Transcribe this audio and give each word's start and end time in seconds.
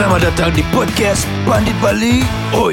Selamat 0.00 0.32
datang 0.32 0.48
di 0.56 0.64
podcast 0.72 1.28
Bandit 1.44 1.76
Bali. 1.76 2.24
Oi. 2.56 2.72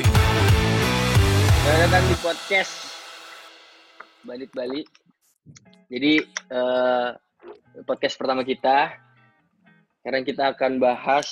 Selamat 1.60 1.80
datang 1.84 2.06
di 2.08 2.16
podcast 2.24 2.74
Bandit 4.24 4.48
Bali. 4.56 4.88
Jadi 5.92 6.24
eh, 6.24 7.10
podcast 7.84 8.16
pertama 8.16 8.48
kita. 8.48 8.96
Sekarang 10.00 10.24
kita 10.24 10.56
akan 10.56 10.80
bahas 10.80 11.28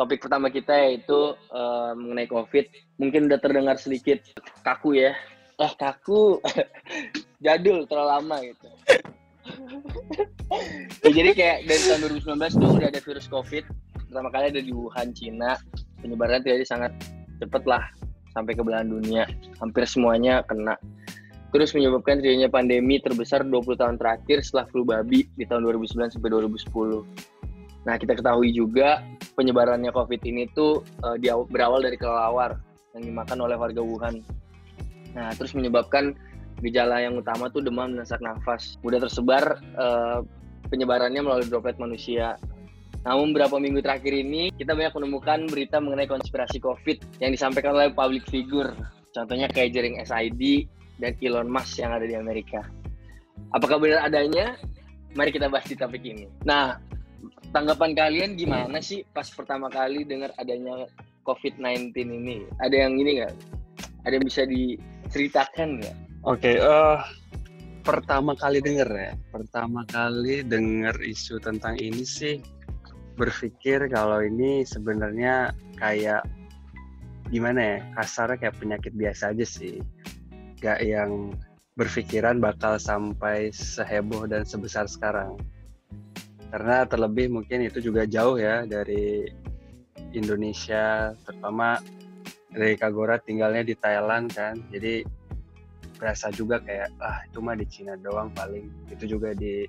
topik 0.00 0.24
pertama 0.24 0.48
kita 0.48 0.72
yaitu 0.72 1.36
eh, 1.36 1.92
mengenai 1.92 2.24
COVID. 2.24 2.96
Mungkin 2.96 3.28
udah 3.28 3.36
terdengar 3.36 3.76
sedikit 3.76 4.24
kaku 4.64 4.96
ya. 4.96 5.12
Eh 5.60 5.72
kaku, 5.76 6.40
jadul 7.44 7.84
terlalu 7.84 8.08
lama 8.16 8.36
gitu. 8.48 8.68
Ya, 11.04 11.10
jadi 11.12 11.30
kayak 11.36 11.58
dari 11.68 11.82
tahun 11.84 12.00
2019 12.20 12.60
tuh 12.60 12.70
udah 12.80 12.88
ada 12.88 13.00
virus 13.04 13.28
COVID. 13.28 13.64
Pertama 14.08 14.28
kali 14.32 14.44
ada 14.56 14.60
di 14.64 14.72
Wuhan, 14.72 15.12
Cina. 15.12 15.60
Penyebarannya 16.00 16.42
terjadi 16.42 16.64
sangat 16.64 16.92
cepet 17.38 17.62
lah 17.68 17.84
sampai 18.32 18.56
ke 18.56 18.62
belahan 18.64 18.88
dunia. 18.88 19.28
Hampir 19.60 19.84
semuanya 19.84 20.40
kena. 20.48 20.80
Terus 21.48 21.72
menyebabkan 21.72 22.20
terjadinya 22.20 22.48
pandemi 22.52 23.00
terbesar 23.00 23.40
20 23.40 23.80
tahun 23.80 23.96
terakhir 23.96 24.44
setelah 24.44 24.68
flu 24.68 24.84
babi 24.84 25.28
di 25.36 25.44
tahun 25.48 25.64
2009 25.64 26.16
sampai 26.16 26.28
2010. 26.28 27.04
Nah, 27.88 27.96
kita 27.96 28.12
ketahui 28.20 28.52
juga 28.52 29.00
penyebarannya 29.32 29.88
COVID 29.88 30.20
ini 30.28 30.44
tuh 30.52 30.84
aw- 31.00 31.48
berawal 31.48 31.80
dari 31.80 31.96
kelelawar 31.96 32.60
yang 32.92 33.04
dimakan 33.08 33.38
oleh 33.48 33.56
warga 33.56 33.80
Wuhan. 33.80 34.20
Nah, 35.16 35.32
terus 35.40 35.56
menyebabkan 35.56 36.12
gejala 36.60 37.00
yang 37.00 37.16
utama 37.16 37.48
tuh 37.48 37.64
demam 37.64 37.96
dan 37.96 38.04
sesak 38.04 38.20
nafas. 38.20 38.76
Mudah 38.84 39.00
tersebar 39.00 39.56
eh, 39.62 40.18
penyebarannya 40.68 41.24
melalui 41.24 41.48
droplet 41.48 41.80
manusia. 41.80 42.36
Namun 43.08 43.32
beberapa 43.32 43.56
minggu 43.56 43.80
terakhir 43.80 44.12
ini 44.12 44.52
kita 44.52 44.76
banyak 44.76 44.92
menemukan 44.92 45.48
berita 45.48 45.80
mengenai 45.80 46.04
konspirasi 46.04 46.60
COVID 46.60 47.24
yang 47.24 47.32
disampaikan 47.32 47.72
oleh 47.72 47.88
public 47.88 48.28
figure. 48.28 48.76
Contohnya 49.16 49.48
kayak 49.48 49.72
jaring 49.72 49.96
SID 50.04 50.68
dan 51.00 51.16
Elon 51.24 51.48
Musk 51.48 51.80
yang 51.80 51.96
ada 51.96 52.04
di 52.04 52.12
Amerika. 52.12 52.68
Apakah 53.56 53.80
benar 53.80 54.04
adanya? 54.04 54.60
Mari 55.16 55.32
kita 55.32 55.48
bahas 55.48 55.64
di 55.64 55.72
topik 55.72 56.04
ini. 56.04 56.28
Nah, 56.44 56.76
tanggapan 57.56 57.96
kalian 57.96 58.36
gimana 58.36 58.76
sih 58.84 59.00
pas 59.08 59.24
pertama 59.32 59.72
kali 59.72 60.04
dengar 60.04 60.36
adanya 60.36 60.84
COVID-19 61.24 61.96
ini? 61.96 62.44
Ada 62.60 62.76
yang 62.76 63.00
ini 63.00 63.24
nggak? 63.24 63.34
Ada 64.04 64.20
yang 64.20 64.26
bisa 64.28 64.44
diceritakan 64.44 65.80
nggak? 65.80 65.96
Oke, 66.28 66.60
eh 66.60 67.00
pertama 67.80 68.36
kali 68.36 68.60
denger 68.60 68.90
ya, 68.92 69.12
pertama 69.32 69.80
kali 69.88 70.44
denger 70.44 70.92
isu 71.08 71.40
tentang 71.40 71.80
ini 71.80 72.04
sih 72.04 72.36
berpikir 73.18 73.90
kalau 73.90 74.22
ini 74.22 74.62
sebenarnya 74.62 75.50
kayak 75.74 76.22
gimana 77.28 77.60
ya, 77.60 77.78
kasarnya 77.98 78.38
kayak 78.38 78.56
penyakit 78.62 78.92
biasa 78.94 79.34
aja 79.34 79.44
sih, 79.44 79.82
gak 80.62 80.80
yang 80.80 81.34
berpikiran 81.74 82.38
bakal 82.38 82.78
sampai 82.78 83.50
seheboh 83.50 84.24
dan 84.30 84.46
sebesar 84.46 84.86
sekarang. 84.86 85.36
Karena 86.48 86.88
terlebih 86.88 87.28
mungkin 87.28 87.66
itu 87.66 87.84
juga 87.84 88.08
jauh 88.08 88.40
ya 88.40 88.64
dari 88.64 89.28
Indonesia, 90.16 91.12
terutama 91.26 91.76
dari 92.48 92.78
Kagora 92.80 93.20
tinggalnya 93.20 93.60
di 93.60 93.74
Thailand 93.76 94.32
kan, 94.32 94.56
jadi 94.72 95.04
berasa 95.98 96.30
juga 96.32 96.62
kayak 96.62 96.94
ah 97.02 97.20
itu 97.26 97.42
mah 97.42 97.58
di 97.58 97.66
Cina 97.68 97.98
doang 97.98 98.32
paling. 98.32 98.70
Itu 98.88 99.04
juga 99.04 99.34
di 99.34 99.66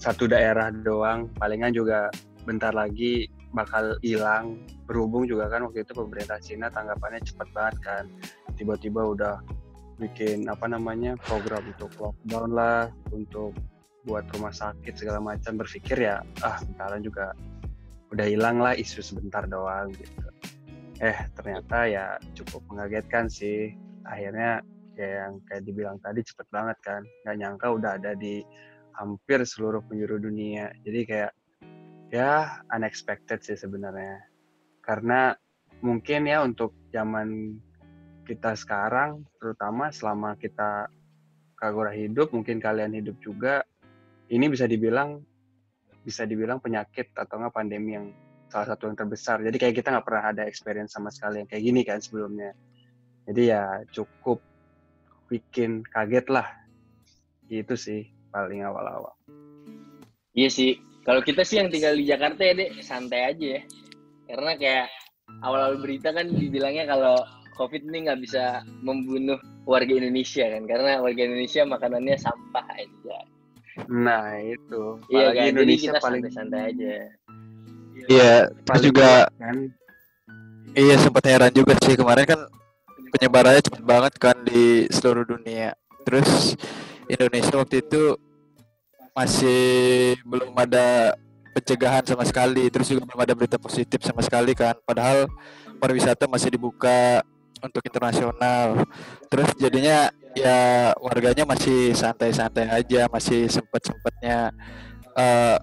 satu 0.00 0.26
daerah 0.26 0.72
doang. 0.72 1.28
Palingan 1.36 1.70
juga 1.76 2.08
bentar 2.48 2.72
lagi 2.72 3.28
bakal 3.52 4.00
hilang. 4.00 4.64
Berhubung 4.88 5.28
juga 5.28 5.52
kan 5.52 5.68
waktu 5.68 5.84
itu 5.84 5.92
pemerintah 5.92 6.40
Cina 6.40 6.72
tanggapannya 6.72 7.20
cepat 7.20 7.48
banget 7.52 7.76
kan. 7.84 8.04
Tiba-tiba 8.56 9.04
udah 9.04 9.44
bikin 10.00 10.48
apa 10.48 10.64
namanya 10.64 11.20
program 11.20 11.68
untuk 11.68 11.92
lockdown 12.00 12.50
lah 12.56 12.88
untuk 13.12 13.52
buat 14.08 14.24
rumah 14.32 14.56
sakit 14.56 14.96
segala 14.96 15.20
macam. 15.20 15.60
Berpikir 15.60 16.00
ya 16.00 16.24
ah 16.40 16.56
bentaran 16.64 17.04
juga 17.04 17.36
udah 18.08 18.24
hilang 18.24 18.64
lah 18.64 18.72
isu 18.72 19.04
sebentar 19.04 19.44
doang 19.44 19.92
gitu. 19.92 20.28
Eh 21.04 21.28
ternyata 21.36 21.84
ya 21.84 22.16
cukup 22.32 22.64
mengagetkan 22.72 23.28
sih. 23.28 23.76
Akhirnya 24.08 24.64
kayak 24.96 25.14
yang 25.14 25.34
kayak 25.46 25.62
dibilang 25.68 25.96
tadi 26.00 26.24
cepet 26.24 26.48
banget 26.48 26.78
kan. 26.80 27.04
Nggak 27.28 27.36
nyangka 27.36 27.66
udah 27.76 27.90
ada 28.00 28.16
di 28.16 28.40
hampir 28.98 29.44
seluruh 29.46 29.84
penjuru 29.86 30.18
dunia. 30.18 30.74
Jadi 30.82 31.00
kayak 31.06 31.30
ya 32.08 32.62
unexpected 32.72 33.40
sih 33.44 33.56
sebenarnya. 33.56 34.24
Karena 34.80 35.32
mungkin 35.84 36.26
ya 36.26 36.42
untuk 36.42 36.74
zaman 36.90 37.60
kita 38.24 38.56
sekarang 38.56 39.24
terutama 39.40 39.88
selama 39.88 40.36
kita 40.36 40.92
kagura 41.56 41.90
hidup 41.96 42.30
mungkin 42.36 42.60
kalian 42.60 42.92
hidup 42.92 43.16
juga 43.24 43.64
ini 44.28 44.46
bisa 44.52 44.68
dibilang 44.68 45.20
bisa 46.04 46.24
dibilang 46.24 46.60
penyakit 46.60 47.12
atau 47.16 47.40
nggak 47.40 47.54
pandemi 47.56 47.96
yang 47.96 48.12
salah 48.48 48.72
satu 48.72 48.88
yang 48.88 48.96
terbesar. 48.96 49.44
Jadi 49.44 49.56
kayak 49.60 49.74
kita 49.76 49.92
nggak 49.92 50.06
pernah 50.08 50.24
ada 50.32 50.42
experience 50.48 50.96
sama 50.96 51.12
sekali 51.12 51.44
yang 51.44 51.48
kayak 51.48 51.64
gini 51.64 51.80
kan 51.84 52.00
sebelumnya. 52.00 52.56
Jadi 53.28 53.42
ya 53.52 53.84
cukup 53.92 54.40
bikin 55.28 55.84
kaget 55.84 56.32
lah. 56.32 56.48
Itu 57.48 57.76
sih 57.76 58.08
paling 58.32 58.64
awal-awal. 58.64 59.12
Iya 60.32 60.48
sih. 60.48 60.87
Kalau 61.08 61.24
kita 61.24 61.40
sih 61.40 61.56
yang 61.56 61.72
tinggal 61.72 61.96
di 61.96 62.04
Jakarta 62.04 62.44
ya 62.44 62.52
deh 62.52 62.68
santai 62.84 63.32
aja 63.32 63.46
ya. 63.56 63.62
Karena 64.28 64.52
kayak 64.60 64.86
awal-awal 65.40 65.80
berita 65.80 66.12
kan 66.12 66.28
dibilangnya 66.28 66.84
kalau 66.84 67.16
COVID 67.56 67.88
ini 67.88 68.04
nggak 68.04 68.20
bisa 68.28 68.60
membunuh 68.84 69.40
warga 69.64 69.88
Indonesia 69.88 70.44
kan. 70.44 70.68
Karena 70.68 71.00
warga 71.00 71.24
Indonesia 71.24 71.64
makanannya 71.64 72.16
sampah 72.20 72.66
aja. 72.76 73.18
nah 73.88 74.36
itu 74.42 75.00
Iya 75.08 75.32
kan. 75.32 75.48
Jadi 75.48 75.48
Indonesia 75.56 75.90
kita 75.96 76.00
paling 76.04 76.22
santai-santai 76.28 76.62
aja. 76.76 76.94
Iya, 78.08 78.32
terus 78.68 78.82
juga 78.84 79.10
kan 79.40 79.56
iya 80.76 80.94
sempat 81.00 81.24
heran 81.24 81.52
juga 81.56 81.72
sih 81.80 81.96
kemarin 81.96 82.24
kan 82.28 82.40
penyebarannya 83.16 83.64
cepet 83.64 83.82
banget 83.82 84.12
kan 84.20 84.36
di 84.44 84.84
seluruh 84.92 85.24
dunia. 85.24 85.72
Terus 86.04 86.52
Indonesia 87.08 87.54
waktu 87.56 87.80
itu 87.80 88.27
masih 89.18 90.14
belum 90.22 90.54
ada 90.54 91.18
pencegahan 91.58 92.06
sama 92.06 92.22
sekali, 92.22 92.70
terus 92.70 92.86
juga 92.86 93.02
belum 93.02 93.20
ada 93.26 93.34
berita 93.34 93.58
positif 93.58 93.98
sama 94.06 94.22
sekali 94.22 94.54
kan. 94.54 94.78
Padahal 94.86 95.26
pariwisata 95.82 96.30
masih 96.30 96.54
dibuka 96.54 97.26
untuk 97.58 97.82
internasional. 97.82 98.86
Terus 99.26 99.50
jadinya 99.58 100.06
ya 100.38 100.94
warganya 101.02 101.42
masih 101.42 101.90
santai-santai 101.98 102.70
aja, 102.70 103.10
masih 103.10 103.50
sempet-sempetnya 103.50 104.54
eh 105.18 105.58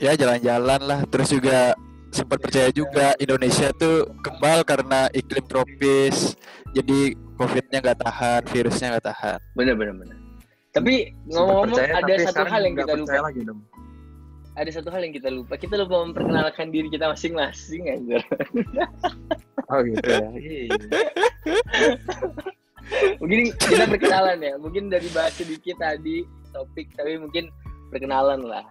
ya 0.00 0.16
jalan-jalan 0.16 0.80
lah. 0.80 1.00
Terus 1.12 1.28
juga 1.36 1.76
sempat 2.16 2.40
percaya 2.40 2.72
juga 2.72 3.12
Indonesia 3.20 3.68
tuh 3.76 4.08
kebal 4.24 4.64
karena 4.64 5.12
iklim 5.12 5.44
tropis 5.44 6.32
jadi 6.72 7.12
covidnya 7.36 7.84
nggak 7.84 8.00
tahan 8.00 8.40
virusnya 8.48 8.96
nggak 8.96 9.06
tahan 9.12 9.38
Bener 9.52 9.76
bener 9.76 9.92
bener. 10.00 10.25
Tapi 10.76 10.94
ngomong-ngomong 11.32 11.72
percaya, 11.72 11.92
ada 11.96 12.12
tapi 12.12 12.26
satu 12.28 12.44
hal 12.52 12.62
yang 12.68 12.74
kita 12.76 12.92
lupa. 13.00 13.16
lagi 13.24 13.40
dong. 13.48 13.60
Ada 14.56 14.70
satu 14.80 14.88
hal 14.92 15.00
yang 15.08 15.14
kita 15.16 15.28
lupa. 15.32 15.54
Kita 15.56 15.74
lupa 15.80 15.96
memperkenalkan 16.04 16.68
diri 16.68 16.88
kita 16.92 17.08
masing-masing 17.08 17.82
aja. 17.88 18.18
oh 19.72 19.80
gitu 19.84 20.04
ya 20.04 20.28
Iya. 20.36 20.76
mungkin 23.20 23.38
kita 23.56 23.84
perkenalan 23.88 24.38
ya. 24.44 24.54
Mungkin 24.60 24.92
dari 24.92 25.08
bahas 25.16 25.32
sedikit 25.36 25.80
tadi 25.80 26.24
topik, 26.52 26.92
tapi 26.96 27.16
mungkin 27.20 27.48
perkenalan 27.88 28.44
lah. 28.44 28.64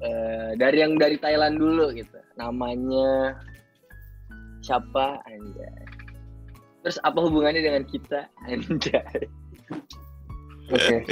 Eh, 0.00 0.56
dari 0.56 0.80
yang 0.80 0.96
dari 0.96 1.16
Thailand 1.20 1.56
dulu 1.60 1.92
gitu. 1.92 2.20
Namanya 2.36 3.36
siapa 4.60 5.20
Anjay. 5.28 5.84
Terus 6.80 6.96
apa 7.04 7.20
hubungannya 7.20 7.60
dengan 7.60 7.84
kita 7.84 8.28
Anjay. 8.48 9.28
Oke. 10.70 11.02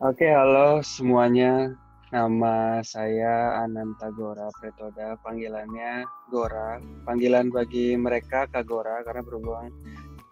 Oke, 0.00 0.26
halo 0.32 0.80
semuanya. 0.80 1.76
Nama 2.08 2.80
saya 2.80 3.60
Ananta 3.60 4.08
Gora 4.08 4.48
Pretoda, 4.56 5.20
panggilannya 5.20 6.08
Gora. 6.32 6.80
Panggilan 7.04 7.52
bagi 7.52 7.92
mereka 8.00 8.48
Kagora 8.48 9.04
karena 9.04 9.20
berhubung 9.20 9.68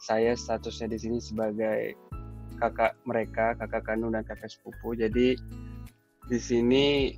saya 0.00 0.32
statusnya 0.32 0.96
di 0.96 0.98
sini 1.04 1.18
sebagai 1.20 1.92
kakak 2.56 2.96
mereka, 3.04 3.52
kakak 3.60 3.84
kandung 3.84 4.16
dan 4.16 4.24
kakak 4.24 4.48
sepupu. 4.48 4.96
Jadi 4.96 5.36
di 6.32 6.38
sini 6.40 7.12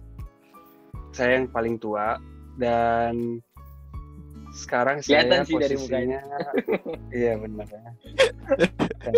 saya 1.14 1.38
yang 1.38 1.46
paling 1.46 1.78
tua 1.78 2.18
dan 2.58 3.38
sekarang 4.54 5.02
Kelihatan 5.02 5.42
saya 5.42 5.48
sih 5.50 5.56
dari 5.58 5.74
posisinya 5.74 6.20
iya 7.20 7.32
benar 7.34 7.66
ya. 7.66 7.90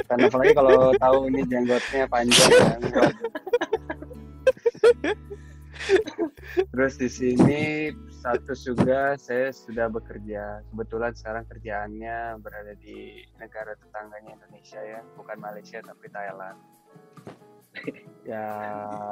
Dan 0.09 0.19
apalagi 0.33 0.53
kalau 0.57 0.97
tahu 0.97 1.19
ini 1.29 1.41
jenggotnya 1.45 2.09
panjang 2.09 2.53
kan. 2.57 2.81
Terus 6.73 6.95
di 6.97 7.09
sini 7.13 7.63
status 8.09 8.65
juga 8.65 9.15
saya 9.21 9.53
sudah 9.53 9.93
bekerja. 9.93 10.65
Kebetulan 10.73 11.13
sekarang 11.13 11.45
kerjaannya 11.53 12.41
berada 12.41 12.73
di 12.81 13.23
negara 13.37 13.77
tetangganya 13.77 14.41
Indonesia 14.41 14.81
ya, 14.81 15.01
bukan 15.15 15.37
Malaysia 15.37 15.79
tapi 15.85 16.09
Thailand. 16.11 16.59
ya 18.31 18.47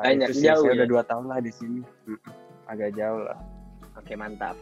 Banyak, 0.00 0.32
itu 0.32 0.41
sih, 0.41 0.49
jauh 0.49 0.65
saya 0.65 0.73
ya? 0.73 0.77
udah 0.81 0.88
dua 0.88 1.03
tahun 1.05 1.25
lah 1.29 1.38
di 1.44 1.53
sini. 1.53 1.81
Agak 2.65 2.97
jauh 2.97 3.23
lah. 3.23 3.38
Oke, 4.00 4.17
mantap. 4.17 4.56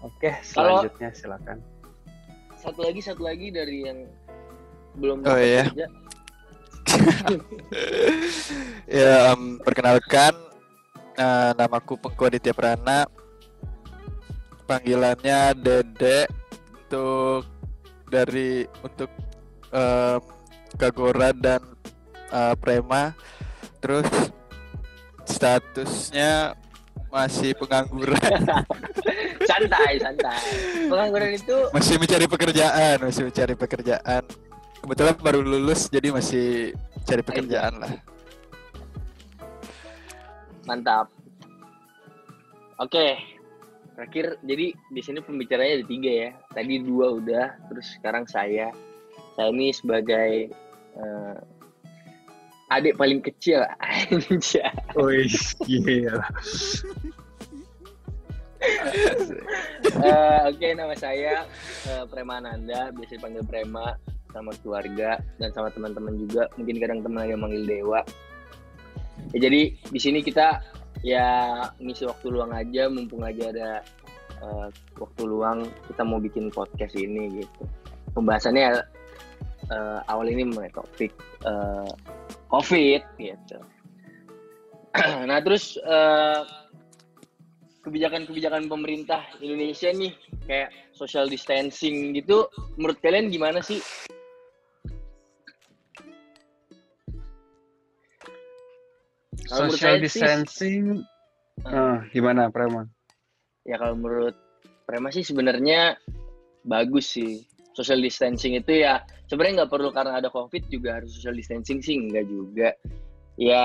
Oke, 0.00 0.32
Kalau- 0.54 0.80
selanjutnya 0.84 1.10
silakan. 1.12 1.58
Satu 2.56 2.80
lagi, 2.84 3.00
satu 3.00 3.22
lagi 3.24 3.48
dari 3.48 3.84
yang 3.84 3.98
belum 4.96 5.24
Oh, 5.24 5.36
iya. 5.36 5.64
kerja. 5.68 5.86
ya, 8.90 9.32
em, 9.32 9.60
perkenalkan 9.60 10.34
eh, 11.14 11.50
namaku 11.54 11.96
Pengko 11.96 12.24
Aditya 12.26 12.52
Prana. 12.52 13.04
Panggilannya 14.64 15.56
Dede 15.58 16.30
untuk 16.76 17.44
dari 18.06 18.64
untuk 18.82 19.10
em, 19.70 20.20
Kagora 20.76 21.32
dan 21.32 21.60
eh, 22.30 22.54
Prema. 22.56 23.12
Terus 23.80 24.08
statusnya 25.24 26.52
masih 27.10 27.50
pengangguran, 27.58 28.16
santai, 29.50 29.98
santai. 29.98 30.40
Pengangguran 30.86 31.30
itu 31.34 31.56
masih 31.74 31.94
mencari 31.98 32.26
pekerjaan, 32.30 32.96
masih 33.02 33.22
mencari 33.26 33.54
pekerjaan. 33.58 34.22
Kebetulan 34.80 35.16
baru 35.20 35.40
lulus 35.44 35.90
jadi 35.92 36.08
masih 36.14 36.72
cari 37.04 37.22
pekerjaan 37.26 37.82
lah. 37.82 37.92
mantap. 40.64 41.10
Oke. 42.78 43.18
Terakhir, 43.98 44.40
jadi 44.40 44.72
di 44.72 45.00
sini 45.04 45.20
pembicaranya 45.20 45.82
ada 45.82 45.86
tiga 45.90 46.08
ya. 46.08 46.30
Tadi 46.56 46.80
dua 46.80 47.20
udah, 47.20 47.46
terus 47.68 47.86
sekarang 48.00 48.24
saya. 48.24 48.72
Saya 49.36 49.52
ini 49.52 49.74
sebagai 49.76 50.48
eh, 50.96 51.36
adik 52.70 52.94
paling 52.96 53.20
kecil. 53.20 53.66
Wih, 55.02 55.30
gila. 55.66 56.22
Eh, 58.60 60.40
Oke, 60.52 60.68
nama 60.76 60.92
saya 60.92 61.48
eh, 61.88 62.04
Prema 62.12 62.38
Ananda, 62.38 62.92
biasa 62.92 63.16
dipanggil 63.16 63.44
Prema 63.48 63.96
sama 64.30 64.54
keluarga 64.62 65.18
dan 65.42 65.50
sama 65.50 65.72
teman-teman 65.74 66.14
juga. 66.20 66.46
Mungkin 66.54 66.76
kadang 66.78 67.00
teman 67.02 67.26
yang 67.26 67.40
manggil 67.42 67.66
Dewa. 67.66 68.00
Ya, 69.36 69.48
jadi 69.50 69.74
di 69.74 70.00
sini 70.00 70.24
kita 70.24 70.62
ya 71.00 71.66
ngisi 71.80 72.06
waktu 72.06 72.26
luang 72.30 72.52
aja, 72.54 72.86
mumpung 72.92 73.24
aja 73.26 73.50
ada 73.50 73.70
eh, 74.38 74.68
waktu 75.00 75.22
luang, 75.26 75.66
kita 75.90 76.02
mau 76.06 76.22
bikin 76.22 76.52
podcast 76.52 76.94
ini 76.94 77.42
gitu. 77.42 77.62
Pembahasannya 78.14 78.84
eh, 79.72 80.00
awal 80.06 80.28
ini 80.30 80.46
mengenai 80.46 80.72
topik 80.72 81.12
eh, 81.48 81.90
COVID 82.50 83.02
gitu. 83.16 83.58
nah 85.30 85.38
terus 85.38 85.78
eh, 85.78 86.40
kebijakan-kebijakan 87.86 88.66
pemerintah 88.66 89.22
Indonesia 89.38 89.88
nih 89.94 90.12
kayak 90.44 90.74
social 90.92 91.30
distancing 91.30 92.12
gitu 92.12 92.50
menurut 92.76 92.98
kalian 93.00 93.30
gimana 93.30 93.62
sih? 93.62 93.78
Kalau 99.50 99.66
Social 99.74 99.98
saya 99.98 100.06
sih- 100.06 100.06
distancing, 100.06 100.84
eh, 101.66 101.96
gimana 102.14 102.50
Prema? 102.54 102.86
Ya 103.66 103.78
kalau 103.78 103.98
menurut 103.98 104.38
Prema 104.86 105.10
sih 105.10 105.26
sebenarnya 105.26 105.98
bagus 106.66 107.14
sih. 107.14 107.46
Social 107.74 108.02
distancing 108.02 108.58
itu 108.58 108.82
ya 108.82 109.02
sebenarnya 109.30 109.62
nggak 109.62 109.72
perlu 109.72 109.94
karena 109.94 110.18
ada 110.18 110.28
COVID 110.28 110.66
juga 110.66 110.98
harus 110.98 111.14
social 111.14 111.38
distancing 111.38 111.78
sih 111.78 111.94
enggak 111.94 112.26
juga. 112.26 112.74
Ya 113.38 113.64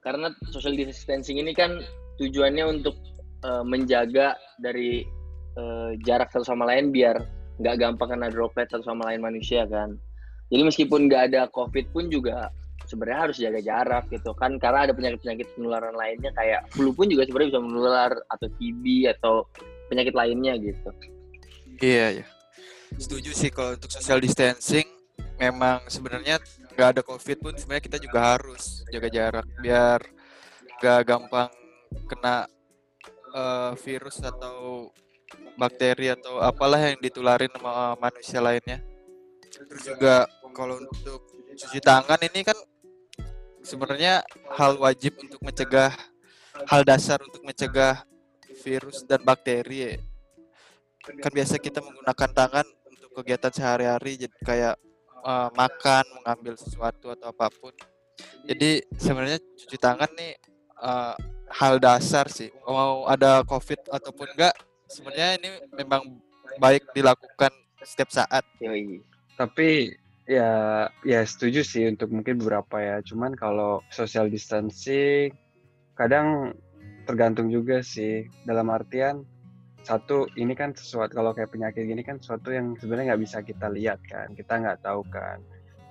karena 0.00 0.32
social 0.48 0.72
distancing 0.72 1.36
ini 1.36 1.52
kan 1.52 1.84
tujuannya 2.16 2.64
untuk 2.64 2.96
eh, 3.44 3.64
menjaga 3.68 4.40
dari 4.56 5.04
eh, 5.60 5.90
jarak 6.00 6.32
satu 6.32 6.48
sama 6.48 6.64
lain 6.72 6.88
biar 6.88 7.20
nggak 7.60 7.76
gampang 7.76 8.16
kena 8.16 8.32
droplet 8.32 8.66
satu 8.72 8.88
sama 8.88 9.12
lain 9.12 9.20
manusia 9.20 9.68
kan. 9.68 10.00
Jadi 10.48 10.62
meskipun 10.64 11.12
nggak 11.12 11.22
ada 11.30 11.46
COVID 11.52 11.92
pun 11.92 12.08
juga 12.08 12.48
sebenarnya 12.88 13.20
harus 13.28 13.36
jaga 13.40 13.60
jarak 13.64 14.04
gitu 14.12 14.32
kan 14.36 14.60
karena 14.60 14.88
ada 14.88 14.92
penyakit-penyakit 14.92 15.48
penularan 15.56 15.96
lainnya 15.96 16.32
kayak 16.36 16.68
flu 16.72 16.92
pun 16.92 17.08
juga 17.08 17.24
sebenarnya 17.24 17.56
bisa 17.56 17.62
menular 17.64 18.12
atau 18.28 18.48
TB 18.60 18.84
atau 19.18 19.34
penyakit 19.88 20.12
lainnya 20.16 20.56
gitu. 20.60 20.90
Iya, 21.80 22.20
iya. 22.20 22.33
Setuju 22.98 23.30
sih 23.34 23.50
kalau 23.50 23.74
untuk 23.74 23.90
social 23.90 24.22
distancing 24.22 24.86
memang 25.38 25.82
sebenarnya 25.90 26.38
nggak 26.74 26.88
ada 26.98 27.02
covid 27.02 27.38
pun 27.42 27.54
sebenarnya 27.58 27.84
kita 27.86 27.98
juga 27.98 28.20
harus 28.34 28.86
jaga 28.90 29.08
jarak 29.10 29.46
biar 29.62 30.00
nggak 30.78 31.00
gampang 31.06 31.50
kena 32.06 32.46
eh, 33.34 33.72
virus 33.82 34.22
atau 34.22 34.90
bakteri 35.54 36.14
atau 36.14 36.42
apalah 36.42 36.78
yang 36.78 36.98
ditularin 36.98 37.50
sama 37.54 37.94
manusia 37.98 38.38
lainnya. 38.42 38.82
Terus 39.54 39.82
juga 39.86 40.26
kalau 40.54 40.82
untuk 40.82 41.22
cuci 41.54 41.78
tangan 41.78 42.18
ini 42.26 42.42
kan 42.42 42.58
sebenarnya 43.62 44.22
hal 44.54 44.78
wajib 44.78 45.14
untuk 45.18 45.40
mencegah 45.42 45.94
hal 46.70 46.82
dasar 46.86 47.18
untuk 47.22 47.42
mencegah 47.42 48.02
virus 48.62 49.02
dan 49.02 49.22
bakteri 49.22 49.98
kan 51.04 51.32
biasa 51.32 51.60
kita 51.60 51.84
menggunakan 51.84 52.30
tangan 52.32 52.66
kegiatan 53.14 53.52
sehari-hari 53.54 54.18
jadi 54.18 54.36
kayak 54.42 54.74
eh, 55.24 55.48
makan, 55.54 56.04
mengambil 56.20 56.54
sesuatu 56.58 57.14
atau 57.14 57.30
apa 57.30 57.48
pun. 57.54 57.72
Jadi 58.44 58.84
sebenarnya 58.98 59.38
cuci 59.40 59.76
tangan 59.78 60.10
nih 60.18 60.34
eh, 60.82 61.14
hal 61.54 61.78
dasar 61.78 62.26
sih. 62.26 62.50
Mau 62.66 63.06
ada 63.06 63.46
COVID 63.46 63.88
ataupun 63.94 64.28
enggak, 64.34 64.54
sebenarnya 64.90 65.38
ini 65.38 65.50
memang 65.78 66.02
baik 66.58 66.90
dilakukan 66.94 67.50
setiap 67.82 68.10
saat. 68.10 68.44
Yoi. 68.58 69.02
Tapi 69.34 69.92
ya 70.24 70.86
ya 71.04 71.20
setuju 71.26 71.60
sih 71.60 71.84
untuk 71.90 72.10
mungkin 72.10 72.40
beberapa 72.40 72.80
ya. 72.80 72.96
Cuman 73.04 73.36
kalau 73.36 73.84
social 73.92 74.30
distancing 74.30 75.34
kadang 75.94 76.56
tergantung 77.04 77.52
juga 77.52 77.84
sih. 77.84 78.26
Dalam 78.48 78.72
artian 78.72 79.22
satu 79.84 80.26
ini 80.40 80.56
kan 80.56 80.72
sesuatu 80.72 81.12
kalau 81.12 81.36
kayak 81.36 81.52
penyakit 81.52 81.84
gini 81.84 82.00
kan 82.00 82.16
sesuatu 82.16 82.48
yang 82.48 82.72
sebenarnya 82.80 83.14
nggak 83.14 83.22
bisa 83.22 83.38
kita 83.44 83.68
lihat 83.68 84.00
kan. 84.08 84.32
Kita 84.32 84.56
nggak 84.56 84.80
tahu 84.80 85.04
kan. 85.12 85.44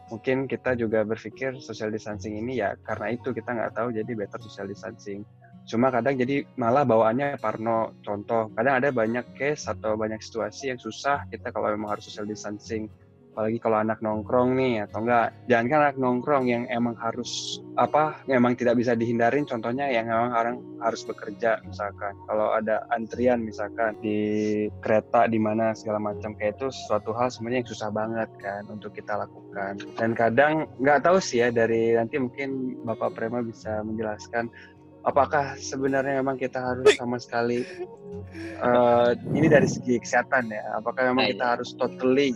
Mungkin 0.09 0.50
kita 0.50 0.73
juga 0.73 1.05
berpikir 1.05 1.62
social 1.62 1.93
distancing 1.93 2.35
ini 2.41 2.59
ya 2.59 2.73
karena 2.81 3.13
itu 3.13 3.29
kita 3.29 3.53
nggak 3.53 3.77
tahu 3.77 3.93
jadi 3.93 4.12
better 4.17 4.41
social 4.41 4.65
distancing. 4.65 5.21
Cuma 5.63 5.93
kadang 5.93 6.19
jadi 6.19 6.43
malah 6.59 6.83
bawaannya 6.83 7.39
parno. 7.39 7.95
Contoh, 8.03 8.51
kadang 8.51 8.83
ada 8.83 8.89
banyak 8.91 9.23
case 9.38 9.69
atau 9.69 9.95
banyak 9.95 10.19
situasi 10.19 10.75
yang 10.75 10.79
susah 10.81 11.23
kita 11.31 11.53
kalau 11.55 11.71
memang 11.71 11.95
harus 11.95 12.09
social 12.09 12.27
distancing 12.27 12.91
apalagi 13.33 13.57
kalau 13.57 13.81
anak 13.81 13.97
nongkrong 14.05 14.53
nih 14.53 14.85
atau 14.85 15.01
enggak. 15.01 15.33
Jangan 15.49 15.65
kan 15.65 15.79
anak 15.89 15.97
nongkrong 15.97 16.45
yang 16.45 16.63
emang 16.69 16.93
harus 17.01 17.57
apa 17.81 18.21
memang 18.29 18.53
tidak 18.53 18.77
bisa 18.77 18.93
dihindarin. 18.93 19.49
Contohnya 19.49 19.89
yang 19.89 20.05
memang 20.05 20.31
orang 20.37 20.55
harus 20.85 21.01
bekerja 21.01 21.57
misalkan. 21.65 22.13
Kalau 22.29 22.53
ada 22.53 22.85
antrian 22.93 23.41
misalkan 23.41 23.97
di 24.05 24.21
kereta 24.85 25.25
di 25.25 25.41
mana 25.41 25.73
segala 25.73 25.97
macam. 25.97 26.37
Kayak 26.37 26.61
itu 26.61 26.69
suatu 26.85 27.09
hal 27.17 27.33
sebenarnya 27.33 27.65
yang 27.65 27.69
susah 27.73 27.89
banget 27.89 28.29
kan 28.37 28.69
untuk 28.69 28.93
kita 28.93 29.17
lakukan. 29.17 29.81
Dan 29.97 30.13
kadang 30.13 30.69
nggak 30.77 31.01
tahu 31.01 31.17
sih 31.17 31.41
ya 31.41 31.49
dari 31.49 31.97
nanti 31.97 32.21
mungkin 32.21 32.77
bapak 32.85 33.17
Prema 33.17 33.41
bisa 33.41 33.81
menjelaskan 33.81 34.53
apakah 35.03 35.59
sebenarnya 35.59 36.23
memang 36.23 36.39
kita 36.39 36.63
harus 36.63 36.95
sama 36.95 37.19
sekali 37.19 37.65
eh, 38.61 39.09
ini 39.33 39.47
dari 39.49 39.65
segi 39.65 39.97
kesehatan 39.97 40.53
ya. 40.53 40.77
Apakah 40.77 41.09
memang 41.09 41.23
Nah, 41.23 41.31
kita 41.31 41.45
harus 41.55 41.71
totally 41.79 42.35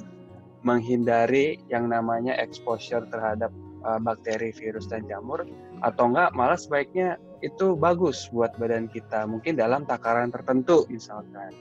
menghindari 0.66 1.62
yang 1.70 1.90
namanya 1.90 2.34
exposure 2.38 3.06
terhadap 3.14 3.54
uh, 3.86 4.02
bakteri, 4.02 4.50
virus 4.56 4.90
dan 4.90 5.06
jamur 5.06 5.46
atau 5.86 6.10
enggak 6.10 6.34
malah 6.34 6.58
sebaiknya 6.58 7.22
itu 7.46 7.78
bagus 7.78 8.30
buat 8.34 8.58
badan 8.58 8.90
kita 8.90 9.30
mungkin 9.30 9.54
dalam 9.54 9.86
takaran 9.86 10.34
tertentu 10.34 10.90
misalkan. 10.90 11.54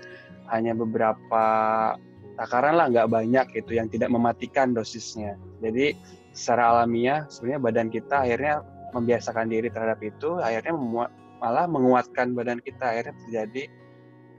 Hanya 0.46 0.78
beberapa 0.78 1.44
takaran 2.38 2.78
lah 2.78 2.86
nggak 2.88 3.10
banyak 3.10 3.46
itu 3.58 3.76
yang 3.76 3.90
tidak 3.90 4.08
mematikan 4.08 4.72
dosisnya. 4.72 5.36
Jadi 5.60 5.92
secara 6.32 6.72
alamiah 6.72 7.28
sebenarnya 7.28 7.60
badan 7.60 7.88
kita 7.92 8.24
akhirnya 8.24 8.54
membiasakan 8.94 9.52
diri 9.52 9.68
terhadap 9.68 10.00
itu 10.00 10.40
akhirnya 10.40 10.72
memuat, 10.72 11.10
malah 11.42 11.66
menguatkan 11.68 12.32
badan 12.32 12.62
kita. 12.64 12.96
Akhirnya 12.96 13.14
terjadi 13.26 13.62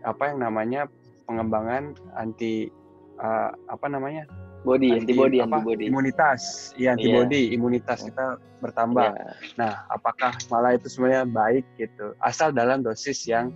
apa 0.08 0.24
yang 0.32 0.40
namanya 0.42 0.82
pengembangan 1.28 1.94
anti 2.16 2.72
uh, 3.20 3.52
apa 3.68 3.86
namanya 3.92 4.26
Body, 4.68 4.90
anti- 4.92 5.00
antibody, 5.16 5.38
apa, 5.40 5.58
antibody. 5.64 5.84
imunitas 5.88 6.42
ya 6.76 6.94
antibody 6.94 7.56
imunitas 7.56 8.04
kita 8.04 8.36
bertambah 8.60 9.16
Iya. 9.16 9.32
nah 9.56 9.72
apakah 9.88 10.36
malah 10.52 10.76
itu 10.76 10.92
sebenarnya 10.92 11.24
baik 11.24 11.64
gitu 11.80 12.12
asal 12.20 12.52
dalam 12.52 12.84
dosis 12.84 13.24
yang 13.24 13.56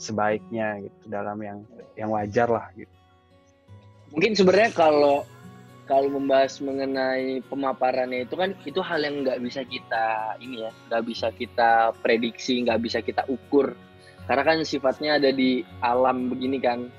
sebaiknya 0.00 0.80
gitu 0.80 1.12
dalam 1.12 1.36
yang 1.40 1.58
yang 1.96 2.12
wajar 2.12 2.48
lah 2.48 2.68
gitu. 2.76 2.92
Mungkin 4.12 4.36
sebenarnya 4.36 4.72
kalau 4.76 5.24
kalau 5.86 6.10
membahas 6.10 6.58
mengenai 6.60 7.40
pemaparannya 7.46 8.26
itu 8.26 8.34
kan 8.34 8.52
itu 8.66 8.80
hal 8.82 9.00
yang 9.00 9.22
nggak 9.22 9.38
bisa 9.40 9.62
kita 9.64 10.34
ini 10.42 10.66
ya 10.66 10.70
nggak 10.90 11.02
bisa 11.06 11.30
kita 11.32 11.94
prediksi 12.02 12.66
nggak 12.66 12.80
bisa 12.82 12.98
kita 13.00 13.22
ukur 13.30 13.72
karena 14.26 14.42
kan 14.42 14.58
sifatnya 14.66 15.22
ada 15.22 15.30
di 15.30 15.62
alam 15.80 16.26
begini 16.26 16.58
kan 16.58 16.90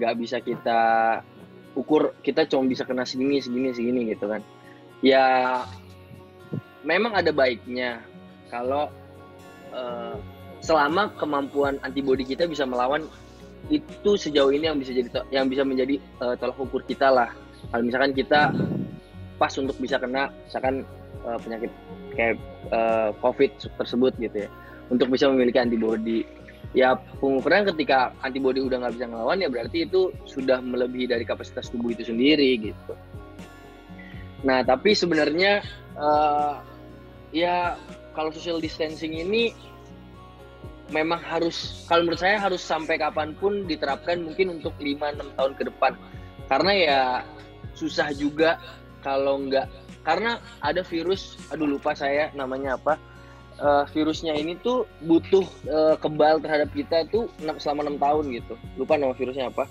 nggak 0.00 0.16
bisa 0.16 0.40
kita 0.40 0.80
ukur 1.72 2.12
kita 2.20 2.44
cuma 2.48 2.68
bisa 2.68 2.84
kena 2.84 3.06
segini 3.06 3.40
segini 3.40 3.72
segini 3.72 4.00
gitu 4.12 4.28
kan. 4.28 4.42
Ya 5.02 5.24
memang 6.86 7.14
ada 7.16 7.30
baiknya 7.30 8.02
kalau 8.50 8.90
uh, 9.72 10.16
selama 10.62 11.10
kemampuan 11.18 11.78
antibodi 11.82 12.22
kita 12.22 12.46
bisa 12.46 12.62
melawan 12.62 13.06
itu 13.70 14.18
sejauh 14.18 14.50
ini 14.50 14.70
yang 14.70 14.78
bisa 14.78 14.90
jadi 14.94 15.08
yang 15.30 15.46
bisa 15.46 15.62
menjadi 15.62 15.98
uh, 16.22 16.34
tolak 16.38 16.58
ukur 16.58 16.82
kita 16.86 17.10
lah. 17.10 17.30
Kalau 17.70 17.82
misalkan 17.82 18.12
kita 18.14 18.50
pas 19.38 19.52
untuk 19.58 19.74
bisa 19.78 19.98
kena 19.98 20.30
misalkan 20.46 20.86
uh, 21.26 21.38
penyakit 21.38 21.70
kayak 22.14 22.36
uh, 22.74 23.10
COVID 23.22 23.50
tersebut 23.78 24.12
gitu 24.18 24.46
ya. 24.46 24.50
Untuk 24.90 25.08
bisa 25.08 25.30
memiliki 25.30 25.56
antibodi 25.56 26.26
ya 26.72 26.96
pengukuran 27.20 27.68
ketika 27.68 28.16
antibodi 28.24 28.64
udah 28.64 28.80
nggak 28.80 28.94
bisa 28.96 29.06
ngelawan 29.08 29.44
ya 29.44 29.48
berarti 29.52 29.84
itu 29.84 30.08
sudah 30.24 30.60
melebihi 30.64 31.04
dari 31.12 31.24
kapasitas 31.28 31.68
tubuh 31.68 31.92
itu 31.92 32.08
sendiri 32.08 32.72
gitu. 32.72 32.92
Nah 34.42 34.64
tapi 34.64 34.96
sebenarnya 34.96 35.60
uh, 36.00 36.64
ya 37.30 37.76
kalau 38.16 38.32
social 38.32 38.60
distancing 38.60 39.12
ini 39.12 39.52
memang 40.92 41.20
harus 41.20 41.84
kalau 41.88 42.08
menurut 42.08 42.20
saya 42.20 42.40
harus 42.40 42.60
sampai 42.60 43.00
kapan 43.00 43.36
pun 43.36 43.64
diterapkan 43.68 44.20
mungkin 44.24 44.60
untuk 44.60 44.76
5-6 44.80 45.36
tahun 45.36 45.52
ke 45.56 45.62
depan. 45.68 45.92
Karena 46.48 46.72
ya 46.72 47.00
susah 47.76 48.12
juga 48.12 48.60
kalau 49.00 49.40
nggak 49.44 49.68
karena 50.02 50.40
ada 50.60 50.82
virus 50.82 51.38
aduh 51.48 51.64
lupa 51.64 51.94
saya 51.94 52.28
namanya 52.34 52.76
apa 52.76 52.98
uh, 53.60 53.84
virusnya 53.90 54.32
ini 54.36 54.56
tuh 54.60 54.88
butuh 55.04 55.44
uh, 55.68 55.96
kebal 55.98 56.40
terhadap 56.40 56.70
kita 56.72 57.04
tuh 57.10 57.28
selama 57.58 57.88
enam 57.88 57.96
tahun 58.00 58.24
gitu. 58.32 58.54
Lupa 58.80 58.96
nama 58.96 59.12
virusnya 59.12 59.50
apa. 59.50 59.68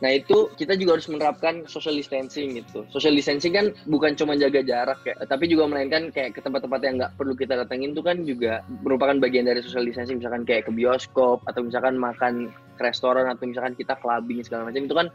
Nah 0.00 0.16
itu 0.16 0.48
kita 0.56 0.80
juga 0.80 0.96
harus 0.96 1.06
menerapkan 1.12 1.68
social 1.68 1.92
distancing 1.92 2.56
gitu. 2.56 2.88
Social 2.88 3.12
distancing 3.12 3.52
kan 3.52 3.66
bukan 3.84 4.16
cuma 4.16 4.32
jaga 4.32 4.64
jarak 4.64 4.96
ya 5.04 5.12
tapi 5.28 5.44
juga 5.44 5.68
melainkan 5.68 6.08
kayak 6.08 6.32
ke 6.32 6.40
tempat-tempat 6.40 6.80
yang 6.80 6.94
nggak 6.96 7.12
perlu 7.20 7.36
kita 7.36 7.52
datengin 7.60 7.92
tuh 7.92 8.00
kan 8.00 8.24
juga 8.24 8.64
merupakan 8.80 9.20
bagian 9.20 9.44
dari 9.44 9.60
social 9.60 9.84
distancing. 9.84 10.18
Misalkan 10.18 10.48
kayak 10.48 10.66
ke 10.66 10.72
bioskop 10.72 11.44
atau 11.44 11.60
misalkan 11.60 12.00
makan 12.00 12.48
ke 12.80 12.82
restoran 12.82 13.28
atau 13.28 13.44
misalkan 13.44 13.76
kita 13.76 13.92
clubbing 14.00 14.40
segala 14.40 14.72
macam. 14.72 14.88
Itu 14.88 14.96
kan 14.96 15.12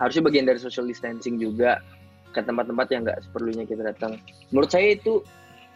harusnya 0.00 0.22
bagian 0.24 0.48
dari 0.48 0.56
social 0.56 0.88
distancing 0.88 1.36
juga 1.36 1.84
ke 2.32 2.40
tempat-tempat 2.40 2.86
yang 2.92 3.02
nggak 3.04 3.20
seperlunya 3.28 3.64
kita 3.68 3.82
datang. 3.84 4.16
Menurut 4.52 4.70
saya 4.70 4.94
itu, 4.94 5.20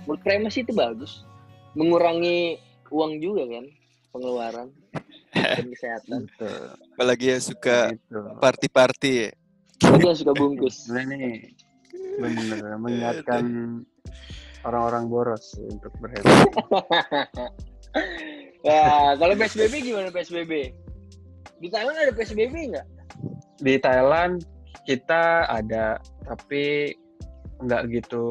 menurut 0.04 0.22
masih 0.24 0.64
itu 0.64 0.72
bagus, 0.72 1.26
mengurangi 1.72 2.60
uang 2.92 3.12
juga 3.20 3.48
kan 3.48 3.64
pengeluaran 4.12 4.68
dan 5.32 5.66
kesehatan. 5.72 6.20
Apalagi 6.96 7.32
yang 7.32 7.42
suka 7.42 7.96
party-party 8.38 9.12
ya. 9.28 9.30
Itu 9.82 10.06
yang 10.12 10.18
suka 10.18 10.32
bungkus. 10.36 10.92
Ini 10.92 11.48
benar 12.20 12.76
mengingatkan 12.76 13.44
orang-orang 14.68 15.08
boros 15.08 15.56
untuk 15.64 15.90
berhemat. 15.98 16.28
ya, 18.68 19.16
kalau 19.16 19.32
PSBB 19.32 19.74
gimana 19.80 20.12
PSBB? 20.12 20.76
Di 21.62 21.68
Thailand 21.72 21.96
ada 21.96 22.12
PSBB 22.12 22.76
nggak? 22.76 22.86
di 23.62 23.78
Thailand 23.78 24.42
kita 24.82 25.46
ada 25.46 26.02
tapi 26.26 26.90
nggak 27.62 27.82
gitu 27.94 28.26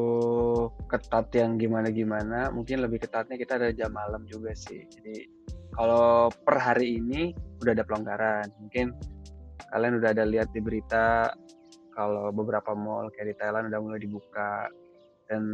ketat 0.86 1.32
yang 1.32 1.56
gimana-gimana 1.56 2.52
mungkin 2.52 2.84
lebih 2.84 3.00
ketatnya 3.02 3.40
kita 3.40 3.56
ada 3.56 3.72
jam 3.72 3.92
malam 3.92 4.28
juga 4.28 4.52
sih. 4.52 4.84
Jadi 4.88 5.26
kalau 5.72 6.28
per 6.28 6.60
hari 6.60 7.00
ini 7.00 7.32
udah 7.64 7.72
ada 7.72 7.84
pelonggaran. 7.86 8.46
Mungkin 8.60 8.92
kalian 9.72 9.98
udah 9.98 10.10
ada 10.12 10.24
lihat 10.28 10.52
di 10.52 10.60
berita 10.60 11.32
kalau 11.92 12.28
beberapa 12.32 12.76
mall 12.76 13.08
kayak 13.12 13.32
di 13.32 13.36
Thailand 13.40 13.72
udah 13.72 13.80
mulai 13.80 14.00
dibuka. 14.00 14.68
Dan 15.24 15.44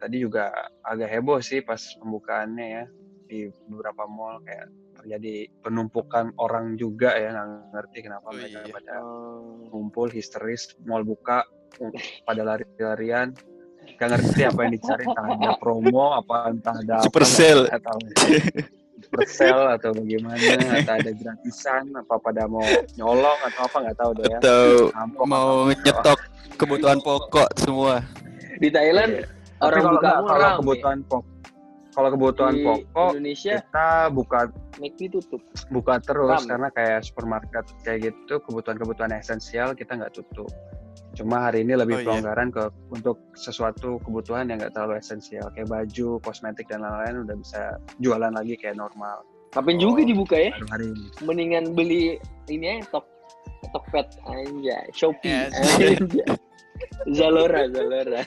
tadi 0.00 0.16
juga 0.24 0.48
agak 0.80 1.12
heboh 1.12 1.44
sih 1.44 1.60
pas 1.60 1.80
pembukaannya 2.00 2.66
ya. 2.66 2.84
Di 3.26 3.52
beberapa 3.68 4.08
mall 4.08 4.40
kayak 4.46 4.72
terjadi 4.96 5.52
penumpukan 5.60 6.32
orang 6.40 6.80
juga 6.80 7.12
ya 7.14 7.36
nggak 7.36 7.48
ngerti 7.76 7.98
kenapa 8.00 8.26
oh, 8.26 8.34
mereka 8.34 8.58
iya. 8.64 8.72
pada 8.72 8.94
ngumpul 9.68 10.08
histeris 10.08 10.72
mall 10.88 11.04
buka 11.04 11.44
pada 12.24 12.42
lari-larian. 12.42 13.32
Nggak 13.96 14.08
ngerti 14.18 14.40
apa 14.44 14.60
yang 14.66 14.72
dicari 14.74 15.04
entah 15.06 15.26
ada 15.30 15.50
promo 15.62 16.06
apa 16.18 16.36
entah 16.50 16.74
ada 16.74 16.96
super 17.06 17.22
sale. 17.22 17.70
atau 17.70 17.96
super 18.98 19.24
sale 19.30 19.64
atau 19.78 19.90
bagaimana 19.94 20.82
atau 20.82 20.94
ada 20.98 21.12
gratisan 21.14 21.84
apa 21.94 22.14
pada 22.18 22.50
mau 22.50 22.66
nyolong 22.98 23.38
atau 23.46 23.62
apa 23.64 23.76
nggak 23.86 23.96
tahu 23.96 24.10
deh 24.18 24.24
ya. 24.26 24.38
Atau 24.42 24.64
mau 25.22 25.70
nyetok 25.70 26.18
kebutuhan 26.58 26.98
pokok 27.00 27.48
semua. 27.56 28.02
Di 28.58 28.68
Thailand 28.68 29.22
yeah. 29.22 29.64
orang 29.64 29.82
kalau, 29.84 29.94
buka 29.94 30.10
kalau 30.26 30.48
kebutuhan 30.60 30.98
pokok 31.06 31.36
kalau 31.96 32.12
kebutuhan 32.12 32.52
di 32.52 32.64
pokok 32.68 33.10
Indonesia 33.16 33.54
kita 33.64 33.88
buka 34.12 34.40
McD 34.76 35.02
tutup. 35.16 35.40
buka 35.72 35.96
terus 36.04 36.28
Ram. 36.28 36.44
karena 36.44 36.68
kayak 36.68 37.00
supermarket 37.08 37.64
kayak 37.80 38.12
gitu 38.12 38.36
kebutuhan-kebutuhan 38.44 39.16
esensial 39.16 39.72
kita 39.72 39.96
nggak 39.96 40.12
tutup 40.12 40.52
cuma 41.16 41.48
hari 41.48 41.64
ini 41.64 41.72
lebih 41.74 41.96
Oh, 41.96 42.00
iya. 42.00 42.06
pelonggaran 42.06 42.48
ke 42.52 42.64
untuk 42.92 43.16
sesuatu 43.32 43.96
kebutuhan 44.04 44.52
yang 44.52 44.60
nggak 44.60 44.76
terlalu 44.76 45.00
esensial. 45.00 45.48
Kayak 45.56 45.72
baju 45.72 46.20
kosmetik 46.20 46.68
dan 46.68 46.84
lain-lain 46.84 47.24
udah 47.24 47.36
bisa 47.40 47.60
jualan 47.98 48.30
lagi 48.30 48.54
kayak 48.54 48.76
normal. 48.76 49.24
Kapan 49.50 49.80
Oh. 49.80 49.88
juga 49.88 50.00
dibuka 50.04 50.36
ya. 50.36 50.52
Hari 50.68 50.92
ini. 50.92 51.06
Mendingan 51.24 51.64
beli 51.72 52.20
ini 52.46 52.78
ya 52.78 52.84
tok 52.92 53.08
Tokped 53.72 54.08
aja. 54.28 54.76
Shopee. 54.92 55.48
Anjay. 55.50 55.96
anjay. 56.04 56.28
Zalora 57.16 57.64
Zalora. 57.72 58.20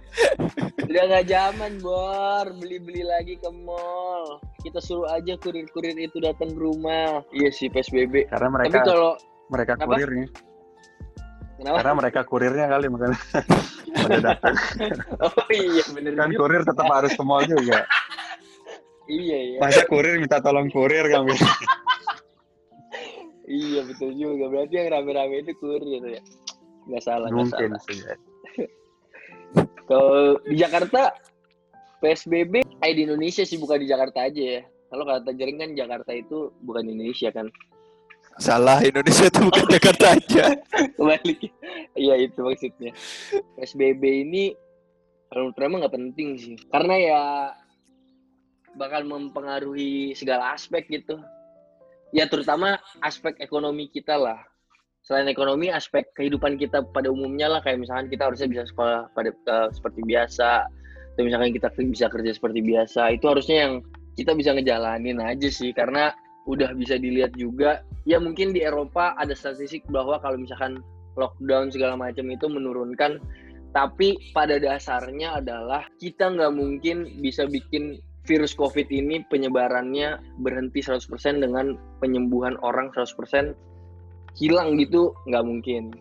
Udah 0.90 1.02
nggak 1.06 1.26
zaman 1.30 1.78
bor. 1.80 2.46
Beli-beli 2.58 3.06
lagi 3.06 3.38
ke 3.38 3.50
mall. 3.62 4.42
Kita 4.60 4.82
suruh 4.82 5.06
aja 5.08 5.38
kurir-kurir 5.38 5.94
itu 5.96 6.18
datang 6.18 6.50
ke 6.52 6.58
rumah. 6.60 7.22
Iya 7.30 7.48
sih 7.54 7.70
PSBB 7.70 8.26
karena 8.28 8.50
tapi 8.50 8.54
mereka 8.58 8.78
kalau 8.82 9.12
mereka 9.46 9.72
kurirnya 9.78 10.26
kenapa? 11.56 11.76
Karena 11.82 11.94
mereka 11.96 12.20
kurirnya 12.28 12.66
kali 12.68 12.86
makanya. 12.88 13.18
Pada 13.96 14.18
datang. 14.20 14.54
Oh 15.24 15.48
iya 15.50 15.84
bener 15.90 16.12
kan 16.14 16.28
juga. 16.28 16.38
kurir 16.44 16.62
tetap 16.62 16.86
harus 16.92 17.12
ke 17.16 17.22
mall 17.24 17.42
juga. 17.44 17.88
Iya 19.06 19.38
iya. 19.54 19.58
Masa 19.62 19.82
kurir 19.88 20.20
minta 20.20 20.38
tolong 20.42 20.68
kurir 20.68 21.06
kan 21.08 21.24
iya 23.46 23.80
betul 23.86 24.10
juga. 24.14 24.50
Berarti 24.50 24.74
yang 24.74 24.88
rame-rame 24.92 25.46
itu 25.46 25.52
kurir 25.56 26.02
ya? 26.02 26.22
Nggak 26.86 27.02
salah 27.02 27.28
mungkin 27.30 27.72
salah. 27.72 27.80
sih 27.86 27.98
ya. 28.02 28.14
kalau 29.90 30.38
di 30.44 30.56
Jakarta 30.58 31.14
PSBB 32.02 32.54
eh 32.84 32.92
di 32.92 33.02
Indonesia 33.08 33.42
sih 33.46 33.56
bukan 33.56 33.80
di 33.80 33.88
Jakarta 33.88 34.26
aja 34.26 34.42
ya. 34.60 34.62
Kalau 34.86 35.02
kata 35.02 35.34
jaring 35.34 35.58
kan 35.58 35.70
Jakarta 35.74 36.12
itu 36.14 36.54
bukan 36.62 36.86
Indonesia 36.86 37.30
kan 37.34 37.50
Salah 38.36 38.84
Indonesia 38.84 39.32
itu 39.32 39.40
bukan 39.48 39.64
Jakarta 39.76 40.06
aja. 40.12 40.44
kebalik. 40.96 41.40
Iya 41.96 42.14
itu 42.20 42.38
maksudnya. 42.44 42.92
PSBB 43.56 44.02
ini 44.28 44.52
kalau 45.32 45.50
menurut 45.50 45.64
emang 45.64 45.80
nggak 45.84 45.96
penting 45.96 46.28
sih. 46.36 46.56
Karena 46.68 46.94
ya 47.00 47.22
bakal 48.76 49.08
mempengaruhi 49.08 50.12
segala 50.12 50.52
aspek 50.52 50.84
gitu. 50.92 51.16
Ya 52.12 52.28
terutama 52.28 52.76
aspek 53.00 53.40
ekonomi 53.40 53.88
kita 53.88 54.20
lah. 54.20 54.38
Selain 55.00 55.26
ekonomi 55.30 55.72
aspek 55.72 56.04
kehidupan 56.12 56.60
kita 56.60 56.84
pada 56.92 57.08
umumnya 57.08 57.48
lah. 57.48 57.60
Kayak 57.64 57.88
misalkan 57.88 58.12
kita 58.12 58.28
harusnya 58.28 58.48
bisa 58.52 58.62
sekolah 58.68 59.08
pada 59.16 59.32
eh, 59.32 59.68
seperti 59.72 60.04
biasa. 60.04 60.68
Atau 61.16 61.24
misalkan 61.24 61.56
kita 61.56 61.72
bisa 61.88 62.06
kerja 62.12 62.30
seperti 62.36 62.60
biasa. 62.60 63.16
Itu 63.16 63.32
harusnya 63.32 63.56
yang 63.64 63.72
kita 64.12 64.36
bisa 64.36 64.52
ngejalanin 64.52 65.24
aja 65.24 65.48
sih. 65.48 65.72
Karena 65.72 66.12
udah 66.46 66.76
bisa 66.76 67.00
dilihat 67.00 67.32
juga 67.34 67.80
ya 68.06 68.22
mungkin 68.22 68.54
di 68.54 68.62
Eropa 68.62 69.12
ada 69.18 69.34
statistik 69.34 69.82
bahwa 69.90 70.22
kalau 70.22 70.38
misalkan 70.38 70.80
lockdown 71.18 71.74
segala 71.74 71.98
macam 71.98 72.30
itu 72.30 72.46
menurunkan 72.46 73.18
tapi 73.74 74.16
pada 74.32 74.56
dasarnya 74.56 75.42
adalah 75.42 75.84
kita 76.00 76.32
nggak 76.32 76.54
mungkin 76.54 77.20
bisa 77.20 77.44
bikin 77.44 78.00
virus 78.24 78.56
COVID 78.56 78.88
ini 78.88 79.22
penyebarannya 79.28 80.18
berhenti 80.40 80.80
100% 80.80 81.44
dengan 81.44 81.76
penyembuhan 82.00 82.56
orang 82.64 82.88
100% 82.96 83.52
hilang 84.40 84.80
gitu 84.80 85.12
nggak 85.28 85.44
mungkin. 85.44 85.94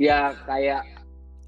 Ya 0.00 0.32
kayak 0.48 0.86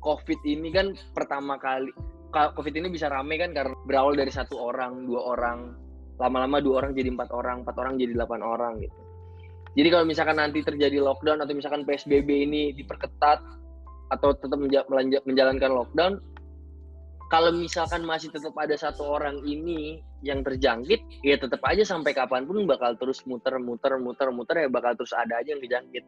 COVID 0.03 0.43
ini 0.45 0.69
kan 0.75 0.99
pertama 1.15 1.57
kali 1.57 1.95
ka- 2.35 2.53
COVID 2.59 2.75
ini 2.83 2.89
bisa 2.91 3.07
rame 3.07 3.39
kan 3.39 3.55
karena 3.55 3.73
berawal 3.87 4.19
dari 4.19 4.35
satu 4.35 4.59
orang 4.59 5.07
dua 5.07 5.21
orang 5.37 5.59
lama-lama 6.19 6.59
dua 6.59 6.85
orang 6.85 6.93
jadi 6.93 7.15
empat 7.15 7.31
orang 7.31 7.63
empat 7.63 7.77
orang 7.79 7.95
jadi 7.97 8.13
delapan 8.19 8.41
orang 8.43 8.73
gitu 8.83 9.02
Jadi 9.73 9.89
kalau 9.89 10.05
misalkan 10.05 10.37
nanti 10.37 10.61
terjadi 10.61 11.01
lockdown 11.01 11.41
atau 11.41 11.53
misalkan 11.57 11.89
PSBB 11.89 12.29
ini 12.29 12.63
diperketat 12.77 13.41
atau 14.13 14.37
tetap 14.37 14.61
menjalankan 15.25 15.71
lockdown, 15.73 16.21
kalau 17.33 17.49
misalkan 17.49 18.05
masih 18.05 18.29
tetap 18.29 18.53
ada 18.61 18.77
satu 18.77 19.09
orang 19.09 19.41
ini 19.49 20.05
yang 20.21 20.45
terjangkit, 20.45 21.25
ya 21.25 21.41
tetap 21.41 21.65
aja 21.65 21.81
sampai 21.81 22.13
kapan 22.13 22.45
pun 22.45 22.69
bakal 22.69 22.93
terus 23.01 23.25
muter, 23.25 23.57
muter, 23.57 23.97
muter, 23.97 24.29
muter 24.29 24.57
ya 24.61 24.69
bakal 24.69 24.93
terus 24.93 25.17
ada 25.17 25.41
aja 25.41 25.57
yang 25.57 25.65
dijangkit. 25.65 26.05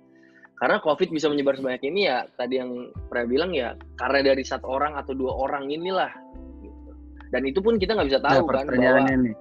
Karena 0.60 0.78
COVID 0.84 1.08
bisa 1.10 1.32
menyebar 1.32 1.56
sebanyak 1.56 1.82
ini 1.88 2.06
ya 2.12 2.28
tadi 2.36 2.60
yang 2.60 2.92
pernah 3.08 3.26
bilang 3.26 3.50
ya 3.56 3.72
karena 3.96 4.20
dari 4.20 4.44
satu 4.44 4.68
orang 4.68 5.00
atau 5.00 5.16
dua 5.16 5.32
orang 5.32 5.72
inilah. 5.72 6.12
gitu. 6.60 6.90
Dan 7.32 7.42
itu 7.48 7.58
pun 7.64 7.80
kita 7.80 7.96
nggak 7.96 8.08
bisa 8.12 8.20
Nah, 8.20 8.38
tahu 8.38 8.46
kan 8.52 8.68
bahwa 8.68 9.00
nih. 9.08 9.34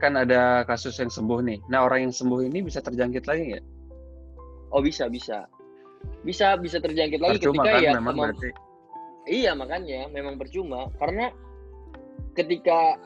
Kan 0.00 0.16
ada 0.16 0.64
kasus 0.64 0.96
yang 0.96 1.12
sembuh 1.12 1.44
nih. 1.44 1.58
Nah, 1.68 1.84
orang 1.84 2.08
yang 2.08 2.14
sembuh 2.16 2.40
ini 2.40 2.64
bisa 2.64 2.80
terjangkit 2.80 3.28
lagi 3.28 3.42
nggak? 3.52 3.64
oh 4.70 4.82
bisa 4.82 5.10
bisa 5.10 5.46
bisa 6.24 6.56
bisa 6.56 6.78
terjangkit 6.80 7.20
lagi 7.20 7.36
Percuma 7.38 7.62
ketika 7.66 7.70
kan 7.70 7.82
ya 7.84 7.92
memang 8.00 8.16
berarti. 8.16 8.50
Iya 9.28 9.52
makanya 9.52 10.08
memang 10.08 10.40
percuma 10.40 10.88
karena 10.96 11.28
ketika 12.32 12.96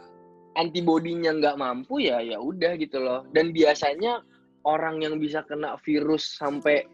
antibodinya 0.54 1.34
nggak 1.34 1.58
mampu 1.58 2.06
ya 2.06 2.22
ya 2.22 2.38
udah 2.38 2.78
gitu 2.78 3.02
loh 3.02 3.26
dan 3.34 3.50
biasanya 3.50 4.22
orang 4.62 5.02
yang 5.02 5.18
bisa 5.18 5.42
kena 5.42 5.74
virus 5.82 6.38
sampai 6.38 6.86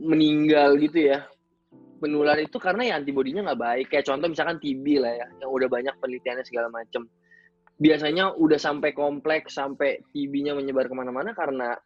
meninggal 0.00 0.80
gitu 0.80 1.12
ya 1.12 1.28
menular 2.00 2.40
itu 2.40 2.56
karena 2.56 2.88
ya 2.88 2.94
antibodinya 2.96 3.52
nggak 3.52 3.60
baik 3.60 3.86
kayak 3.92 4.08
contoh 4.08 4.32
misalkan 4.32 4.56
TB 4.56 4.84
lah 5.04 5.12
ya 5.20 5.26
yang 5.44 5.50
udah 5.52 5.68
banyak 5.68 5.92
penelitiannya 6.00 6.44
segala 6.48 6.72
macem 6.72 7.04
biasanya 7.80 8.36
udah 8.36 8.60
sampai 8.60 8.92
kompleks 8.92 9.56
sampai 9.56 10.04
TB-nya 10.12 10.52
menyebar 10.52 10.86
ke 10.86 10.94
mana-mana 10.94 11.32
karena 11.32 11.80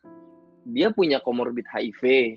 dia 0.67 0.91
punya 0.91 1.23
komorbid 1.23 1.65
HIV 1.71 2.35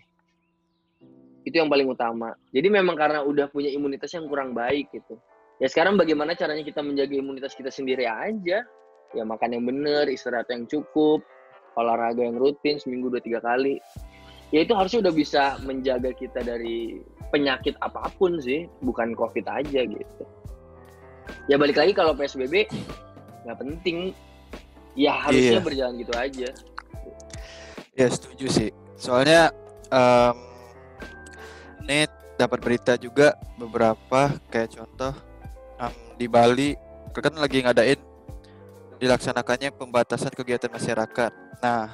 itu 1.47 1.55
yang 1.55 1.71
paling 1.71 1.89
utama. 1.89 2.35
Jadi 2.53 2.67
memang 2.69 2.93
karena 2.93 3.23
udah 3.23 3.49
punya 3.49 3.71
imunitas 3.71 4.13
yang 4.13 4.29
kurang 4.29 4.53
baik 4.53 4.91
gitu. 4.93 5.17
Ya 5.57 5.65
sekarang 5.71 5.97
bagaimana 5.97 6.37
caranya 6.37 6.61
kita 6.61 6.85
menjaga 6.85 7.17
imunitas 7.17 7.57
kita 7.57 7.73
sendiri 7.73 8.05
aja? 8.05 8.61
Ya 9.15 9.23
makan 9.23 9.55
yang 9.55 9.63
benar, 9.65 10.05
istirahat 10.11 10.51
yang 10.51 10.67
cukup, 10.69 11.23
olahraga 11.79 12.19
yang 12.19 12.37
rutin 12.37 12.77
seminggu 12.77 13.09
dua 13.09 13.23
tiga 13.23 13.39
kali. 13.39 13.79
Ya 14.51 14.67
itu 14.67 14.75
harusnya 14.75 15.07
udah 15.07 15.15
bisa 15.15 15.43
menjaga 15.63 16.11
kita 16.13 16.43
dari 16.43 16.99
penyakit 17.31 17.79
apa 17.79 18.11
pun 18.19 18.37
sih, 18.43 18.67
bukan 18.83 19.15
covid 19.15 19.47
aja 19.47 19.81
gitu. 19.87 20.23
Ya 21.47 21.55
balik 21.55 21.79
lagi 21.79 21.95
kalau 21.95 22.11
PSBB 22.11 22.67
nggak 23.47 23.59
penting, 23.63 24.11
ya 24.91 25.15
harusnya 25.15 25.57
Iya. 25.57 25.63
berjalan 25.63 25.93
gitu 26.03 26.13
aja. 26.13 26.49
Ya 27.95 28.07
setuju 28.11 28.45
sih. 28.51 28.69
Soalnya 28.99 29.49
em, 29.87 30.35
ini 31.87 32.05
dapat 32.35 32.59
berita 32.61 32.93
juga 32.99 33.33
beberapa 33.55 34.35
kayak 34.51 34.75
contoh 34.75 35.13
em, 35.79 35.93
di 36.19 36.27
Bali 36.27 36.75
kan 37.17 37.33
lagi 37.33 37.65
ngadain 37.65 37.97
dilaksanakannya 39.01 39.73
pembatasan 39.73 40.29
kegiatan 40.29 40.69
masyarakat. 40.69 41.31
Nah 41.63 41.89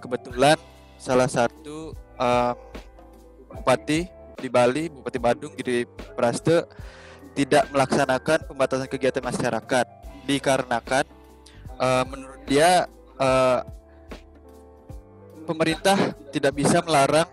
kebetulan 0.00 0.56
salah 0.96 1.28
satu 1.28 1.92
em, 2.16 2.56
bupati 3.52 4.08
di 4.40 4.48
Bali, 4.48 4.88
Bupati 4.88 5.18
Badung 5.20 5.52
Giri 5.54 5.84
Praste 6.16 6.64
tidak 7.32 7.68
melaksanakan 7.70 8.48
pembatasan 8.48 8.88
kegiatan 8.88 9.22
masyarakat 9.22 9.86
dikarenakan 10.26 11.04
eh, 11.78 12.04
menurut 12.08 12.42
dia 12.46 12.86
eh, 13.18 13.60
pemerintah 15.44 15.98
tidak 16.30 16.52
bisa 16.54 16.78
melarang 16.80 17.28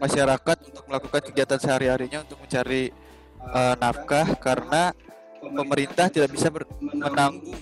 masyarakat 0.00 0.56
untuk 0.72 0.84
melakukan 0.88 1.22
kegiatan 1.28 1.60
sehari-harinya 1.60 2.24
untuk 2.24 2.40
mencari 2.40 2.88
eh, 3.54 3.74
nafkah 3.76 4.26
karena 4.40 4.96
pemerintah 5.40 6.06
tidak 6.08 6.30
bisa 6.32 6.48
menanggung 6.80 7.60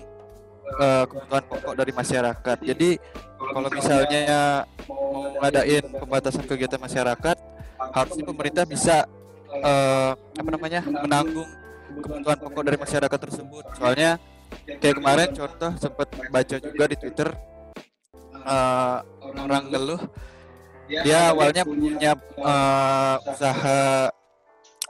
eh, 0.79 1.05
kebutuhan 1.07 1.45
pokok 1.47 1.75
dari 1.75 1.93
masyarakat. 1.93 2.57
Jadi 2.63 2.91
kalau 3.39 3.71
misalnya 3.71 4.67
mau 4.87 5.35
ngadain 5.43 5.85
pembatasan 5.95 6.45
kegiatan 6.47 6.81
masyarakat, 6.83 7.37
harusnya 7.95 8.25
pemerintah 8.27 8.65
bisa 8.67 9.07
eh, 9.51 10.13
apa 10.15 10.49
namanya 10.51 10.81
menanggung 10.87 11.49
kebutuhan 12.03 12.39
pokok 12.39 12.63
dari 12.67 12.79
masyarakat 12.79 13.19
tersebut. 13.19 13.65
Soalnya 13.79 14.19
kayak 14.79 14.97
kemarin 15.01 15.29
contoh 15.33 15.73
sempat 15.81 16.09
baca 16.29 16.57
juga 16.61 16.85
di 16.89 16.97
Twitter 16.97 17.29
eh, 18.35 18.99
orang 19.25 19.65
ngeluh. 19.69 20.03
Dia 20.89 21.33
awalnya 21.37 21.63
punya 21.69 22.13
eh, 22.17 23.17
usaha 23.29 24.09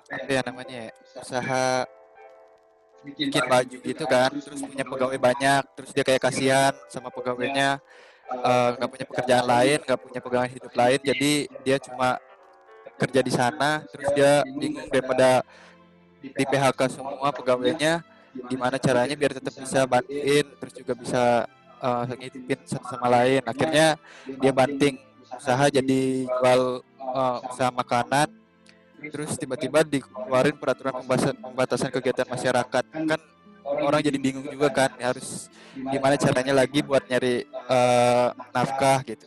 apa 0.08 0.30
ya 0.32 0.40
namanya 0.40 0.76
ya 0.88 0.90
usaha 1.20 1.84
bikin 3.04 3.44
baju 3.44 3.76
gitu 3.78 4.04
kan 4.08 4.30
terus 4.32 4.60
punya 4.64 4.84
pegawai 4.84 5.18
banyak 5.20 5.62
terus 5.76 5.90
dia 5.92 6.04
kayak 6.04 6.22
kasihan 6.24 6.72
sama 6.88 7.12
pegawainya 7.12 7.78
eh, 8.32 8.68
nggak 8.74 8.90
punya 8.90 9.06
pekerjaan 9.06 9.46
lain 9.46 9.78
nggak 9.84 10.00
punya 10.00 10.20
pegangan 10.24 10.50
hidup 10.50 10.72
lain 10.72 11.00
jadi 11.04 11.32
dia 11.62 11.76
cuma 11.76 12.16
kerja 12.98 13.20
di 13.22 13.32
sana 13.32 13.84
terus 13.94 14.08
dia 14.16 14.42
bingung 14.48 14.88
daripada 14.90 15.46
di 16.18 16.44
PHK 16.44 16.80
semua 16.98 17.30
pegawainya 17.30 18.02
gimana 18.48 18.76
caranya 18.76 19.14
biar 19.16 19.32
tetap 19.36 19.54
bisa 19.56 19.88
bantuin 19.88 20.46
terus 20.46 20.74
juga 20.76 20.92
bisa 20.94 21.22
eh, 21.80 22.02
ngitipin 22.18 22.60
satu 22.68 22.86
sama 22.96 23.08
lain. 23.08 23.42
Akhirnya 23.44 23.96
dia 24.26 24.52
banting 24.52 25.00
usaha 25.28 25.64
jadi 25.70 26.00
jual 26.28 26.62
eh, 26.98 27.38
usaha 27.48 27.70
makanan 27.72 28.28
terus 28.98 29.38
tiba-tiba 29.38 29.86
dikeluarin 29.86 30.58
peraturan 30.58 30.98
pembatasan, 31.38 31.90
kegiatan 31.94 32.26
masyarakat. 32.26 32.84
Kan 33.06 33.20
orang 33.62 34.00
jadi 34.02 34.18
bingung 34.18 34.46
juga 34.48 34.68
kan 34.72 34.90
harus 34.98 35.46
gimana 35.74 36.18
caranya 36.18 36.54
lagi 36.56 36.80
buat 36.82 37.04
nyari 37.06 37.46
eh, 37.46 38.28
nafkah 38.52 39.02
gitu. 39.06 39.26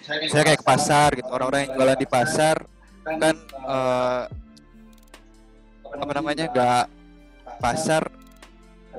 Saya 0.00 0.42
kayak 0.42 0.64
ke 0.64 0.66
pasar 0.66 1.08
gitu 1.14 1.28
orang-orang 1.28 1.68
yang 1.68 1.72
jualan 1.76 1.98
di 1.98 2.08
pasar 2.08 2.56
kan 3.04 3.36
eh, 3.46 4.22
apa 5.90 6.12
namanya 6.14 6.44
nggak 6.48 6.84
pasar 7.60 8.08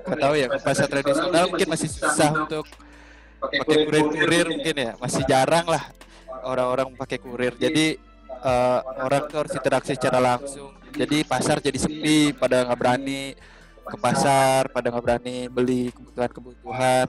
nggak 0.02 0.18
tahu 0.18 0.34
ya 0.38 0.48
pasar 0.62 0.88
tradisional 0.88 1.52
mungkin 1.52 1.68
masih 1.70 1.90
susah 1.90 2.30
untuk 2.46 2.66
pakai 3.42 3.60
kurir-kurir 3.66 4.46
mungkin 4.54 4.76
ya. 4.78 4.92
masih 5.02 5.22
jarang 5.26 5.66
lah 5.66 5.84
orang-orang 6.46 6.94
pakai 6.98 7.18
kurir. 7.22 7.54
Jadi 7.58 7.98
eh, 8.32 8.80
orang 9.02 9.28
tuh 9.30 9.38
harus 9.46 9.54
interaksi 9.54 9.94
secara 9.98 10.20
langsung. 10.22 10.74
Jadi 10.92 11.24
pasar 11.24 11.64
jadi 11.64 11.80
sepi 11.80 12.36
pada 12.36 12.68
nggak 12.68 12.80
berani 12.80 13.34
ke 13.82 13.96
pasar 13.98 14.68
pada 14.70 14.92
nggak 14.92 15.04
berani 15.04 15.38
beli 15.48 15.92
kebutuhan-kebutuhan. 15.96 17.08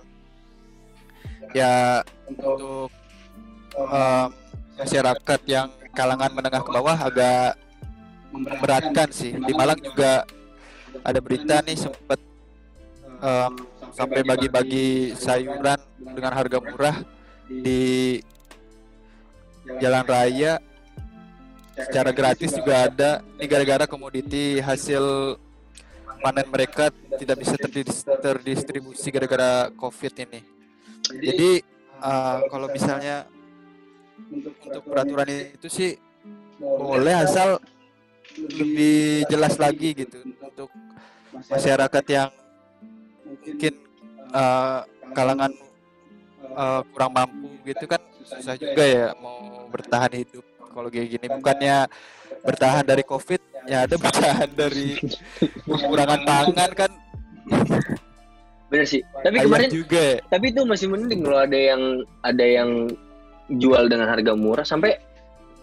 Ya 1.52 2.00
untuk 2.30 2.88
em, 3.76 4.28
masyarakat 4.78 5.40
yang 5.50 5.68
kalangan 5.92 6.30
menengah 6.32 6.62
ke 6.64 6.70
bawah 6.70 6.96
agak 6.96 7.58
memberatkan 8.32 9.08
sih. 9.10 9.34
Di 9.34 9.52
Malang 9.52 9.82
juga 9.82 10.24
ada 11.00 11.20
berita 11.24 11.64
nih 11.64 11.76
sempat 11.81 12.20
em, 13.24 13.52
sampai 13.96 14.20
bagi-bagi 14.20 15.16
sayuran 15.16 15.81
dengan 16.00 16.33
harga 16.37 16.59
murah 16.61 16.96
di 17.48 18.20
jalan 19.81 20.05
raya. 20.05 20.61
Secara 21.72 22.12
gratis 22.12 22.52
juga 22.52 22.85
ada. 22.85 23.11
Ini 23.40 23.48
gara-gara 23.48 23.85
komoditi 23.88 24.61
hasil 24.61 25.37
panen 26.20 26.46
mereka 26.52 26.92
tidak 27.16 27.37
bisa 27.40 27.57
terdis- 27.57 28.05
terdistribusi 28.05 29.09
gara-gara 29.09 29.72
covid 29.74 30.12
ini. 30.20 30.40
Jadi 31.09 31.50
eh, 31.96 32.38
kalau 32.52 32.68
misalnya 32.68 33.24
untuk 34.31 34.85
peraturan 34.87 35.28
itu 35.57 35.68
sih 35.68 35.90
boleh 36.61 37.24
asal 37.26 37.59
lebih 38.38 39.28
jelas 39.28 39.54
lagi 39.60 39.92
gitu 39.92 40.18
untuk 40.40 40.70
masyarakat 41.50 42.04
yang 42.08 42.30
mungkin 43.26 43.74
eh, 44.32 44.80
kalangan 45.12 45.52
eh, 46.42 46.80
kurang 46.92 47.12
mampu 47.12 47.50
gitu 47.66 47.84
kan 47.88 48.00
susah 48.22 48.56
juga 48.56 48.84
ya 48.84 49.06
mau 49.18 49.68
bertahan 49.68 50.12
hidup 50.14 50.44
kalau 50.72 50.88
kayak 50.88 51.08
gini 51.18 51.26
bukannya 51.28 51.76
bertahan 52.42 52.84
dari 52.84 53.04
covid 53.04 53.40
ya 53.68 53.84
ada 53.84 53.96
bertahan 54.04 54.50
dari 54.52 54.98
kekurangan 55.68 56.20
pangan 56.24 56.72
kan 56.74 56.92
Bener 58.72 58.88
sih. 58.88 59.04
Tapi 59.04 59.36
ayam 59.36 59.52
kemarin 59.52 59.68
juga 59.68 60.00
ya. 60.00 60.18
tapi 60.32 60.48
itu 60.48 60.64
masih 60.64 60.88
mending 60.88 61.28
loh 61.28 61.44
ada 61.44 61.52
yang 61.52 61.82
ada 62.24 62.40
yang 62.40 62.88
jual 63.60 63.84
dengan 63.84 64.08
harga 64.08 64.32
murah 64.32 64.64
sampai 64.64 64.96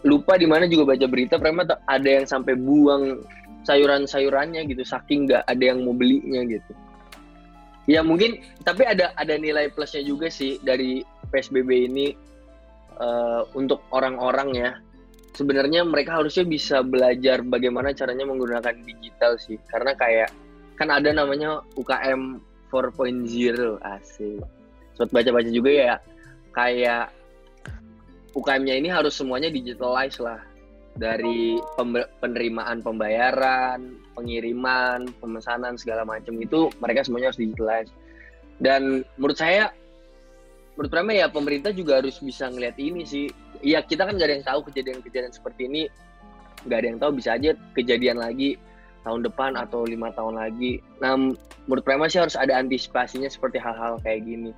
lupa 0.07 0.39
di 0.39 0.47
mana 0.47 0.65
juga 0.69 0.95
baca 0.95 1.05
berita 1.07 1.35
Prema 1.35 1.67
ada 1.67 2.09
yang 2.09 2.23
sampai 2.23 2.55
buang 2.55 3.19
sayuran-sayurannya 3.67 4.63
gitu 4.71 4.83
saking 4.87 5.27
nggak 5.27 5.43
ada 5.43 5.63
yang 5.63 5.83
mau 5.83 5.91
belinya 5.91 6.41
gitu. 6.47 6.71
Ya 7.89 8.05
mungkin 8.05 8.39
tapi 8.63 8.85
ada 8.85 9.11
ada 9.17 9.35
nilai 9.35 9.73
plusnya 9.73 10.05
juga 10.05 10.29
sih 10.29 10.61
dari 10.61 11.03
PSBB 11.33 11.89
ini 11.89 12.07
eh, 12.95 13.41
untuk 13.57 13.83
orang-orang 13.91 14.49
ya 14.55 14.71
sebenarnya 15.39 15.87
mereka 15.87 16.19
harusnya 16.19 16.43
bisa 16.43 16.83
belajar 16.83 17.39
bagaimana 17.43 17.95
caranya 17.95 18.27
menggunakan 18.27 18.75
digital 18.83 19.39
sih 19.39 19.55
karena 19.71 19.95
kayak 19.95 20.29
kan 20.75 20.91
ada 20.91 21.11
namanya 21.11 21.63
UKM 21.79 22.39
4.0 22.71 23.79
asik 23.79 24.43
sempat 24.95 25.09
baca-baca 25.15 25.49
juga 25.49 25.71
ya 25.71 25.95
kayak 26.51 27.07
UKM-nya 28.35 28.75
ini 28.77 28.89
harus 28.91 29.17
semuanya 29.17 29.49
digitalize 29.49 30.21
lah 30.21 30.39
dari 30.99 31.57
penerimaan 32.19 32.83
pembayaran, 32.83 33.95
pengiriman, 34.17 35.07
pemesanan 35.23 35.79
segala 35.79 36.03
macam 36.03 36.35
itu 36.41 36.67
mereka 36.83 37.07
semuanya 37.07 37.31
harus 37.31 37.39
digitalize. 37.39 37.91
Dan 38.59 39.07
menurut 39.15 39.39
saya 39.39 39.71
menurut 40.75 40.91
Prama 40.91 41.11
ya 41.15 41.27
pemerintah 41.31 41.71
juga 41.71 42.03
harus 42.03 42.19
bisa 42.19 42.51
ngeliat 42.51 42.75
ini 42.79 43.07
sih. 43.07 43.31
Iya 43.63 43.83
kita 43.83 44.07
kan 44.07 44.19
nggak 44.19 44.27
ada 44.27 44.35
yang 44.39 44.47
tahu 44.47 44.59
kejadian-kejadian 44.71 45.31
seperti 45.31 45.67
ini, 45.71 45.83
nggak 46.67 46.77
ada 46.83 46.87
yang 46.87 46.99
tahu 46.99 47.11
bisa 47.15 47.35
aja 47.39 47.55
kejadian 47.75 48.19
lagi 48.19 48.59
tahun 49.07 49.23
depan 49.23 49.55
atau 49.55 49.87
lima 49.87 50.11
tahun 50.11 50.35
lagi. 50.35 50.83
Nah 50.99 51.15
menurut 51.67 51.83
Prama 51.87 52.11
sih 52.11 52.19
harus 52.19 52.35
ada 52.35 52.59
antisipasinya 52.59 53.31
seperti 53.31 53.59
hal-hal 53.59 54.03
kayak 54.03 54.27
gini. 54.27 54.51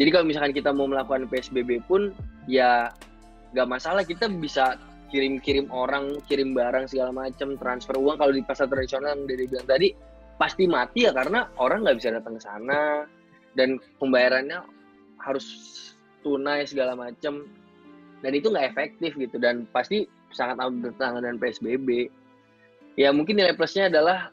Jadi 0.00 0.08
kalau 0.08 0.24
misalkan 0.24 0.56
kita 0.56 0.72
mau 0.72 0.88
melakukan 0.88 1.28
PSBB 1.28 1.84
pun 1.84 2.16
ya 2.48 2.88
nggak 3.52 3.68
masalah 3.68 4.02
kita 4.02 4.28
bisa 4.28 4.80
kirim-kirim 5.12 5.68
orang, 5.68 6.24
kirim 6.24 6.56
barang 6.56 6.88
segala 6.88 7.12
macam, 7.12 7.60
transfer 7.60 8.00
uang 8.00 8.16
kalau 8.16 8.32
di 8.32 8.40
pasar 8.40 8.66
tradisional 8.66 9.12
yang 9.12 9.28
dari 9.28 9.44
bilang 9.44 9.68
tadi 9.68 9.88
pasti 10.40 10.64
mati 10.64 11.04
ya 11.04 11.12
karena 11.12 11.46
orang 11.60 11.84
nggak 11.84 11.96
bisa 12.00 12.10
datang 12.16 12.40
ke 12.40 12.42
sana 12.42 13.04
dan 13.52 13.76
pembayarannya 14.00 14.64
harus 15.20 15.46
tunai 16.24 16.64
segala 16.64 16.96
macam 16.96 17.44
dan 18.24 18.32
itu 18.32 18.48
nggak 18.48 18.72
efektif 18.72 19.12
gitu 19.20 19.36
dan 19.36 19.68
pasti 19.70 20.08
sangat 20.32 20.58
bertentangan 20.58 21.20
dengan 21.20 21.38
PSBB. 21.38 22.08
Ya 22.96 23.12
mungkin 23.12 23.36
nilai 23.36 23.52
plusnya 23.52 23.92
adalah 23.92 24.32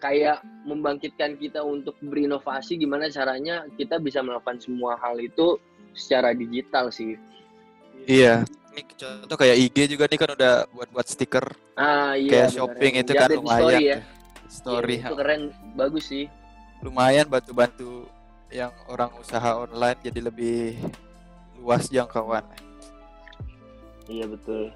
kayak 0.00 0.40
membangkitkan 0.64 1.36
kita 1.36 1.60
untuk 1.60 1.98
berinovasi 2.00 2.80
gimana 2.80 3.12
caranya 3.12 3.68
kita 3.76 4.00
bisa 4.00 4.24
melakukan 4.24 4.62
semua 4.62 4.96
hal 4.96 5.18
itu 5.20 5.58
secara 5.92 6.32
digital 6.32 6.88
sih. 6.88 7.18
Iya. 8.08 8.46
Ini 8.70 8.82
contoh 8.92 9.36
kayak 9.36 9.56
IG 9.58 9.76
juga 9.90 10.06
nih 10.06 10.16
kan 10.16 10.30
udah 10.32 10.54
buat-buat 10.70 11.06
stiker 11.06 11.42
Ah 11.74 12.14
iya. 12.14 12.30
kayak 12.30 12.46
benar. 12.46 12.54
shopping 12.54 12.92
itu 12.96 13.12
kan 13.12 13.28
lumayan. 13.28 13.58
story 13.60 13.82
ya. 13.84 13.98
Story 14.46 14.94
Iya, 14.96 15.06
itu 15.06 15.14
keren, 15.16 15.42
bagus 15.74 16.04
sih. 16.06 16.26
lumayan 16.80 17.26
bantu-bantu 17.26 18.08
yang 18.48 18.72
orang 18.86 19.10
usaha 19.14 19.52
online 19.54 20.00
jadi 20.00 20.20
lebih 20.24 20.74
luas 21.56 21.86
jangkauan. 21.86 22.42
Iya 24.06 24.26
betul. 24.26 24.72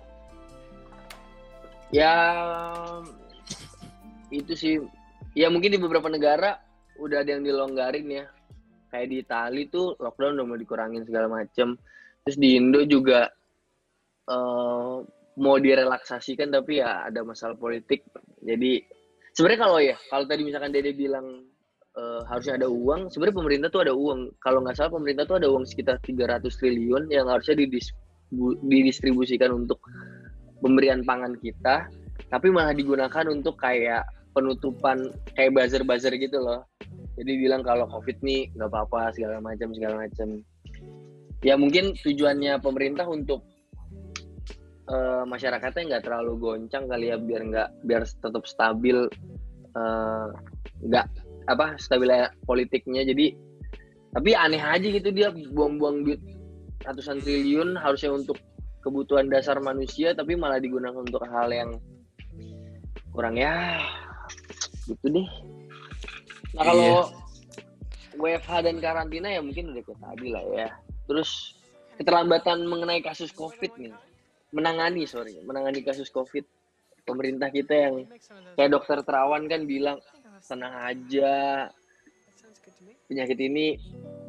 Ya 1.91 2.13
itu 4.29 4.53
sih. 4.53 4.75
Ya 5.33 5.49
mungkin 5.49 5.71
di 5.71 5.79
beberapa 5.79 6.07
negara 6.07 6.59
udah 6.97 7.23
ada 7.23 7.31
yang 7.31 7.43
dilonggarin 7.43 8.07
ya. 8.07 8.25
Kayak 8.89 9.07
di 9.09 9.17
Itali 9.21 9.63
tuh 9.67 9.97
lockdown 9.97 10.37
udah 10.37 10.47
mau 10.47 10.55
dikurangin 10.55 11.03
segala 11.03 11.27
macem. 11.27 11.75
Terus 12.23 12.37
di 12.37 12.55
Indo 12.55 12.85
juga 12.85 13.33
eh, 14.29 14.95
mau 15.35 15.57
direlaksasikan 15.59 16.55
tapi 16.55 16.79
ya 16.81 17.09
ada 17.11 17.27
masalah 17.27 17.59
politik. 17.59 18.07
Jadi 18.45 18.85
sebenarnya 19.35 19.61
kalau 19.61 19.79
ya 19.83 19.97
kalau 20.09 20.25
tadi 20.31 20.43
misalkan 20.47 20.71
Dede 20.71 20.95
bilang 20.95 21.47
eh, 21.99 22.21
harusnya 22.31 22.59
ada 22.61 22.69
uang, 22.71 23.11
sebenarnya 23.11 23.37
pemerintah 23.37 23.69
tuh 23.71 23.83
ada 23.85 23.95
uang. 23.95 24.35
Kalau 24.39 24.63
nggak 24.63 24.77
salah 24.79 24.93
pemerintah 24.95 25.25
tuh 25.27 25.37
ada 25.43 25.49
uang 25.51 25.67
sekitar 25.67 25.99
300 26.03 26.47
triliun 26.47 27.11
yang 27.11 27.27
harusnya 27.27 27.59
didis 27.59 27.91
bu- 28.31 28.59
didistribusikan 28.67 29.51
untuk 29.53 29.83
pemberian 30.63 31.05
pangan 31.05 31.37
kita, 31.43 31.87
tapi 32.31 32.49
malah 32.49 32.73
digunakan 32.73 33.27
untuk 33.29 33.59
kayak 33.61 34.07
penutupan 34.35 35.15
kayak 35.39 35.55
buzzer-buzzer 35.55 36.15
gitu 36.19 36.43
loh. 36.43 36.67
Jadi 37.15 37.33
bilang 37.39 37.63
kalau 37.63 37.87
COVID 37.87 38.19
nih 38.27 38.51
nggak 38.59 38.71
apa-apa 38.71 39.15
segala 39.15 39.39
macam 39.39 39.71
segala 39.71 40.03
macam. 40.03 40.43
Ya 41.45 41.55
mungkin 41.55 41.95
tujuannya 42.03 42.59
pemerintah 42.59 43.07
untuk 43.07 43.47
eh, 44.91 45.23
masyarakatnya 45.25 45.83
nggak 45.95 46.05
terlalu 46.05 46.33
goncang 46.41 46.85
kali 46.89 47.13
ya 47.13 47.17
biar 47.17 47.43
nggak 47.49 47.69
biar 47.85 48.03
tetap 48.05 48.45
stabil 48.45 49.09
eh, 49.75 50.27
nggak 50.85 51.07
apa 51.49 51.77
stabil 51.77 52.09
politiknya. 52.49 53.05
Jadi 53.05 53.37
tapi 54.15 54.31
aneh 54.33 54.63
aja 54.63 54.87
gitu 54.87 55.11
dia 55.11 55.35
buang-buang 55.51 56.07
duit 56.07 56.23
ratusan 56.87 57.19
triliun 57.25 57.75
harusnya 57.75 58.15
untuk 58.15 58.39
kebutuhan 58.85 59.27
dasar 59.33 59.59
manusia 59.65 60.13
tapi 60.13 60.37
malah 60.37 60.61
digunakan 60.61 61.01
untuk 61.01 61.25
hal 61.25 61.49
yang 61.51 61.81
kurang 63.11 63.35
ya 63.35 63.81
gitu 64.87 65.07
deh. 65.09 65.29
Nah 66.55 66.63
kalau 66.63 67.11
WFH 68.15 68.53
dan 68.63 68.77
karantina 68.79 69.27
ya 69.33 69.41
mungkin 69.43 69.75
udah 69.75 69.83
tadi 69.83 70.29
lah 70.31 70.45
ya. 70.55 70.69
Terus 71.11 71.59
keterlambatan 71.99 72.67
mengenai 72.69 73.03
kasus 73.03 73.35
covid 73.35 73.71
nih 73.81 73.95
menangani 74.55 75.03
sorry. 75.05 75.43
Menangani 75.43 75.83
kasus 75.83 76.09
covid. 76.15 76.47
Pemerintah 77.05 77.53
kita 77.53 77.75
yang 77.75 78.09
kayak 78.57 78.71
dokter 78.73 79.05
terawan 79.05 79.45
kan 79.51 79.69
bilang 79.69 80.01
tenang 80.41 80.73
aja. 80.89 81.69
Penyakit 83.11 83.37
ini 83.37 83.77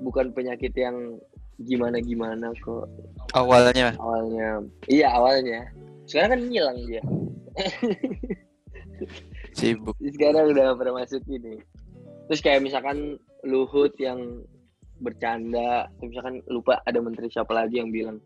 bukan 0.04 0.36
penyakit 0.36 0.76
yang 0.76 1.16
gimana 1.64 2.04
gimana 2.04 2.52
kok. 2.60 2.90
Awalnya. 3.32 3.96
Awalnya. 3.96 4.66
Iya 4.92 5.08
awalnya. 5.16 5.62
Sekarang 6.04 6.36
kan 6.36 6.42
ngilang 6.52 6.78
dia. 6.84 7.00
Sibuk. 9.56 9.96
sekarang 10.04 10.52
udah 10.52 10.76
pernah 10.76 11.04
masuk 11.04 11.24
gini 11.24 11.60
terus 12.28 12.42
kayak 12.44 12.64
misalkan 12.64 13.16
Luhut 13.46 13.94
yang 14.02 14.44
bercanda 15.00 15.88
misalkan 16.04 16.42
lupa 16.52 16.82
ada 16.88 17.00
menteri 17.00 17.32
siapa 17.32 17.52
lagi 17.52 17.80
yang 17.80 17.92
bilang 17.92 18.18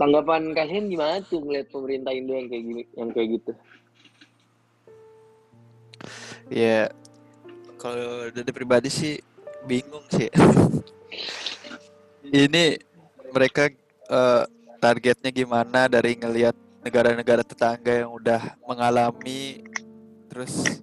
tanggapan 0.00 0.56
kalian 0.56 0.88
gimana 0.88 1.20
tuh 1.28 1.44
ngeliat 1.44 1.68
pemerintah 1.68 2.16
Indo 2.16 2.32
yang 2.32 2.48
kayak 2.48 2.64
gini 2.64 2.82
yang 2.96 3.10
kayak 3.12 3.28
gitu 3.36 3.52
Ya 6.50 6.90
kalau 7.78 8.26
dari 8.34 8.50
pribadi 8.50 8.90
sih 8.90 9.22
bingung 9.70 10.02
sih. 10.10 10.26
Ini 12.26 12.74
mereka 13.30 13.70
eh, 14.10 14.44
targetnya 14.82 15.30
gimana 15.30 15.86
dari 15.86 16.18
ngelihat 16.18 16.58
negara-negara 16.82 17.46
tetangga 17.46 18.02
yang 18.02 18.10
udah 18.10 18.58
mengalami 18.66 19.62
terus 20.26 20.82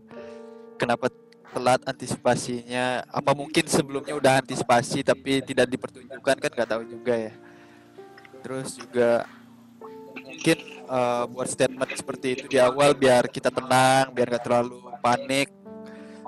kenapa 0.80 1.12
telat 1.52 1.82
antisipasinya 1.84 3.04
apa 3.10 3.32
mungkin 3.34 3.66
sebelumnya 3.66 4.14
udah 4.14 4.46
antisipasi 4.46 5.02
tapi 5.02 5.42
tidak 5.42 5.66
dipertunjukkan 5.74 6.36
kan 6.38 6.52
nggak 6.54 6.70
tahu 6.70 6.84
juga 6.86 7.18
ya 7.18 7.34
terus 8.42 8.78
juga 8.78 9.26
mungkin 10.18 10.58
eh, 10.88 11.24
buat 11.32 11.48
statement 11.48 11.92
seperti 11.94 12.28
itu 12.40 12.46
di 12.52 12.58
awal 12.58 12.94
biar 12.94 13.28
kita 13.30 13.50
tenang 13.52 14.14
biar 14.14 14.28
nggak 14.32 14.46
terlalu 14.46 14.78
panik. 15.02 15.50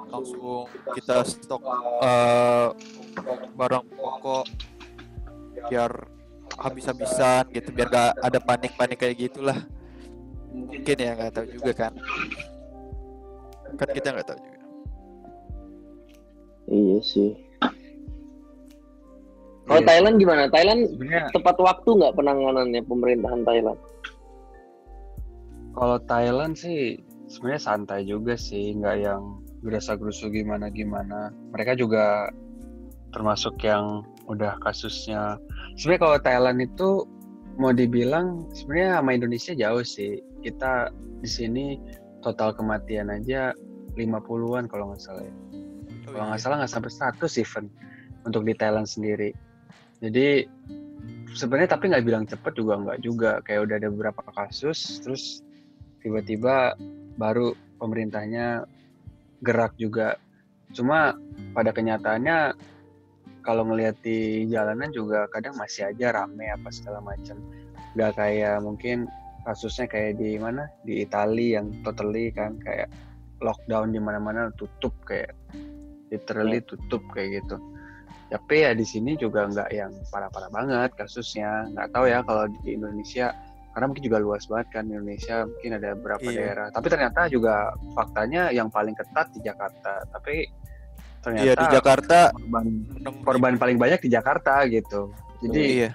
Langsung 0.10 0.66
kita 0.98 1.22
stok 1.26 1.62
eh, 2.02 2.68
barang 3.54 3.86
pokok 3.94 4.46
biar 5.70 5.92
habis-habisan 6.60 7.46
gitu 7.54 7.70
biar 7.72 7.88
gak 7.88 8.12
ada 8.20 8.40
panik-panik 8.42 8.98
kayak 9.00 9.30
gitulah. 9.30 9.60
Mungkin 10.50 10.98
ya 10.98 11.14
nggak 11.14 11.34
tahu 11.36 11.48
juga 11.52 11.72
kan. 11.78 11.94
Kan 13.78 13.90
kita 13.94 14.08
nggak 14.18 14.28
tahu 14.28 14.40
juga. 14.42 14.60
Iya 16.70 16.98
sih 17.02 17.49
kalau 19.70 19.82
Thailand 19.86 20.16
gimana 20.18 20.50
Thailand 20.50 20.90
Sebenarnya 20.90 21.30
tepat 21.30 21.58
waktu 21.62 21.90
nggak 21.94 22.14
penanganannya 22.18 22.82
pemerintahan 22.90 23.42
Thailand 23.46 23.80
kalau 25.78 25.98
Thailand 26.10 26.58
sih 26.58 26.98
sebenarnya 27.30 27.62
santai 27.62 28.04
juga 28.04 28.34
sih, 28.36 28.74
nggak 28.76 28.98
yang 29.00 29.40
gerasa-gerusu 29.62 30.34
gimana-gimana. 30.34 31.30
Mereka 31.54 31.78
juga 31.78 32.34
termasuk 33.14 33.62
yang 33.62 34.04
udah 34.26 34.58
kasusnya. 34.66 35.38
Sebenarnya 35.78 36.02
kalau 36.02 36.18
Thailand 36.20 36.60
itu 36.60 36.90
mau 37.62 37.72
dibilang 37.72 38.50
sebenarnya 38.52 39.00
sama 39.00 39.12
Indonesia 39.14 39.54
jauh 39.54 39.86
sih. 39.86 40.20
Kita 40.42 40.90
di 41.22 41.30
sini 41.30 41.66
total 42.26 42.52
kematian 42.58 43.14
aja 43.14 43.54
50-an 43.96 44.66
kalau 44.68 44.92
nggak 44.92 45.02
salah 45.04 45.24
ya. 45.24 45.36
Kalau 46.10 46.26
nggak 46.34 46.42
salah 46.42 46.56
nggak 46.60 46.72
sampai 46.72 46.92
100 46.92 47.44
event 47.46 47.70
untuk 48.26 48.42
di 48.44 48.54
Thailand 48.58 48.90
sendiri. 48.90 49.32
Jadi 50.00 50.48
sebenarnya 51.36 51.76
tapi 51.76 51.92
nggak 51.92 52.06
bilang 52.06 52.26
cepet 52.28 52.54
juga 52.56 52.80
nggak 52.80 53.00
juga. 53.04 53.32
Kayak 53.44 53.62
udah 53.70 53.76
ada 53.80 53.90
beberapa 53.92 54.22
kasus, 54.36 55.04
terus 55.04 55.44
tiba-tiba 56.04 56.76
baru 57.20 57.54
pemerintahnya 57.80 58.64
gerak 59.44 59.76
juga. 59.76 60.16
Cuma 60.72 61.16
pada 61.52 61.74
kenyataannya 61.76 62.54
kalau 63.44 63.66
ngelihat 63.66 63.98
di 64.04 64.46
jalanan 64.52 64.92
juga 64.94 65.26
kadang 65.32 65.56
masih 65.58 65.90
aja 65.90 66.14
rame 66.14 66.52
apa 66.52 66.70
segala 66.70 67.02
macam 67.02 67.40
nggak 67.98 68.14
kayak 68.20 68.62
mungkin 68.62 69.10
kasusnya 69.48 69.90
kayak 69.90 70.22
di 70.22 70.38
mana 70.38 70.70
di 70.86 71.02
Italia 71.02 71.58
yang 71.58 71.74
totally 71.82 72.30
kan 72.30 72.60
kayak 72.62 72.92
lockdown 73.42 73.96
di 73.96 73.98
mana-mana 73.98 74.52
tutup 74.60 74.94
kayak 75.08 75.34
literally 76.14 76.62
tutup 76.68 77.02
kayak 77.16 77.42
gitu 77.42 77.58
tapi 78.30 78.62
ya 78.62 78.72
di 78.72 78.86
sini 78.86 79.18
juga 79.18 79.46
nggak 79.46 79.70
yang 79.70 79.90
parah-parah 80.08 80.50
banget 80.50 80.90
kasusnya. 80.94 81.66
Nggak 81.74 81.88
tahu 81.90 82.06
ya 82.06 82.22
kalau 82.22 82.46
di 82.62 82.78
Indonesia 82.78 83.34
karena 83.70 83.86
mungkin 83.86 84.06
juga 84.06 84.18
luas 84.18 84.44
banget 84.46 84.68
kan 84.70 84.84
Indonesia 84.86 85.36
mungkin 85.46 85.72
ada 85.78 85.90
beberapa 85.98 86.30
Iya. 86.30 86.38
daerah. 86.38 86.68
Tapi 86.70 86.88
ternyata 86.90 87.22
juga 87.28 87.54
faktanya 87.94 88.42
yang 88.50 88.70
paling 88.70 88.94
ketat 88.94 89.34
di 89.34 89.40
Jakarta. 89.42 90.06
Tapi 90.10 90.46
ternyata 91.20 91.46
Iya 91.46 91.54
di 91.56 91.68
Jakarta 91.74 92.18
korban, 92.32 92.66
6.000. 93.02 93.26
korban 93.26 93.54
paling 93.58 93.78
banyak 93.78 94.00
di 94.00 94.10
Jakarta 94.10 94.54
gitu. 94.66 95.10
Jadi 95.42 95.64
Iya. 95.86 95.92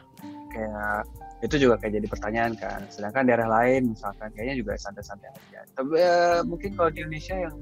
kayak 0.50 1.00
itu 1.44 1.56
juga 1.60 1.74
kayak 1.76 1.92
jadi 2.00 2.06
pertanyaan 2.08 2.52
kan. 2.56 2.80
Sedangkan 2.88 3.28
daerah 3.28 3.46
lain 3.46 3.92
misalkan 3.92 4.32
kayaknya 4.32 4.58
juga 4.58 4.72
santai-santai 4.74 5.28
aja. 5.28 5.60
Tapi 5.76 5.92
eh, 5.94 6.40
mungkin 6.42 6.74
kalau 6.74 6.90
di 6.90 6.98
Indonesia 6.98 7.36
yang 7.36 7.54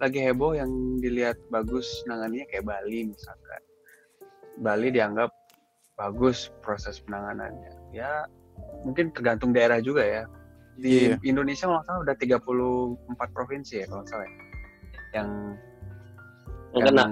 lagi 0.00 0.18
heboh 0.18 0.56
yang 0.56 0.70
dilihat 0.98 1.36
bagus 1.52 1.84
nangannya 2.08 2.48
kayak 2.48 2.64
Bali 2.64 3.12
misalkan 3.12 3.60
Bali 4.60 4.92
dianggap 4.92 5.32
bagus 5.96 6.52
proses 6.60 7.00
penanganannya. 7.00 7.72
Ya 7.96 8.28
mungkin 8.84 9.08
tergantung 9.12 9.56
daerah 9.56 9.80
juga 9.80 10.04
ya. 10.04 10.24
Di 10.80 11.12
Iya. 11.12 11.20
Indonesia 11.28 11.68
kalau 11.68 11.84
salah 11.84 12.00
udah 12.08 12.16
34 12.16 13.36
provinsi 13.36 13.84
ya 13.84 13.86
kalau 13.88 14.04
salah 14.08 14.24
ya. 14.24 14.32
yang 15.20 15.28
Yang 16.70 16.84
kena? 16.86 17.04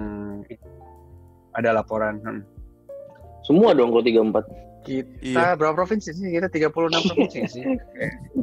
ada 1.58 1.74
laporan 1.74 2.22
hmm. 2.22 2.46
semua 3.42 3.74
dong 3.74 3.90
kok 3.90 4.06
tiga 4.06 4.22
empat. 4.22 4.46
Kita 4.86 5.58
berapa 5.58 5.74
provinsi 5.84 6.14
sih? 6.14 6.30
Kita 6.32 6.46
36 6.48 6.70
provinsi 7.10 7.40
sih. 7.50 7.64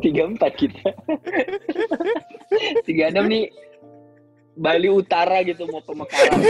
Tiga 0.04 0.28
empat 0.30 0.52
kita. 0.60 0.92
Tiga 2.86 3.10
enam 3.10 3.26
nih 3.32 3.50
Bali 4.56 4.88
Utara 4.92 5.44
gitu 5.44 5.68
mau 5.68 5.84
pemekaran 5.84 6.40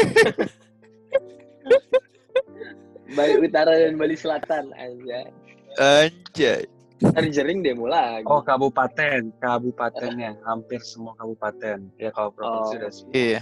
Bali 3.14 3.34
Utara 3.38 3.78
dan 3.78 3.94
Bali 3.96 4.18
Selatan 4.18 4.74
aja 4.74 5.30
Anjay. 5.76 6.66
ntar 6.96 7.28
jering 7.28 7.60
demo 7.60 7.86
lagi 7.86 8.24
Oh 8.24 8.40
kabupaten, 8.40 9.36
kabupatennya 9.38 10.40
hampir 10.42 10.80
semua 10.80 11.12
kabupaten. 11.20 11.92
Ya 12.00 12.10
kalau 12.10 12.32
provinsi 12.32 12.72
Oh. 12.72 12.80
udah 12.80 12.92
semua. 12.92 13.12
Iya. 13.14 13.42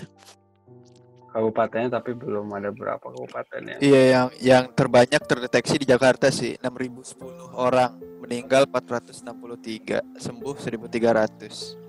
kabupatennya 1.30 1.90
tapi 1.98 2.14
belum 2.14 2.46
ada 2.54 2.70
berapa 2.70 3.02
kabupatennya. 3.02 3.78
Iya 3.78 4.02
yang 4.06 4.28
yang 4.38 4.64
terbanyak 4.70 5.22
terdeteksi 5.22 5.82
di 5.82 5.86
Jakarta 5.86 6.30
sih 6.30 6.58
6010 6.62 7.50
orang, 7.54 7.98
meninggal 8.22 8.70
463, 8.70 10.02
sembuh 10.18 10.54
1300. 10.54 11.83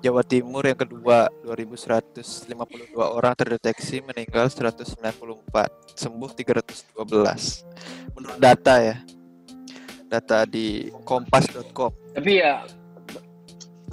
Jawa 0.00 0.24
Timur 0.24 0.64
yang 0.64 0.80
kedua 0.80 1.28
2152 1.44 2.96
orang 2.96 3.36
terdeteksi, 3.36 4.00
meninggal 4.00 4.48
194, 4.48 4.96
sembuh 5.92 6.30
312. 6.32 7.64
Menurut 8.16 8.38
data 8.40 8.80
ya. 8.80 8.96
Data 10.10 10.42
di 10.42 10.90
kompas.com. 11.06 11.94
tapi 12.10 12.42
ya 12.42 12.66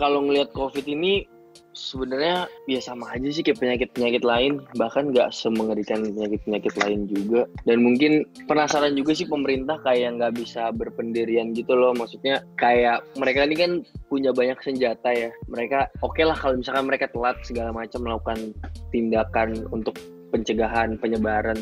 kalau 0.01 0.25
ngelihat 0.25 0.49
covid 0.49 0.81
ini 0.89 1.29
sebenarnya 1.77 2.49
ya 2.65 2.81
sama 2.81 3.13
aja 3.13 3.29
sih 3.29 3.45
kayak 3.45 3.61
penyakit 3.61 3.89
penyakit 3.93 4.25
lain. 4.25 4.65
Bahkan 4.73 5.13
nggak 5.13 5.29
semengerikan 5.29 6.01
penyakit 6.09 6.41
penyakit 6.43 6.73
lain 6.81 7.05
juga. 7.05 7.45
Dan 7.69 7.85
mungkin 7.85 8.25
penasaran 8.49 8.97
juga 8.97 9.13
sih 9.13 9.29
pemerintah 9.29 9.77
kayak 9.85 10.17
nggak 10.17 10.33
bisa 10.33 10.73
berpendirian 10.73 11.53
gitu 11.53 11.77
loh. 11.77 11.93
Maksudnya 11.93 12.41
kayak 12.57 13.05
mereka 13.21 13.45
ini 13.45 13.55
kan 13.55 13.71
punya 14.09 14.33
banyak 14.33 14.57
senjata 14.65 15.13
ya. 15.13 15.29
Mereka 15.45 15.93
oke 16.01 16.21
lah 16.25 16.35
kalau 16.35 16.57
misalkan 16.57 16.89
mereka 16.89 17.05
telat 17.13 17.37
segala 17.45 17.69
macam 17.69 18.01
melakukan 18.01 18.57
tindakan 18.89 19.61
untuk 19.69 19.93
pencegahan 20.33 20.97
penyebaran. 20.97 21.61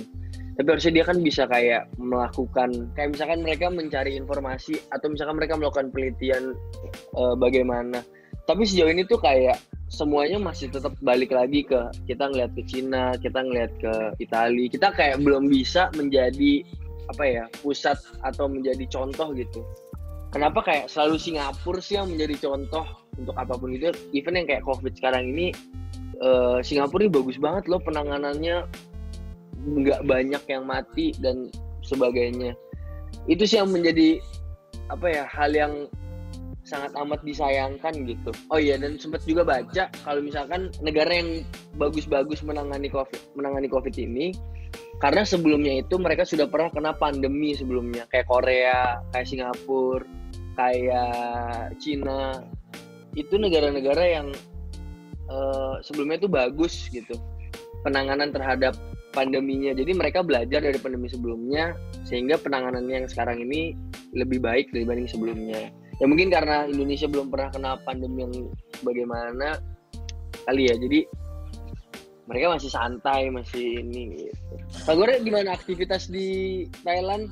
Tapi 0.55 0.67
harusnya 0.71 1.03
dia 1.03 1.03
kan 1.03 1.19
bisa 1.19 1.43
kayak 1.51 1.91
melakukan 1.99 2.87
kayak 2.95 3.11
misalkan 3.11 3.43
mereka 3.43 3.67
mencari 3.67 4.15
informasi 4.15 4.79
atau 4.95 5.11
misalkan 5.11 5.35
mereka 5.35 5.59
melakukan 5.59 5.91
penelitian 5.91 6.55
eh, 7.19 7.35
bagaimana. 7.35 7.99
Tapi 8.45 8.63
sejauh 8.63 8.87
ini 8.87 9.03
tuh 9.03 9.19
kayak 9.19 9.59
semuanya 9.85 10.41
masih 10.41 10.73
tetap 10.73 10.97
balik 11.05 11.29
lagi 11.29 11.61
ke 11.61 11.77
kita 12.09 12.29
ngeliat 12.31 12.51
ke 12.57 12.63
Cina 12.65 13.13
kita 13.21 13.39
ngeliat 13.45 13.71
ke 13.77 13.93
Italia 14.17 14.65
kita 14.67 14.89
kayak 14.97 15.21
belum 15.21 15.47
bisa 15.47 15.93
menjadi 15.93 16.65
apa 17.09 17.23
ya 17.25 17.43
pusat 17.61 17.97
atau 18.25 18.49
menjadi 18.49 18.85
contoh 18.89 19.33
gitu. 19.37 19.61
Kenapa 20.33 20.65
kayak 20.65 20.91
selalu 20.91 21.15
Singapura 21.21 21.79
sih 21.79 21.95
yang 21.95 22.11
menjadi 22.11 22.49
contoh 22.49 22.85
untuk 23.15 23.35
apa 23.37 23.55
pun 23.55 23.71
itu? 23.71 23.93
Even 24.11 24.35
yang 24.35 24.49
kayak 24.49 24.65
COVID 24.67 24.93
sekarang 24.97 25.31
ini 25.31 25.53
eh, 26.19 26.59
Singapura 26.65 27.07
ini 27.07 27.11
bagus 27.13 27.37
banget 27.39 27.69
loh 27.71 27.79
penanganannya. 27.79 28.67
Nggak 29.65 30.01
banyak 30.05 30.43
yang 30.49 30.63
mati 30.67 31.15
dan 31.21 31.49
sebagainya. 31.85 32.57
Itu 33.29 33.47
sih 33.47 33.61
yang 33.61 33.71
menjadi 33.71 34.19
apa 34.91 35.07
ya 35.09 35.23
hal 35.25 35.51
yang 35.55 35.73
sangat 36.65 36.91
amat 36.97 37.21
disayangkan 37.21 37.93
gitu 38.09 38.33
oh 38.49 38.57
iya 38.57 38.75
dan 38.75 38.97
sempat 38.97 39.21
juga 39.23 39.45
baca 39.45 39.87
kalau 40.01 40.19
misalkan 40.19 40.73
negara 40.81 41.13
yang 41.13 41.45
bagus-bagus 41.77 42.41
menangani 42.41 42.89
covid 42.89 43.21
menangani 43.37 43.69
covid 43.69 43.93
ini 43.95 44.33
karena 44.97 45.21
sebelumnya 45.21 45.85
itu 45.85 45.95
mereka 46.01 46.25
sudah 46.25 46.49
pernah 46.49 46.73
kena 46.73 46.91
pandemi 46.97 47.53
sebelumnya 47.53 48.09
kayak 48.09 48.25
Korea 48.25 48.99
kayak 49.13 49.27
Singapura 49.29 50.07
kayak 50.55 51.77
Cina 51.77 52.41
itu 53.13 53.35
negara-negara 53.37 54.03
yang 54.03 54.27
eh, 55.29 55.75
sebelumnya 55.85 56.17
itu 56.19 56.29
bagus 56.31 56.89
gitu 56.89 57.15
penanganan 57.85 58.33
terhadap 58.33 58.73
pandeminya. 59.15 59.71
Jadi 59.71 59.95
mereka 59.95 60.19
belajar 60.25 60.59
dari 60.59 60.75
pandemi 60.75 61.07
sebelumnya 61.07 61.77
sehingga 62.03 62.35
penanganannya 62.35 63.05
yang 63.05 63.07
sekarang 63.07 63.39
ini 63.39 63.77
lebih 64.11 64.43
baik 64.43 64.73
dibanding 64.75 65.07
sebelumnya. 65.07 65.71
Ya 66.01 66.05
mungkin 66.11 66.27
karena 66.27 66.67
Indonesia 66.67 67.07
belum 67.07 67.31
pernah 67.31 67.49
kena 67.55 67.71
pandemi 67.87 68.27
yang 68.27 68.33
bagaimana 68.83 69.59
kali 70.43 70.67
ya. 70.67 70.75
Jadi 70.75 71.07
mereka 72.25 72.57
masih 72.57 72.71
santai, 72.73 73.29
masih 73.29 73.85
ini 73.85 74.27
gitu. 74.27 74.55
Kak 74.83 74.95
Gore 74.97 75.21
gimana 75.21 75.53
aktivitas 75.53 76.09
di 76.09 76.65
Thailand 76.83 77.29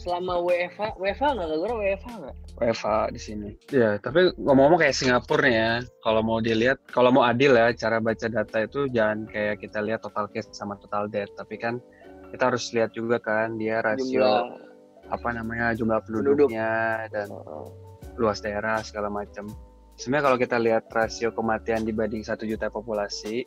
selama 0.00 0.40
WFH? 0.40 0.96
WFH 0.96 1.24
nggak 1.36 1.48
Kak 1.52 1.58
Gore 1.60 1.74
WFH 1.76 2.08
nggak? 2.24 2.36
WFA 2.60 2.98
di 3.12 3.20
sini. 3.20 3.50
Ya, 3.68 4.00
tapi 4.00 4.32
ngomong-ngomong 4.40 4.80
kayak 4.80 4.96
Singapura 4.96 5.44
nih 5.44 5.54
ya, 5.56 5.72
kalau 6.04 6.20
mau 6.24 6.40
dilihat, 6.40 6.80
kalau 6.88 7.12
mau 7.12 7.24
adil 7.24 7.52
ya, 7.52 7.72
cara 7.76 8.00
baca 8.00 8.26
data 8.28 8.58
itu 8.64 8.88
jangan 8.92 9.28
kayak 9.28 9.60
kita 9.60 9.80
lihat 9.84 10.00
total 10.04 10.28
case 10.32 10.48
sama 10.52 10.76
total 10.80 11.08
death, 11.08 11.32
tapi 11.36 11.60
kan 11.60 11.80
kita 12.32 12.52
harus 12.52 12.68
lihat 12.72 12.92
juga 12.96 13.20
kan 13.20 13.56
dia 13.60 13.84
rasio 13.84 14.22
Jumlah 14.22 14.70
apa 15.10 15.28
namanya 15.34 15.74
jumlah 15.74 15.98
penduduknya 16.06 17.04
dan 17.10 17.26
luas 18.16 18.42
daerah 18.42 18.80
segala 18.82 19.12
macam. 19.12 19.46
Sebenarnya 20.00 20.24
kalau 20.32 20.38
kita 20.40 20.56
lihat 20.56 20.84
rasio 20.90 21.28
kematian 21.30 21.84
dibanding 21.84 22.24
satu 22.24 22.48
juta 22.48 22.72
populasi 22.72 23.44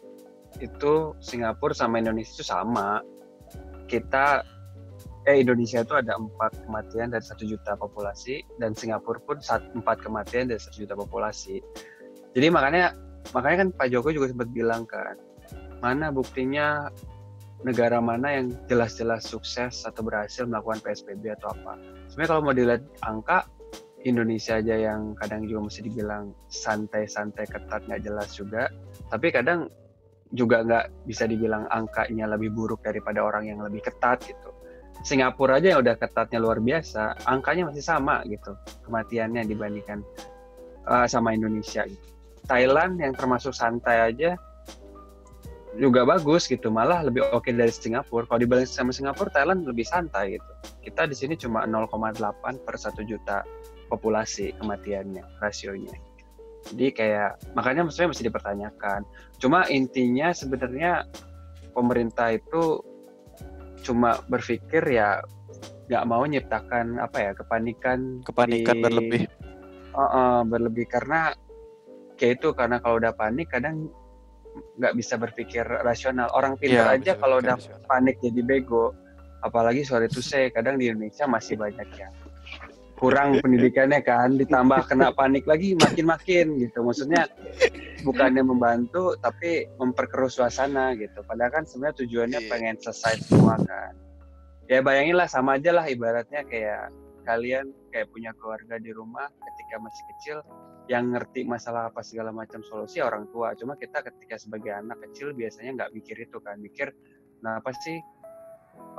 itu 0.62 0.93
Singapura 1.17 1.73
sama 1.73 1.97
Indonesia 1.97 2.30
itu 2.38 2.45
sama. 2.45 3.02
Kita 3.89 4.45
eh 5.23 5.39
Indonesia 5.39 5.82
itu 5.82 5.95
ada 5.95 6.19
empat 6.19 6.67
kematian 6.67 7.15
dari 7.15 7.23
satu 7.23 7.47
juta 7.47 7.80
populasi 7.80 8.43
dan 8.60 8.76
Singapura 8.76 9.17
pun 9.23 9.39
empat 9.82 9.97
kematian 10.04 10.52
dari 10.52 10.60
satu 10.62 10.84
juta 10.84 10.93
populasi. 10.93 11.63
Jadi 12.38 12.47
makanya 12.54 12.93
makanya 13.32 13.65
kan 13.65 13.69
Pak 13.73 13.88
Jokowi 13.89 14.19
juga 14.19 14.28
sempat 14.36 14.49
bilang 14.52 14.84
kan 14.86 15.15
mana 15.80 16.12
buktinya 16.12 16.91
negara 17.63 18.04
mana 18.04 18.36
yang 18.36 18.52
jelas-jelas 18.67 19.23
sukses 19.23 19.88
atau 19.88 20.04
berhasil 20.04 20.43
melakukan 20.43 20.84
PSBB 20.84 21.32
atau 21.39 21.56
apa. 21.56 21.80
Sebenarnya 22.12 22.30
kalau 22.30 22.41
mau 22.43 22.56
dilihat 22.56 22.84
angka 23.08 23.47
Indonesia 24.04 24.60
aja 24.60 24.76
yang 24.76 25.16
kadang 25.16 25.48
juga 25.48 25.72
mesti 25.72 25.82
dibilang 25.88 26.36
santai-santai 26.52 27.48
ketat 27.48 27.88
nggak 27.88 28.04
jelas 28.04 28.30
juga, 28.36 28.68
tapi 29.08 29.32
kadang 29.32 29.72
juga 30.34 30.66
nggak 30.66 31.08
bisa 31.08 31.24
dibilang 31.30 31.70
angkanya 31.72 32.28
lebih 32.36 32.52
buruk 32.52 32.84
daripada 32.84 33.24
orang 33.24 33.48
yang 33.48 33.60
lebih 33.63 33.80
ketat 33.86 34.20
gitu. 34.28 34.52
Singapura 35.04 35.60
aja 35.60 35.76
yang 35.76 35.82
udah 35.84 35.96
ketatnya 36.00 36.39
luar 36.39 36.60
biasa, 36.63 37.28
angkanya 37.28 37.72
masih 37.72 37.84
sama 37.84 38.24
gitu 38.28 38.56
kematiannya 38.88 39.44
dibandingkan 39.48 40.00
uh, 40.88 41.08
sama 41.08 41.36
Indonesia. 41.36 41.84
Gitu. 41.88 42.08
Thailand 42.48 43.00
yang 43.00 43.16
termasuk 43.16 43.56
santai 43.56 44.12
aja 44.13 44.36
juga 45.80 46.06
bagus 46.06 46.46
gitu, 46.46 46.70
malah 46.70 47.02
lebih 47.02 47.26
oke 47.34 47.50
dari 47.50 47.72
Singapura. 47.74 48.30
Kalau 48.30 48.39
dibanding 48.39 48.70
sama 48.70 48.94
Singapura, 48.94 49.32
Thailand 49.34 49.66
lebih 49.66 49.88
santai 49.88 50.38
gitu. 50.38 50.52
Kita 50.86 51.10
di 51.10 51.16
sini 51.18 51.34
cuma 51.34 51.66
0,8 51.66 52.20
per 52.62 52.76
1 52.78 53.10
juta 53.10 53.42
populasi 53.88 54.56
kematiannya, 54.58 55.24
rasionya. 55.39 55.96
Jadi 56.72 56.96
kayak 56.96 57.54
makanya 57.54 57.84
maksudnya 57.84 58.15
mesti 58.15 58.24
dipertanyakan. 58.24 59.02
Cuma 59.36 59.67
intinya 59.67 60.32
sebenarnya 60.32 61.04
pemerintah 61.76 62.32
itu 62.32 62.80
cuma 63.84 64.24
berpikir 64.32 64.80
ya 64.88 65.19
nggak 65.91 66.08
mau 66.08 66.24
nyiptakan 66.24 67.04
apa 67.04 67.17
ya 67.19 67.32
kepanikan 67.36 68.24
Kepanikan 68.24 68.76
di- 68.80 68.84
berlebih. 68.84 69.22
Uh, 69.93 70.02
uh, 70.02 70.38
berlebih 70.48 70.88
karena 70.88 71.36
kayak 72.15 72.39
itu 72.39 72.56
karena 72.56 72.80
kalau 72.80 72.98
udah 72.98 73.12
panik 73.13 73.52
kadang 73.52 73.91
nggak 74.80 74.93
bisa 74.96 75.19
berpikir 75.19 75.65
rasional 75.65 76.32
orang 76.32 76.56
pintar 76.56 76.88
Iya, 76.93 76.98
aja 76.98 77.12
kalau 77.19 77.43
udah 77.43 77.58
rasional. 77.60 77.84
panik 77.86 78.17
jadi 78.24 78.41
bego 78.41 78.93
apalagi 79.43 79.84
sorry 79.84 80.08
to 80.08 80.24
say 80.24 80.48
kadang 80.50 80.80
di 80.80 80.88
Indonesia 80.89 81.28
masih 81.28 81.60
banyak 81.60 81.86
yang 81.93 82.13
kurang 83.04 83.36
pendidikannya 83.44 84.00
kan 84.00 84.39
ditambah 84.39 84.88
kena 84.88 85.12
panik 85.12 85.44
lagi 85.44 85.76
makin-makin 85.76 86.56
gitu. 86.63 86.80
Maksudnya 86.88 87.28
bukannya 88.08 88.48
membantu 88.48 89.20
tapi 89.20 89.68
memperkeruh 89.76 90.32
suasana 90.32 90.96
gitu. 90.96 91.20
Padahal 91.28 91.52
kan 91.52 91.63
sebenarnya 91.68 92.00
tujuannya 92.00 92.39
Iya. 92.39 92.48
pengen 92.48 92.76
selesai 92.80 93.28
semua 93.28 93.60
kan. 93.60 93.92
Ya 94.72 94.80
bayangin 94.80 95.20
lah 95.20 95.28
sama 95.28 95.60
aja 95.60 95.76
lah 95.76 95.84
ibaratnya 95.84 96.48
kayak 96.48 96.96
kalian 97.28 97.76
kayak 97.92 98.08
punya 98.08 98.32
keluarga 98.39 98.80
di 98.80 98.96
rumah 98.96 99.28
ketika 99.28 99.76
masih 99.84 100.04
kecil 100.16 100.38
yang 100.92 101.12
ngerti 101.16 101.48
masalah 101.48 101.92
apa 101.92 102.00
segala 102.04 102.32
macam 102.32 102.63
solusi 102.63 103.04
orang 103.04 103.28
tua. 103.36 103.52
Cuma 103.60 103.76
kita 103.76 104.00
ketika 104.00 104.39
sebagai 104.39 104.72
anak 104.72 105.04
kecil 105.12 105.36
biasanya 105.36 105.84
nggak 105.84 105.92
mikir 105.92 106.16
itu 106.24 106.39
kan. 106.39 106.56
Mikir 106.56 106.96
kenapa 107.44 107.76
sih 107.84 108.00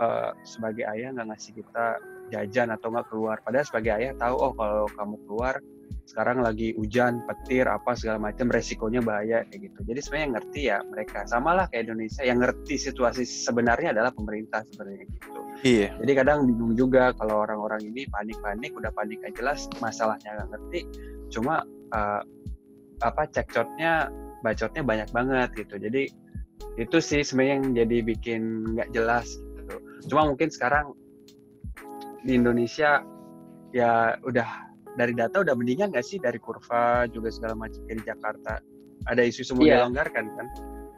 eh, 0.01 0.31
sebagai 0.45 0.85
ayah 0.93 1.17
nggak 1.17 1.33
ngasih 1.33 1.53
kita 1.65 1.87
jajan 2.35 2.75
atau 2.75 2.91
nggak 2.91 3.07
keluar. 3.07 3.37
Padahal 3.47 3.67
sebagai 3.67 3.93
ayah 3.95 4.13
tahu 4.19 4.35
oh 4.35 4.53
kalau 4.59 4.87
kamu 4.91 5.17
keluar 5.27 5.55
sekarang 6.05 6.45
lagi 6.45 6.77
hujan 6.77 7.25
petir 7.25 7.65
apa 7.65 7.97
segala 7.97 8.21
macam 8.29 8.53
resikonya 8.53 9.01
bahaya 9.01 9.41
kayak 9.49 9.73
gitu. 9.73 9.81
Jadi 9.89 10.01
sebenarnya 10.05 10.25
yang 10.25 10.35
ngerti 10.37 10.61
ya 10.69 10.79
mereka. 10.85 11.19
Samalah 11.25 11.65
kayak 11.73 11.89
Indonesia 11.89 12.23
yang 12.23 12.39
ngerti 12.45 12.75
situasi 12.77 13.25
sebenarnya 13.25 13.97
adalah 13.97 14.13
pemerintah 14.13 14.61
sebenarnya 14.69 15.09
gitu. 15.09 15.41
Iya. 15.65 15.97
jadi 16.03 16.13
kadang 16.21 16.45
bingung 16.45 16.77
juga 16.77 17.17
kalau 17.17 17.41
orang-orang 17.47 17.89
ini 17.89 18.05
panik-panik 18.11 18.77
udah 18.77 18.93
panik 18.93 19.23
aja 19.25 19.33
jelas 19.41 19.65
masalahnya 19.81 20.37
nggak 20.37 20.49
ngerti. 20.53 20.81
Cuma 21.33 21.65
eh, 21.95 22.23
apa 23.01 23.23
cekcotnya 23.33 24.13
bacotnya 24.45 24.83
banyak 24.85 25.09
banget 25.09 25.49
gitu. 25.57 25.81
Jadi 25.81 26.13
itu 26.77 26.97
sih 27.01 27.25
sebenarnya 27.25 27.55
yang 27.57 27.67
jadi 27.81 27.97
bikin 28.05 28.43
nggak 28.77 28.93
jelas 28.93 29.41
gitu. 29.57 29.77
Cuma 30.13 30.29
mungkin 30.29 30.53
sekarang 30.53 30.93
di 32.25 32.33
Indonesia 32.35 33.05
ya 33.71 34.17
udah 34.25 34.49
dari 34.95 35.13
data 35.13 35.43
udah 35.43 35.55
mendingan 35.55 35.93
nggak 35.93 36.07
sih? 36.07 36.19
Dari 36.19 36.39
kurva 36.41 37.05
juga 37.11 37.29
segala 37.29 37.55
macam 37.59 37.83
kayak 37.85 37.99
di 38.01 38.05
Jakarta. 38.07 38.53
Ada 39.11 39.23
isu 39.27 39.43
semua 39.45 39.65
Iya. 39.67 39.75
dilonggarkan 39.85 40.25
kan? 40.39 40.47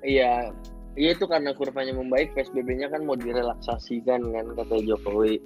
Iya, 0.06 0.32
iya 0.94 1.10
itu 1.16 1.24
karena 1.26 1.50
kurvanya 1.56 1.96
membaik, 1.96 2.36
PSBB-nya 2.38 2.92
kan 2.92 3.02
mau 3.02 3.18
direlaksasikan 3.18 4.22
kan 4.22 4.46
kata 4.54 4.84
Jokowi. 4.86 5.42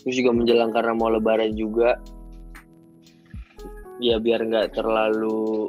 Terus 0.00 0.16
juga 0.16 0.32
menjelang 0.32 0.72
karena 0.72 0.96
mau 0.96 1.12
Lebaran 1.12 1.52
juga, 1.52 2.00
ya 4.00 4.16
biar 4.16 4.40
nggak 4.48 4.72
terlalu 4.72 5.68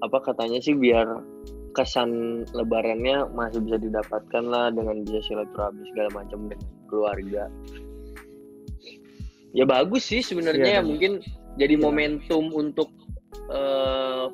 apa 0.00 0.16
katanya 0.24 0.56
sih 0.64 0.72
biar 0.72 1.20
kesan 1.76 2.42
Lebarannya 2.56 3.28
masih 3.36 3.60
bisa 3.60 3.76
didapatkan 3.76 4.44
lah 4.48 4.72
dengan 4.72 5.04
bisa 5.04 5.20
silaturahmi 5.28 5.84
segala 5.92 6.24
macam. 6.24 6.48
dengan 6.48 6.79
keluarga. 6.90 7.46
Ya 9.50 9.64
bagus 9.64 10.06
sih 10.06 10.20
sebenarnya 10.20 10.66
ya 10.66 10.80
dan- 10.82 10.88
mungkin 10.90 11.12
jadi 11.54 11.74
Iya. 11.74 11.82
momentum 11.82 12.44
untuk 12.52 12.90
eh, 13.50 14.26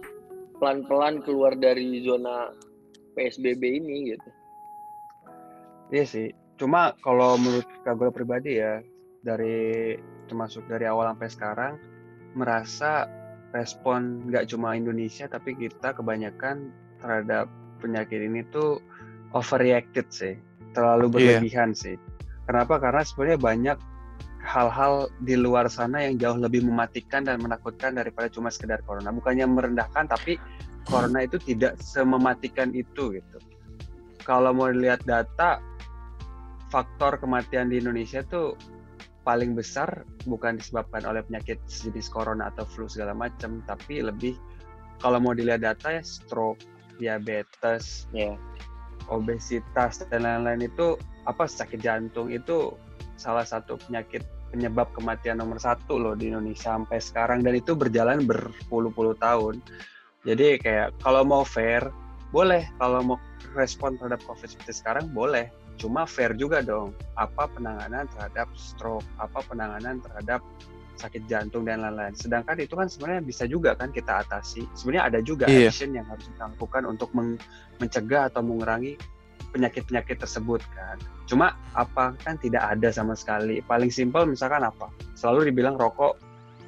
pelan-pelan 0.57 1.25
keluar 1.25 1.53
dari 1.53 2.01
zona 2.01 2.53
PSBB 3.13 3.81
ini 3.81 4.13
gitu. 4.13 4.29
Iya 5.89 6.05
sih. 6.05 6.29
Cuma 6.57 6.93
kalau 7.01 7.37
menurut 7.37 7.65
Kak 7.81 7.97
gue 7.97 8.09
pribadi 8.09 8.61
ya 8.61 8.81
dari 9.21 9.97
termasuk 10.29 10.65
dari 10.67 10.85
awal 10.85 11.13
sampai 11.13 11.29
sekarang 11.29 11.73
merasa 12.33 13.09
respon 13.53 14.29
nggak 14.29 14.53
cuma 14.53 14.77
Indonesia 14.77 15.25
tapi 15.25 15.57
kita 15.57 15.97
kebanyakan 15.97 16.69
terhadap 17.01 17.49
penyakit 17.81 18.21
ini 18.21 18.45
tuh 18.49 18.81
overreacted 19.33 20.09
sih, 20.09 20.37
terlalu 20.73 21.09
Iya. 21.09 21.41
berlebihan 21.41 21.73
sih. 21.73 21.97
Kenapa? 22.47 22.79
Karena 22.79 23.03
sebenarnya 23.03 23.39
banyak 23.43 23.79
hal-hal 24.47 25.11
di 25.27 25.35
luar 25.35 25.67
sana 25.67 26.07
yang 26.07 26.23
jauh 26.23 26.39
lebih 26.39 26.63
mematikan 26.63 27.27
dan 27.27 27.43
menakutkan 27.43 27.99
daripada 27.99 28.31
cuma 28.31 28.49
sekedar 28.49 28.79
corona. 28.87 29.11
Bukannya 29.11 29.43
merendahkan, 29.51 30.07
tapi 30.07 30.39
corona 30.87 31.27
itu 31.27 31.37
tidak 31.43 31.83
semematikan 31.83 32.71
itu 32.71 33.19
gitu. 33.19 33.39
Kalau 34.23 34.55
mau 34.55 34.71
dilihat 34.71 35.03
data, 35.03 35.59
faktor 36.71 37.19
kematian 37.19 37.75
di 37.75 37.83
Indonesia 37.83 38.23
tuh 38.23 38.55
paling 39.27 39.59
besar 39.59 40.07
bukan 40.31 40.63
disebabkan 40.63 41.03
oleh 41.03 41.27
penyakit 41.27 41.59
sejenis 41.67 42.07
corona 42.07 42.47
atau 42.55 42.63
flu 42.63 42.87
segala 42.87 43.11
macam, 43.11 43.59
tapi 43.67 43.99
lebih 43.99 44.39
kalau 45.03 45.19
mau 45.19 45.35
dilihat 45.35 45.67
data 45.67 45.99
ya 45.99 46.03
stroke, 46.07 46.63
diabetes, 47.03 48.07
Ya. 48.15 48.39
obesitas 49.07 50.03
dan 50.11 50.27
lain-lain 50.27 50.67
itu 50.67 50.99
apa 51.27 51.45
sakit 51.51 51.83
jantung 51.83 52.31
itu 52.31 52.73
salah 53.19 53.45
satu 53.45 53.77
penyakit 53.87 54.23
penyebab 54.55 54.89
kematian 54.95 55.43
nomor 55.43 55.59
satu 55.59 55.99
loh 55.99 56.15
di 56.15 56.31
Indonesia 56.31 56.79
sampai 56.79 57.03
sekarang 57.03 57.43
dan 57.43 57.59
itu 57.59 57.75
berjalan 57.75 58.25
berpuluh-puluh 58.25 59.19
tahun. 59.19 59.59
Jadi 60.23 60.59
kayak 60.63 60.97
kalau 61.03 61.27
mau 61.27 61.43
fair 61.43 61.87
boleh 62.31 62.67
kalau 62.79 63.03
mau 63.03 63.19
respon 63.55 63.99
terhadap 63.99 64.23
COVID 64.27 64.49
seperti 64.49 64.73
sekarang 64.75 65.11
boleh. 65.11 65.51
Cuma 65.77 66.09
fair 66.09 66.33
juga 66.39 66.65
dong. 66.65 66.97
Apa 67.21 67.53
penanganan 67.53 68.09
terhadap 68.17 68.49
stroke, 68.57 69.05
apa 69.21 69.45
penanganan 69.45 70.01
terhadap 70.01 70.41
sakit 70.97 71.29
jantung 71.29 71.69
dan 71.69 71.85
lain-lain. 71.85 72.17
Sedangkan 72.17 72.57
itu 72.57 72.73
kan 72.73 72.89
sebenarnya 72.89 73.23
bisa 73.23 73.45
juga 73.45 73.77
kan 73.77 73.93
kita 73.93 74.25
atasi. 74.25 74.65
Sebenarnya 74.73 75.05
ada 75.13 75.21
juga 75.21 75.45
Iya. 75.45 75.69
action 75.69 75.93
yang 75.93 76.09
harus 76.09 76.25
kita 76.33 76.49
lakukan 76.57 76.83
untuk 76.89 77.13
mencegah 77.77 78.33
atau 78.33 78.41
mengurangi 78.41 78.97
penyakit-penyakit 79.57 80.21
tersebut 80.21 80.61
kan. 80.77 81.01
Cuma 81.25 81.57
apa 81.73 82.13
kan 82.21 82.37
tidak 82.37 82.61
ada 82.69 82.93
sama 82.93 83.17
sekali. 83.17 83.65
Paling 83.65 83.89
simpel 83.89 84.29
misalkan 84.29 84.61
apa? 84.61 84.93
Selalu 85.17 85.49
dibilang 85.49 85.81
rokok 85.81 86.21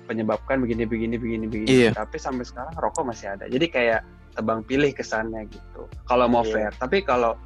penyebabkan 0.08 0.64
begini 0.64 0.88
begini 0.88 1.20
begini 1.20 1.44
begini. 1.44 1.68
Iya. 1.68 1.90
Tapi 1.92 2.16
sampai 2.16 2.48
sekarang 2.48 2.72
rokok 2.80 3.04
masih 3.04 3.36
ada. 3.36 3.44
Jadi 3.44 3.68
kayak 3.68 4.00
tebang 4.32 4.64
pilih 4.64 4.88
kesannya 4.96 5.44
gitu. 5.52 5.84
Kalau 6.08 6.24
mau 6.26 6.40
Iya. 6.48 6.72
fair. 6.72 6.72
Tapi 6.80 7.04
kalau 7.04 7.36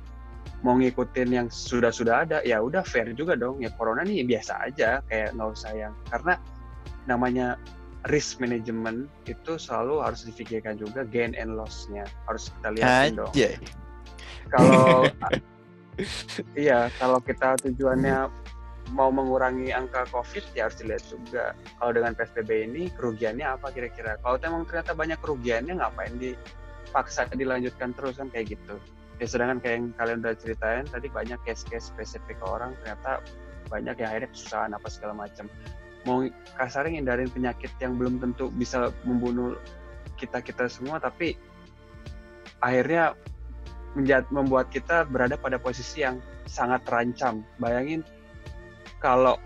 mau 0.62 0.78
ngikutin 0.78 1.28
yang 1.34 1.46
sudah-sudah 1.50 2.22
ada 2.22 2.38
ya 2.46 2.62
udah 2.62 2.86
fair 2.86 3.10
juga 3.18 3.34
dong. 3.34 3.58
Ya 3.58 3.74
corona 3.74 4.06
nih 4.06 4.22
biasa 4.22 4.70
aja 4.70 5.02
kayak 5.10 5.34
nggak 5.34 5.50
usah 5.58 5.74
yang 5.74 5.92
karena 6.06 6.38
namanya 7.10 7.58
risk 8.10 8.38
management 8.42 9.06
itu 9.30 9.58
selalu 9.58 10.02
harus 10.02 10.26
difikirkan 10.26 10.74
juga 10.78 11.06
gain 11.06 11.34
and 11.38 11.54
loss-nya 11.54 12.06
harus 12.30 12.50
kita 12.58 12.68
lihatin 12.74 13.18
dong. 13.18 13.32
Kalau 14.52 15.08
iya 16.64 16.88
kalau 17.00 17.18
kita 17.20 17.56
tujuannya 17.64 18.28
mau 18.92 19.08
mengurangi 19.08 19.72
angka 19.72 20.04
covid 20.12 20.44
ya 20.52 20.68
harus 20.68 20.76
dilihat 20.80 21.04
juga. 21.08 21.56
Kalau 21.80 21.92
dengan 21.96 22.12
psbb 22.12 22.50
ini 22.68 22.92
kerugiannya 22.92 23.46
apa 23.46 23.72
kira-kira? 23.72 24.20
Kalau 24.20 24.36
emang 24.44 24.68
ternyata 24.68 24.92
banyak 24.92 25.18
kerugiannya 25.22 25.80
ngapain 25.80 26.12
dipaksa 26.20 27.30
dilanjutkan 27.32 27.96
terus 27.96 28.20
kan 28.20 28.28
kayak 28.28 28.58
gitu. 28.58 28.76
Ya 29.16 29.26
sedangkan 29.28 29.58
kayak 29.64 29.74
yang 29.80 29.86
kalian 29.96 30.18
udah 30.24 30.34
ceritain 30.36 30.84
tadi 30.88 31.08
banyak 31.08 31.38
case-case 31.46 31.94
spesifik 31.94 32.36
ke 32.36 32.46
orang 32.46 32.76
ternyata 32.82 33.24
banyak 33.72 33.96
yang 33.96 34.08
akhirnya 34.12 34.30
kesusahan 34.34 34.72
apa 34.76 34.88
segala 34.92 35.14
macam. 35.16 35.48
Mau 36.04 36.26
kasarnya 36.58 36.98
ngindarin 36.98 37.30
penyakit 37.30 37.72
yang 37.78 37.96
belum 37.96 38.18
tentu 38.18 38.50
bisa 38.52 38.90
membunuh 39.06 39.56
kita 40.20 40.42
kita 40.44 40.68
semua 40.68 40.98
tapi 40.98 41.38
akhirnya 42.62 43.14
menjat, 43.92 44.24
membuat 44.32 44.72
kita 44.72 45.04
berada 45.08 45.36
pada 45.36 45.60
posisi 45.60 46.04
yang 46.04 46.18
sangat 46.48 46.82
terancam. 46.88 47.44
Bayangin 47.60 48.00
kalau 48.98 49.36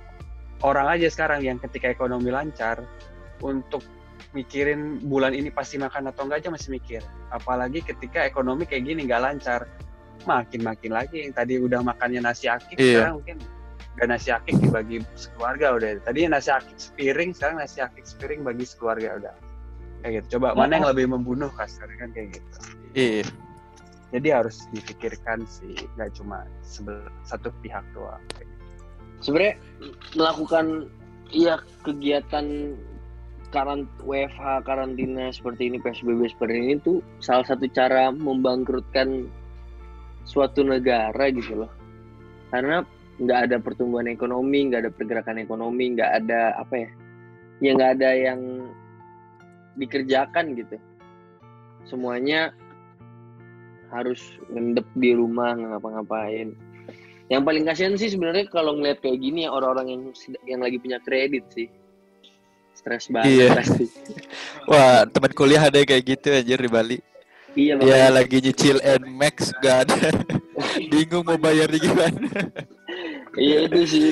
orang 0.62 0.96
aja 0.96 1.10
sekarang 1.10 1.42
yang 1.42 1.58
ketika 1.58 1.90
ekonomi 1.90 2.30
lancar 2.30 2.84
untuk 3.42 3.82
mikirin 4.32 5.00
bulan 5.04 5.32
ini 5.32 5.48
pasti 5.48 5.80
makan 5.80 6.12
atau 6.12 6.28
enggak 6.28 6.44
aja 6.46 6.50
masih 6.52 6.70
mikir. 6.76 7.02
Apalagi 7.32 7.84
ketika 7.84 8.24
ekonomi 8.24 8.68
kayak 8.68 8.84
gini 8.88 9.08
nggak 9.08 9.22
lancar, 9.22 9.64
makin-makin 10.24 10.92
lagi 10.92 11.24
yang 11.28 11.32
tadi 11.32 11.60
udah 11.60 11.80
makannya 11.84 12.20
nasi 12.24 12.48
akik 12.50 12.76
Iya. 12.76 13.04
sekarang 13.04 13.14
mungkin 13.22 13.36
gak 13.96 14.08
nasi 14.12 14.28
akik 14.28 14.54
dibagi 14.60 15.00
sekeluarga 15.16 15.66
udah. 15.72 15.88
Tadinya 16.04 16.36
nasi 16.36 16.52
akik 16.52 16.76
sepiring, 16.76 17.30
sekarang 17.32 17.56
nasi 17.60 17.78
akik 17.80 18.04
sepiring 18.04 18.44
bagi 18.44 18.64
sekeluarga 18.68 19.08
udah. 19.16 19.34
Kayak 20.04 20.12
gitu. 20.20 20.36
Coba 20.36 20.52
mana 20.52 20.76
yang 20.76 20.88
lebih 20.92 21.06
membunuh 21.08 21.48
kasarnya 21.56 21.96
kan 21.96 22.10
kayak 22.12 22.28
gitu 22.36 22.58
Iya. 22.92 23.24
Jadi 24.16 24.40
harus 24.40 24.64
dipikirkan 24.72 25.44
sih 25.44 25.76
nggak 26.00 26.16
cuma 26.16 26.48
sebel, 26.64 27.04
satu 27.28 27.52
pihak 27.60 27.84
doang 27.92 28.22
sebenarnya 29.20 29.60
melakukan 30.16 30.88
ya 31.28 31.60
kegiatan 31.84 32.76
karant 33.54 33.86
WFH 34.02 34.66
karantina 34.66 35.30
seperti 35.30 35.70
ini 35.70 35.78
PSBB 35.78 36.32
seperti 36.32 36.56
ini 36.56 36.74
tuh 36.82 36.98
salah 37.22 37.46
satu 37.46 37.68
cara 37.70 38.10
membangkrutkan 38.10 39.30
suatu 40.26 40.66
negara 40.66 41.30
gitu 41.30 41.62
loh. 41.62 41.70
karena 42.50 42.82
nggak 43.16 43.40
ada 43.48 43.56
pertumbuhan 43.62 44.10
ekonomi 44.10 44.68
nggak 44.68 44.86
ada 44.86 44.92
pergerakan 44.92 45.38
ekonomi 45.40 45.96
nggak 45.96 46.10
ada 46.24 46.52
apa 46.60 46.74
ya 46.74 46.90
ya 47.64 47.70
nggak 47.72 47.92
ada 48.00 48.10
yang 48.12 48.40
dikerjakan 49.80 50.52
gitu 50.56 50.76
semuanya 51.88 52.52
harus 53.90 54.20
ngendep 54.50 54.86
di 54.98 55.10
rumah 55.14 55.54
nggak 55.54 55.70
ngapa-ngapain 55.78 56.48
yang 57.26 57.42
paling 57.42 57.66
kasihan 57.66 57.98
sih 57.98 58.06
sebenarnya 58.06 58.46
kalau 58.50 58.78
ngeliat 58.78 59.02
kayak 59.02 59.18
gini 59.18 59.46
ya 59.46 59.50
orang-orang 59.50 59.86
yang 59.90 60.02
yang 60.46 60.60
lagi 60.62 60.78
punya 60.78 60.98
kredit 61.02 61.42
sih 61.50 61.66
stres 62.74 63.10
banget 63.10 63.34
Iya. 63.34 63.48
pasti 63.58 63.84
Wah, 64.70 65.02
teman 65.10 65.32
kuliah 65.34 65.66
ada 65.66 65.82
kayak 65.82 66.02
gitu 66.06 66.28
anjir 66.30 66.58
di 66.58 66.70
Bali. 66.70 66.98
iya 67.56 67.72
makanya 67.74 68.20
lagi 68.20 68.36
nyicil 68.44 68.76
Nmax 68.78 69.36
gak 69.64 69.88
ada. 69.88 70.12
Bingung 70.92 71.24
mau 71.24 71.40
bayarnya 71.40 71.78
gimana. 71.80 72.28
iya 73.36 73.64
itu 73.64 73.80
sih 73.88 74.06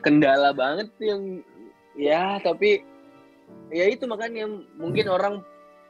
kendala 0.00 0.50
banget 0.56 0.88
yang 1.04 1.42
ya 1.98 2.38
tapi 2.40 2.80
ya 3.68 3.86
itu 3.90 4.08
makanya 4.08 4.48
mungkin 4.78 5.06
orang 5.10 5.34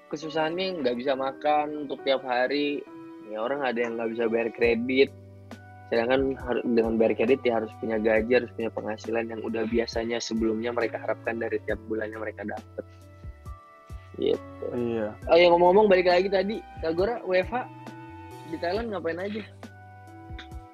kesusahannya 0.09 0.83
nggak 0.83 0.97
bisa 0.97 1.13
makan 1.15 1.87
untuk 1.87 2.01
tiap 2.03 2.25
hari. 2.25 2.83
Ya 3.29 3.45
orang 3.45 3.61
ada 3.61 3.77
yang 3.79 4.01
nggak 4.01 4.11
bisa 4.17 4.25
bayar 4.27 4.49
kredit. 4.57 5.13
Sedangkan 5.89 6.37
dengan 6.65 7.01
bayar 7.01 7.17
kredit 7.17 7.41
ya 7.45 7.61
harus 7.61 7.73
punya 7.81 7.97
gaji 7.97 8.45
harus 8.45 8.53
punya 8.53 8.69
penghasilan 8.73 9.25
yang 9.29 9.41
udah 9.41 9.65
biasanya 9.69 10.21
sebelumnya 10.21 10.73
mereka 10.73 11.01
harapkan 11.01 11.41
dari 11.41 11.57
tiap 11.65 11.81
bulannya 11.89 12.17
mereka 12.21 12.45
dapat 12.45 12.85
gitu. 14.19 14.67
Iya. 14.75 15.15
oh 15.31 15.39
yang 15.39 15.55
ngomong-ngomong 15.55 15.87
balik 15.87 16.11
lagi 16.11 16.29
tadi. 16.29 16.59
Kak 16.83 16.93
Gora 16.99 17.23
WFH 17.23 17.55
di 18.51 18.57
Thailand 18.59 18.91
ngapain 18.91 19.19
aja? 19.23 19.43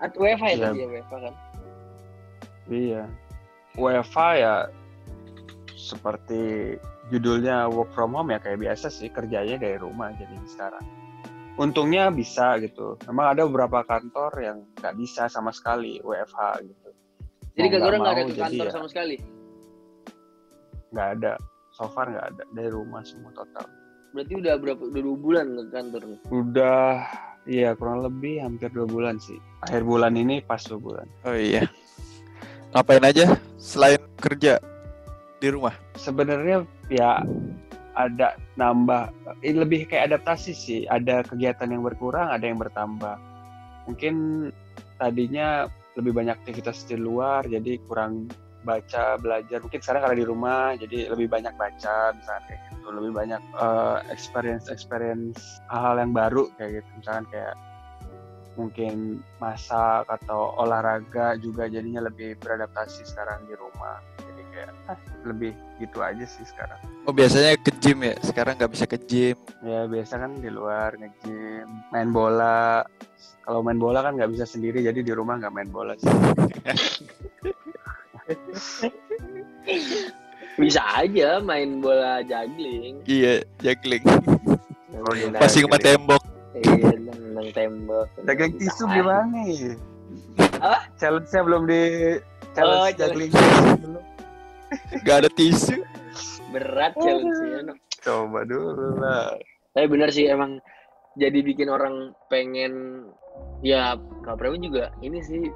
At 0.01 0.17
WFH 0.17 0.45
ya 0.45 0.57
Iya. 0.57 0.65
tadi 0.73 0.81
ya 0.81 0.89
WFH 0.89 1.13
kan? 1.15 1.35
Iya. 2.73 3.03
WFA 3.77 4.29
ya 4.41 4.55
seperti 5.77 6.75
judulnya 7.13 7.69
work 7.69 7.93
from 7.93 8.17
home 8.17 8.33
ya 8.33 8.41
kayak 8.41 8.61
biasa 8.61 8.89
sih 8.89 9.13
kerjanya 9.13 9.61
dari 9.61 9.77
rumah 9.77 10.13
jadi 10.17 10.37
sekarang. 10.49 10.85
Untungnya 11.55 12.11
bisa 12.11 12.59
gitu. 12.59 12.99
Memang 13.07 13.37
ada 13.37 13.47
beberapa 13.47 13.87
kantor 13.87 14.33
yang 14.43 14.59
nggak 14.81 14.95
bisa 14.99 15.31
sama 15.31 15.55
sekali 15.55 16.01
WFH 16.03 16.41
gitu. 16.67 16.89
Jadi 17.55 17.67
Kak 17.71 17.81
Gora 17.81 17.97
nggak 18.03 18.15
ada 18.15 18.23
ke 18.27 18.33
jadi 18.35 18.43
kantor 18.43 18.67
ya 18.67 18.73
sama 18.73 18.87
sekali. 18.91 19.17
Nggak 20.91 21.09
ada. 21.21 21.33
So 21.75 21.87
far 21.91 22.11
nggak 22.11 22.27
ada 22.35 22.43
dari 22.55 22.71
rumah 22.73 23.03
semua 23.07 23.31
total. 23.35 23.67
Berarti 24.15 24.33
udah 24.39 24.55
berapa 24.59 24.83
udah 24.83 25.03
dua 25.03 25.19
bulan 25.19 25.47
ke 25.55 25.63
kantor 25.71 26.03
nih. 26.07 26.21
Udah 26.31 26.87
iya 27.47 27.71
kurang 27.79 28.03
lebih 28.03 28.43
hampir 28.43 28.71
dua 28.75 28.87
bulan 28.91 29.23
sih. 29.23 29.39
Akhir 29.63 29.87
bulan 29.87 30.19
ini 30.19 30.43
pas 30.43 30.63
dua 30.67 30.81
bulan. 30.83 31.07
Oh 31.23 31.35
iya. 31.35 31.67
Ngapain 32.75 33.07
aja 33.07 33.39
selain 33.55 34.03
kerja 34.19 34.59
di 35.39 35.49
rumah? 35.55 35.75
sebenarnya 35.99 36.67
ya 36.93 37.23
ada 37.95 38.35
nambah 38.59 39.15
lebih 39.43 39.87
kayak 39.87 40.13
adaptasi 40.13 40.53
sih. 40.53 40.81
Ada 40.91 41.23
kegiatan 41.25 41.71
yang 41.71 41.87
berkurang 41.87 42.31
ada 42.31 42.45
yang 42.45 42.59
bertambah. 42.59 43.17
Mungkin 43.87 44.49
tadinya 44.99 45.69
lebih 45.95 46.11
banyak 46.11 46.35
aktivitas 46.43 46.87
di 46.91 46.99
luar 46.99 47.47
jadi 47.47 47.79
kurang 47.87 48.27
baca 48.67 49.21
belajar. 49.21 49.63
Mungkin 49.63 49.79
sekarang 49.79 50.09
karena 50.09 50.19
di 50.19 50.27
rumah 50.27 50.63
jadi 50.75 50.99
lebih 51.13 51.29
banyak 51.31 51.55
baca 51.55 52.17
misalnya 52.17 52.43
kayak 52.51 52.61
gitu. 52.73 52.87
Lebih 52.91 53.13
banyak 53.15 53.43
eh, 53.63 53.99
experience 54.11 54.67
experience 54.67 55.61
hal-hal 55.71 56.03
yang 56.03 56.13
baru 56.17 56.51
kayak 56.59 56.83
gitu. 56.83 56.91
Misalkan 56.99 57.27
kayak 57.31 57.55
mungkin 58.55 59.19
masak 59.43 60.07
atau 60.07 60.55
olahraga 60.63 61.35
juga 61.43 61.67
jadinya 61.67 62.07
lebih 62.07 62.39
beradaptasi 62.39 63.03
sekarang 63.03 63.43
di 63.51 63.55
rumah 63.59 63.99
jadi 64.35 64.43
kayak 64.51 64.71
ah, 64.87 64.99
lebih 65.25 65.53
gitu 65.77 65.99
aja 65.99 66.25
sih 66.25 66.43
sekarang 66.45 66.77
Oh 67.05 67.13
biasanya 67.13 67.55
ke 67.57 67.71
gym 67.79 68.01
ya. 68.01 68.17
Sekarang 68.19 68.57
nggak 68.57 68.73
bisa 68.73 68.85
ke 68.85 68.99
gym. 68.99 69.37
ya 69.61 69.85
biasa 69.85 70.17
kan 70.17 70.35
di 70.35 70.49
luar 70.49 70.93
nge-gym 70.95 71.69
main 71.91 72.11
bola 72.11 72.83
kalau 73.41 73.61
main 73.61 73.77
bola 73.77 74.01
kan 74.01 74.17
nggak 74.17 74.33
bisa 74.33 74.45
sendiri 74.45 74.81
jadi 74.81 74.99
di 74.99 75.13
rumah 75.13 75.37
nggak 75.37 75.53
main 75.53 75.69
bola 75.69 75.93
sih 75.95 76.09
Bisa 80.55 80.81
aja 80.97 81.41
main 81.41 81.79
bola 81.79 82.23
juggling. 82.23 83.03
Iya, 83.05 83.43
juggling. 83.59 84.05
Oh, 84.95 85.13
iya. 85.13 85.35
Sama 85.43 85.77
tembok. 85.77 86.23
Iya, 86.55 86.95
nendang 86.97 87.51
tembok. 87.51 88.07
dagang 88.23 88.55
tisu 88.55 88.87
gimana 88.87 89.27
nih 89.27 89.75
Apa? 90.55 90.87
challenge-nya 90.97 91.43
belum 91.43 91.63
di 91.67 91.83
Oh, 92.55 92.55
challenge 92.55 92.95
challenge. 92.95 92.95
juggling 92.97 93.31
belum 93.83 94.03
Gak 95.07 95.17
ada 95.25 95.31
tisu. 95.33 95.83
Berat 96.55 96.95
challenge-nya. 96.99 97.61
no. 97.67 97.75
coba 98.05 98.45
dulu 98.45 99.01
lah 99.01 99.33
Tapi 99.73 99.87
bener 99.89 100.13
sih 100.13 100.29
emang 100.29 100.61
jadi 101.17 101.41
bikin 101.41 101.73
orang 101.73 102.13
pengen 102.29 103.07
ya 103.65 103.97
Kak 104.23 104.39
Prabu 104.39 104.61
juga 104.61 104.93
ini 105.01 105.25
sih 105.25 105.49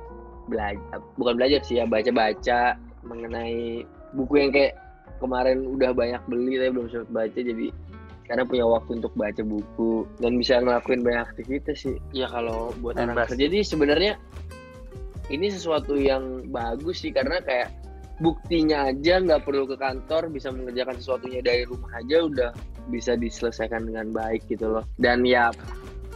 belajar 0.49 0.99
bukan 1.21 1.37
belajar 1.37 1.61
sih 1.63 1.79
ya 1.79 1.85
baca-baca 1.85 2.81
mengenai 3.05 3.85
buku 4.17 4.35
yang 4.41 4.51
kayak 4.51 4.75
kemarin 5.21 5.67
udah 5.69 5.93
banyak 5.93 6.23
beli 6.27 6.57
tapi 6.57 6.71
belum 6.73 6.89
sempat 6.89 7.11
baca 7.13 7.39
jadi 7.39 7.69
karena 8.29 8.45
punya 8.45 8.65
waktu 8.69 8.91
untuk 9.01 9.13
baca 9.17 9.43
buku 9.45 10.05
dan 10.21 10.37
bisa 10.37 10.61
ngelakuin 10.61 11.05
banyak 11.05 11.25
aktivitas 11.33 11.85
sih 11.85 11.97
ya 12.13 12.29
kalau 12.29 12.73
buat 12.81 12.97
kerja 12.97 13.37
jadi 13.37 13.59
sebenarnya 13.65 14.13
ini 15.29 15.53
sesuatu 15.53 15.97
yang 15.97 16.49
bagus 16.49 17.05
sih 17.05 17.13
karena 17.13 17.41
kayak 17.45 17.73
buktinya 18.19 18.91
aja 18.91 19.23
nggak 19.23 19.47
perlu 19.47 19.65
ke 19.67 19.77
kantor 19.79 20.31
bisa 20.31 20.51
mengerjakan 20.51 20.99
sesuatunya 20.99 21.41
dari 21.43 21.63
rumah 21.67 21.91
aja 21.95 22.17
udah 22.27 22.51
bisa 22.91 23.15
diselesaikan 23.15 23.87
dengan 23.87 24.11
baik 24.11 24.47
gitu 24.51 24.79
loh. 24.79 24.85
Dan 24.99 25.23
ya 25.23 25.55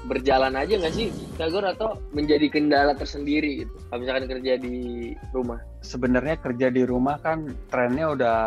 berjalan 0.03 0.59
aja 0.59 0.83
nggak 0.83 0.95
sih 0.99 1.15
Kagor 1.39 1.63
atau 1.63 1.95
menjadi 2.11 2.51
kendala 2.51 2.91
tersendiri 2.99 3.63
gitu 3.63 3.71
kalau 3.87 4.03
misalkan 4.03 4.27
kerja 4.27 4.53
di 4.59 4.77
rumah? 5.31 5.63
Sebenarnya 5.83 6.37
kerja 6.43 6.69
di 6.75 6.83
rumah 6.83 7.23
kan 7.23 7.47
trennya 7.71 8.11
udah 8.11 8.39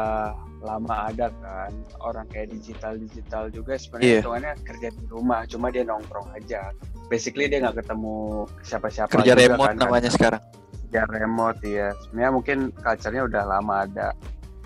lama 0.59 0.95
ada 1.07 1.31
kan. 1.39 1.71
Orang 2.03 2.27
kayak 2.27 2.51
digital 2.51 2.99
digital 2.99 3.47
juga 3.53 3.79
sebenarnya 3.79 4.07
Iya. 4.09 4.19
hitungannya 4.19 4.53
kerja 4.67 4.87
di 4.91 5.03
rumah 5.07 5.39
cuma 5.47 5.71
dia 5.71 5.83
nongkrong 5.87 6.27
aja. 6.35 6.75
Basically 7.07 7.47
dia 7.47 7.63
nggak 7.63 7.85
ketemu 7.85 8.43
siapa-siapa 8.65 9.11
Kerja 9.13 9.31
juga 9.37 9.41
remote 9.47 9.71
kan, 9.71 9.79
namanya 9.79 10.09
sekarang. 10.11 10.41
Kerja 10.85 11.09
remote 11.09 11.59
ya 11.65 11.91
sebenarnya 12.05 12.31
mungkin 12.31 12.57
culture-nya 12.77 13.23
udah 13.25 13.43
lama 13.43 13.75
ada 13.83 14.13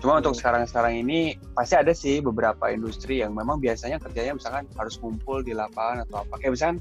cuma 0.00 0.16
untuk 0.16 0.32
sekarang-sekarang 0.32 0.96
ini 0.96 1.36
pasti 1.52 1.76
ada 1.76 1.92
sih 1.92 2.24
beberapa 2.24 2.72
industri 2.72 3.20
yang 3.20 3.36
memang 3.36 3.60
biasanya 3.60 4.00
kerjanya 4.00 4.36
misalkan 4.36 4.64
harus 4.76 4.96
ngumpul 5.00 5.44
di 5.44 5.52
lapangan 5.52 6.08
atau 6.08 6.24
apa 6.24 6.34
kayak 6.40 6.52
misalkan 6.56 6.78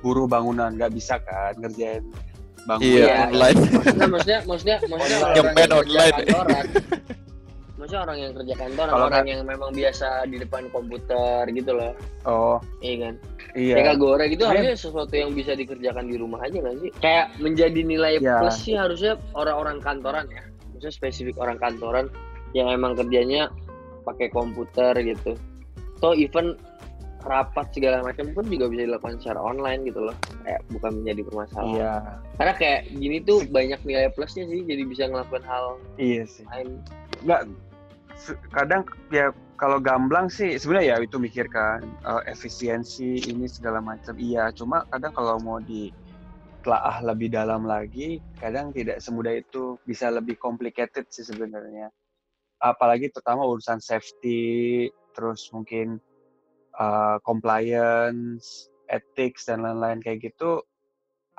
buruh 0.00 0.26
bangunan 0.30 0.74
nggak 0.78 0.94
bisa 0.94 1.18
kan 1.22 1.54
ngerjain 1.58 2.06
bangunan 2.68 2.86
Iya, 2.86 3.04
Iya. 3.04 3.16
online. 3.32 3.58
Nah, 3.96 4.08
maksudnya 4.10 4.38
maksudnya 4.44 4.76
maksudnya 4.86 5.18
Online. 5.40 5.72
online. 5.72 6.14
kantoran. 6.14 6.66
Maksudnya 7.80 8.02
orang 8.04 8.18
yang 8.20 8.32
kerja 8.36 8.54
kantoran, 8.54 8.92
Kalau 8.92 9.06
orang 9.08 9.24
yang 9.24 9.40
memang 9.42 9.72
biasa 9.72 10.28
di 10.28 10.36
depan 10.36 10.68
komputer 10.68 11.48
gitu 11.48 11.72
loh. 11.72 11.96
oh 12.22 12.60
Iya 12.78 12.96
kan? 13.00 13.14
iya 13.56 13.74
Kayak 13.74 13.88
Kagora 13.96 14.24
gitu 14.28 14.42
Iya. 14.44 14.50
harusnya 14.52 14.74
sesuatu 14.76 15.14
yang 15.16 15.32
bisa 15.32 15.56
dikerjakan 15.56 16.04
di 16.04 16.16
rumah 16.20 16.44
aja 16.44 16.60
nggak 16.60 16.76
sih? 16.78 16.90
Kayak 17.00 17.26
menjadi 17.40 17.80
nilai 17.80 18.20
Iya. 18.20 18.36
plus 18.38 18.56
sih 18.60 18.76
harusnya 18.76 19.16
orang-orang 19.32 19.80
kantoran 19.80 20.28
ya. 20.28 20.44
Maksudnya 20.70 20.92
spesifik 20.92 21.40
orang 21.40 21.56
kantoran 21.56 22.12
yang 22.52 22.68
emang 22.68 22.92
kerjanya 22.92 23.48
pakai 24.04 24.28
komputer 24.28 24.92
gitu. 25.00 25.40
So 25.98 26.12
even 26.12 26.60
rapat 27.20 27.68
segala 27.70 28.00
macam 28.00 28.32
pun 28.32 28.48
juga 28.48 28.64
bisa 28.68 28.88
dilakukan 28.88 29.20
secara 29.20 29.40
online 29.40 29.84
gitu 29.84 30.04
loh. 30.04 30.16
Kayak 30.40 30.60
bukan 30.68 31.00
menjadi 31.00 31.20
permasalahan. 31.28 31.68
iya 31.70 31.92
Karena 32.36 32.52
kayak 32.56 32.80
gini 32.92 33.16
tuh 33.20 33.44
banyak 33.46 33.80
nilai 33.84 34.08
plusnya 34.12 34.44
sih, 34.44 34.64
jadi 34.64 34.82
bisa 34.84 35.08
ngelakuin 35.08 35.44
hal 35.44 35.64
iya 35.96 36.24
sih 36.24 36.44
lain. 36.48 36.76
nggak 37.20 37.44
kadang 38.52 38.84
ya 39.08 39.32
kalau 39.60 39.76
gamblang 39.76 40.32
sih 40.32 40.56
sebenarnya 40.56 40.96
ya 40.96 41.04
itu 41.04 41.16
mikirkan 41.20 41.84
eh, 41.84 42.22
efisiensi 42.32 43.28
ini 43.28 43.44
segala 43.48 43.80
macam. 43.84 44.16
Iya 44.16 44.52
cuma 44.56 44.88
kadang 44.88 45.12
kalau 45.12 45.36
mau 45.40 45.58
ditelaah 45.60 47.04
lebih 47.04 47.32
dalam 47.32 47.68
lagi 47.68 48.20
kadang 48.40 48.72
tidak 48.72 49.00
semudah 49.04 49.36
itu. 49.36 49.76
Bisa 49.84 50.08
lebih 50.08 50.40
complicated 50.40 51.08
sih 51.12 51.24
sebenarnya. 51.24 51.92
Apalagi 52.60 53.12
pertama 53.12 53.44
urusan 53.44 53.80
safety 53.80 54.88
terus 55.12 55.48
mungkin 55.52 56.00
eh, 56.76 57.16
compliance 57.24 58.72
ethics 58.90 59.46
dan 59.46 59.62
lain-lain 59.62 60.02
kayak 60.02 60.32
gitu 60.32 60.64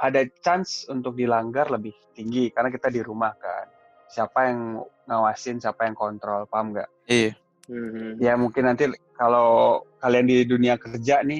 ada 0.02 0.26
chance 0.42 0.90
untuk 0.90 1.14
dilanggar 1.14 1.70
lebih 1.70 1.94
tinggi 2.18 2.50
karena 2.50 2.74
kita 2.74 2.90
di 2.90 3.06
rumah 3.06 3.36
kan 3.38 3.81
siapa 4.12 4.52
yang 4.52 4.84
ngawasin 5.08 5.58
siapa 5.58 5.88
yang 5.88 5.96
kontrol 5.96 6.44
paham 6.46 6.76
nggak 6.76 6.90
Iya. 7.08 7.32
Hmm. 7.72 8.20
ya 8.20 8.36
mungkin 8.36 8.68
nanti 8.68 8.92
kalau 9.16 9.80
kalian 9.98 10.28
di 10.28 10.44
dunia 10.44 10.76
kerja 10.76 11.24
nih 11.24 11.40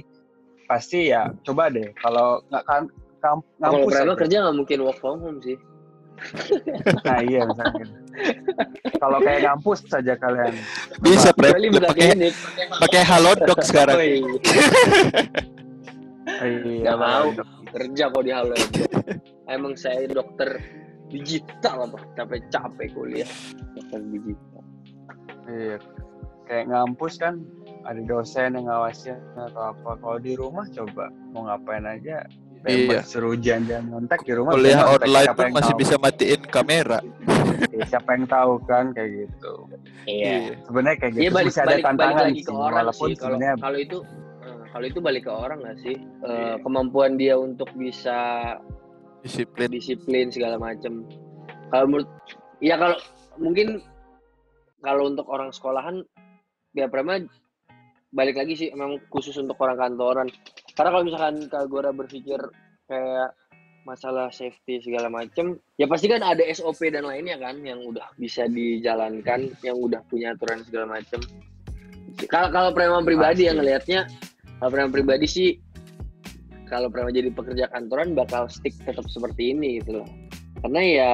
pasti 0.64 1.12
ya 1.12 1.28
coba 1.44 1.68
deh 1.68 1.92
kalau 2.00 2.40
nggak 2.48 2.64
kan 2.64 2.88
kamp 3.20 3.44
Kalau 3.60 4.16
kerja 4.16 4.38
nggak 4.42 4.56
mungkin 4.58 4.78
work 4.82 4.98
from 4.98 5.20
home 5.22 5.38
sih. 5.44 5.54
Nah 7.02 7.18
iya 7.22 7.46
misalnya. 7.46 7.86
Kalau 8.98 9.18
kayak 9.22 9.42
ngampus 9.42 9.82
saja 9.90 10.14
kalian. 10.18 10.54
Bisa 11.02 11.34
pre 11.34 11.50
pakai 11.54 12.30
pakai 12.78 13.02
halodoc 13.06 13.60
sekarang. 13.70 13.98
Woi, 13.98 14.22
Iya. 16.42 16.82
Nggak 16.86 16.98
mau. 16.98 17.28
kerja 17.72 18.12
kok 18.12 18.24
di 18.28 18.32
halo 18.36 18.52
Emang 19.48 19.80
saya 19.80 20.04
dokter 20.12 20.60
digital 21.12 21.86
apa? 21.86 22.00
Capek-capek 22.16 22.88
kuliah. 22.92 23.30
Dokter 23.76 24.00
digital. 24.08 24.64
Iya. 25.46 25.78
Kayak 26.48 26.66
ngampus 26.68 27.14
kan 27.16 27.40
ada 27.84 28.02
dosen 28.04 28.56
yang 28.56 28.66
ngawasin 28.68 29.16
atau 29.36 29.72
apa. 29.72 29.92
Kalau 29.98 30.18
di 30.18 30.34
rumah 30.36 30.66
coba 30.68 31.08
mau 31.32 31.46
ngapain 31.46 31.86
aja. 31.86 32.24
Iya. 32.62 33.02
Bebas 33.02 33.10
suruh 33.10 33.34
janjian 33.34 33.90
nyontek 33.90 34.22
di 34.22 34.38
rumah. 34.38 34.54
Kuliah 34.54 34.86
bisa 34.86 34.94
online 35.02 35.30
pun 35.34 35.46
masih 35.50 35.74
tahu? 35.74 35.82
bisa 35.82 35.96
matiin 35.98 36.42
kamera. 36.48 37.00
Iya, 37.62 37.86
siapa 37.88 38.18
yang 38.18 38.26
tahu 38.26 38.58
kan 38.66 38.90
kayak 38.92 39.30
gitu. 39.30 39.54
Iya. 40.10 40.58
Sebenarnya 40.66 40.98
kayak 40.98 41.12
gitu 41.14 41.22
Iya 41.22 41.30
balik, 41.30 41.46
masih 41.48 41.62
ada 41.62 41.68
balik, 41.70 41.78
balik 41.78 41.86
tantangan 41.86 42.26
sih. 42.26 42.42
ke 42.42 42.52
orang 42.52 42.74
Walaupun 42.74 42.92
sih. 42.92 43.14
Kalau 43.14 43.30
sebenarnya 43.32 43.54
kalau 43.62 43.78
itu 43.78 43.98
eh, 44.42 44.58
kalau 44.68 44.86
itu 44.90 45.00
balik 45.00 45.22
ke 45.22 45.32
orang 45.32 45.58
nggak 45.62 45.78
sih? 45.80 45.96
Eh, 45.96 46.26
Iya. 46.26 46.54
kemampuan 46.60 47.12
dia 47.16 47.36
untuk 47.38 47.70
bisa 47.74 48.18
Disiplin. 49.22 49.70
disiplin 49.70 50.28
segala 50.34 50.58
macam. 50.58 51.06
Kalau 51.70 51.86
menurut 51.88 52.10
ya 52.60 52.76
kalau 52.78 52.98
mungkin 53.38 53.82
kalau 54.82 55.08
untuk 55.10 55.30
orang 55.30 55.54
sekolahan 55.54 56.02
ya 56.74 56.90
Prema 56.90 57.22
balik 58.12 58.36
lagi 58.36 58.54
sih 58.58 58.70
memang 58.74 59.00
khusus 59.08 59.38
untuk 59.40 59.56
orang 59.62 59.78
kantoran. 59.80 60.28
Karena 60.76 60.90
kalau 60.92 61.04
misalkan 61.06 61.36
Kak 61.48 61.66
Gora 61.72 61.92
berpikir 61.96 62.40
kayak 62.90 63.32
masalah 63.82 64.30
safety 64.30 64.78
segala 64.84 65.10
macam, 65.10 65.58
ya 65.78 65.90
pasti 65.90 66.06
kan 66.06 66.22
ada 66.22 66.46
SOP 66.54 66.86
dan 66.94 67.08
lainnya 67.08 67.38
kan 67.42 67.58
yang 67.66 67.82
udah 67.82 68.14
bisa 68.14 68.46
dijalankan, 68.46 69.50
yang 69.66 69.78
udah 69.78 70.06
punya 70.06 70.38
aturan 70.38 70.62
segala 70.66 71.00
macam. 71.00 71.20
Kalau 72.30 72.50
kalau 72.54 72.70
Prema 72.76 73.02
pribadi 73.02 73.48
yang 73.50 73.58
Pasti. 73.58 73.66
ngelihatnya, 73.66 74.00
kalau 74.62 74.70
Prema 74.70 74.90
pribadi 74.92 75.26
sih 75.26 75.50
kalau 76.72 76.88
Prema 76.88 77.12
jadi 77.12 77.28
pekerja 77.28 77.68
kantoran 77.76 78.16
bakal 78.16 78.48
stick 78.48 78.72
tetap 78.88 79.04
seperti 79.12 79.52
ini 79.52 79.84
gitu 79.84 80.00
loh. 80.02 80.10
Karena 80.64 80.82
ya 80.82 81.12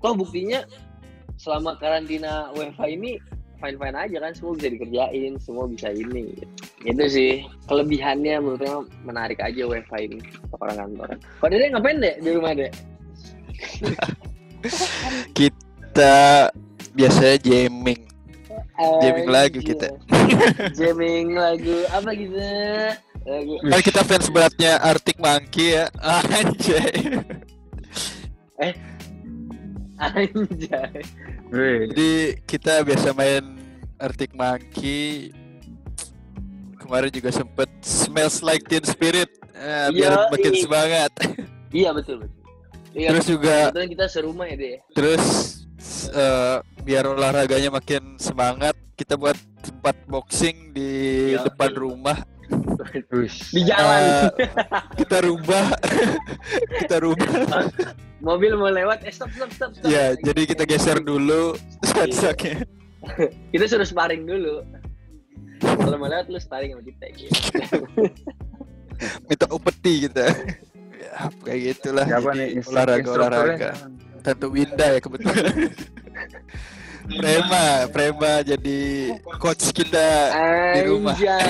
toh 0.00 0.16
buktinya 0.16 0.64
selama 1.36 1.76
karantina 1.76 2.48
WFH 2.56 2.82
ini 2.88 3.20
fine 3.60 3.76
fine 3.76 3.96
aja 3.98 4.16
kan 4.22 4.32
semua 4.34 4.54
bisa 4.54 4.68
dikerjain 4.70 5.32
semua 5.42 5.66
bisa 5.66 5.90
ini 5.90 6.30
gitu 6.86 7.04
sih 7.10 7.42
kelebihannya 7.66 8.38
menurut 8.38 8.62
saya 8.62 8.78
menarik 9.02 9.38
aja 9.42 9.66
WFH 9.66 9.94
ini 9.98 10.18
untuk 10.46 10.62
orang 10.62 10.78
kantoran 10.78 11.18
kalau 11.42 11.50
dede 11.50 11.66
ngapain 11.74 11.98
deh 11.98 12.14
di 12.22 12.30
rumah 12.38 12.54
deh 12.54 12.70
Kita 15.38 16.50
biasanya 16.94 17.36
jamming. 17.42 18.00
Jamming 19.02 19.28
lagu 19.30 19.58
Anjir. 19.58 19.74
kita. 19.74 19.88
jamming 20.78 21.34
lagu 21.34 21.82
apa 21.90 22.10
gitu 22.14 22.38
Kan 23.68 23.80
kita 23.84 24.00
fans 24.08 24.32
beratnya 24.32 24.80
Arctic 24.80 25.20
Monkey 25.20 25.76
ya. 25.76 25.84
Anjay. 26.40 27.20
anjay 29.98 31.02
Wih, 31.50 31.90
Jadi 31.92 32.10
kita 32.48 32.80
biasa 32.82 33.12
main 33.12 33.44
Arctic 34.00 34.32
Monkey. 34.32 35.30
Kemarin 36.80 37.10
juga 37.12 37.30
sempet 37.34 37.68
Smells 37.84 38.40
Like 38.40 38.64
Teen 38.64 38.84
Spirit. 38.88 39.28
Eh, 39.58 39.88
biar 39.92 40.30
makin 40.30 40.54
semangat. 40.56 41.12
iya 41.74 41.90
betul 41.92 42.22
betul 42.24 42.38
iya, 42.94 43.08
Terus 43.12 43.26
juga 43.26 43.56
kita 43.74 44.06
serumah 44.08 44.46
ya 44.48 44.56
deh 44.56 44.76
terus 44.96 45.24
eh, 46.14 46.56
biar 46.86 47.04
olahraganya 47.10 47.68
makin 47.68 48.16
semangat, 48.16 48.72
kita 48.96 49.18
buat 49.20 49.36
tempat 49.60 49.96
boxing 50.08 50.72
di 50.72 50.90
Yoi. 51.36 51.44
depan 51.44 51.70
rumah. 51.76 52.18
Di 53.52 53.62
jalan. 53.66 54.02
Eh, 54.02 54.48
kita 55.04 55.16
rubah. 55.24 55.64
Kita 56.84 56.96
rubah. 57.02 57.28
Mobil 58.18 58.50
mau 58.58 58.66
lewat 58.66 59.06
eh 59.06 59.14
stop 59.14 59.30
stop 59.30 59.50
stop, 59.54 59.70
stop. 59.78 59.86
ya 59.86 60.18
jadi 60.18 60.42
kita 60.42 60.66
geser 60.66 60.98
dulu. 60.98 61.54
Saknya 62.10 62.66
kita 63.54 63.64
suruh 63.70 63.86
sparring 63.86 64.26
dulu. 64.26 64.66
Kalau 65.62 65.96
mau 66.02 66.10
lewat 66.10 66.26
lu 66.26 66.42
sparring 66.42 66.74
sama 66.74 66.82
kita 66.82 67.06
gitu. 67.14 67.38
minta 69.30 69.46
upeti 69.54 70.10
kita. 70.10 70.34
Ya 70.98 71.30
kayak 71.46 71.58
gitulah. 71.78 72.06
Siapa 72.10 72.30
nih? 72.34 72.48
Olahraga 72.66 73.08
olahraga. 73.14 73.70
Tentu 74.26 74.50
Winda 74.50 74.98
ya 74.98 74.98
kebetulan 74.98 75.70
Prema 77.08 77.64
Prema 77.88 78.32
jadi 78.44 78.80
coach 79.40 79.72
kita 79.72 80.08
di 80.76 80.80
rumah 80.84 81.16
Anjay. 81.16 81.40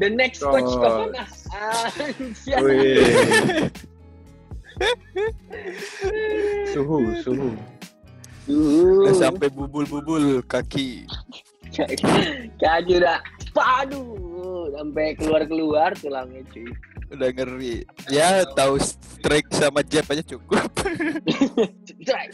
The 0.00 0.08
next 0.08 0.40
coach 0.52 0.64
Oh. 0.64 0.80
ke 0.80 0.88
mana? 0.88 1.22
Anjay. 1.52 2.60
Wih. 2.64 3.68
suhu, 6.72 6.98
suhu. 7.20 7.48
Udah 8.48 9.12
Uh, 9.12 9.12
sampai 9.12 9.52
bubul-bubul 9.52 10.40
kaki 10.48 11.04
kaki 11.68 12.96
udah, 12.96 13.20
paduh, 13.52 14.72
sampai 14.72 15.12
keluar-keluar 15.20 15.92
tulangnya 16.00 16.40
cuy. 16.48 16.64
udah 17.12 17.28
ngeri 17.28 17.84
ya 18.08 18.48
tahu 18.56 18.80
strike 18.80 19.52
sama 19.52 19.84
jab 19.84 20.08
aja 20.08 20.24
cukup 20.24 20.64
Strike. 21.92 22.32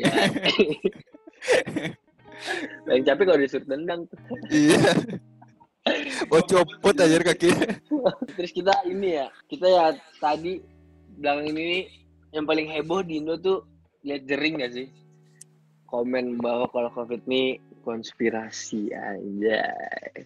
Yang 2.90 3.02
capek 3.06 3.24
kalau 3.24 3.38
disuruh 3.38 3.66
tendang 3.66 4.00
iya 4.50 4.82
oh 6.30 6.42
copot 6.42 6.94
aja 6.94 7.18
kaki 7.22 7.50
Terus 8.38 8.50
kita 8.50 8.72
ini 8.84 9.18
ya, 9.18 9.26
kita 9.46 9.66
ya 9.66 9.84
tadi 10.18 10.58
belakang 11.12 11.52
ini 11.52 11.86
yang 12.30 12.42
paling 12.42 12.66
heboh 12.66 13.02
di 13.02 13.18
Indo 13.18 13.36
tuh 13.36 13.62
lihat 14.02 14.24
jering 14.24 14.58
gak 14.58 14.72
sih? 14.72 14.88
Komen 15.84 16.40
bahwa 16.40 16.64
kalau 16.66 16.88
COVID 16.90 17.28
ini 17.28 17.58
konspirasi 17.82 18.88
aja. 18.90 19.62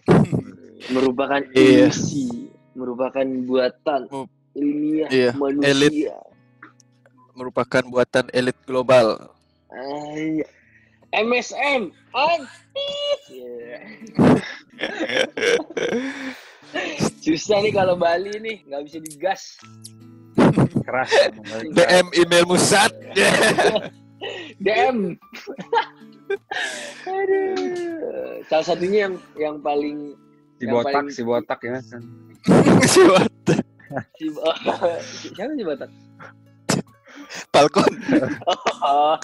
merupakan 0.93 1.41
Iya. 1.51 1.89
ilusi, 1.91 2.47
merupakan 2.71 3.25
buatan 3.43 4.01
Oh. 4.07 4.25
ilmiah 4.53 5.09
Iya, 5.09 5.31
manusia. 5.35 5.69
elit. 5.69 5.93
merupakan 7.33 7.83
buatan 7.85 8.25
elit 8.31 8.57
global 8.65 9.29
Ay, 9.69 10.41
MSM, 11.09 11.81
antis. 12.11 13.21
Yeah. 13.31 13.83
Susah 17.19 17.63
nih 17.63 17.71
kalau 17.71 17.95
Bali 17.95 18.35
nih, 18.37 18.57
nggak 18.65 18.81
bisa 18.83 18.97
digas. 18.99 19.41
Keras. 20.83 21.09
DM 21.71 22.07
email 22.13 22.45
musat 22.45 22.91
DM. 24.59 25.15
Aduh. 27.07 28.43
Salah 28.45 28.65
satunya 28.65 29.07
yang 29.07 29.15
yang 29.35 29.55
paling 29.59 30.15
Si 30.57 30.65
Yang 30.65 30.73
botak, 30.73 30.93
paling- 30.93 31.13
si 31.13 31.21
botak 31.21 31.59
ya 31.61 31.77
si 31.79 31.95
si 32.89 33.01
siapa 35.37 35.53
sih 35.53 35.63
Batak? 35.63 35.89
Falcon 37.53 37.91
Oh, 38.81 39.15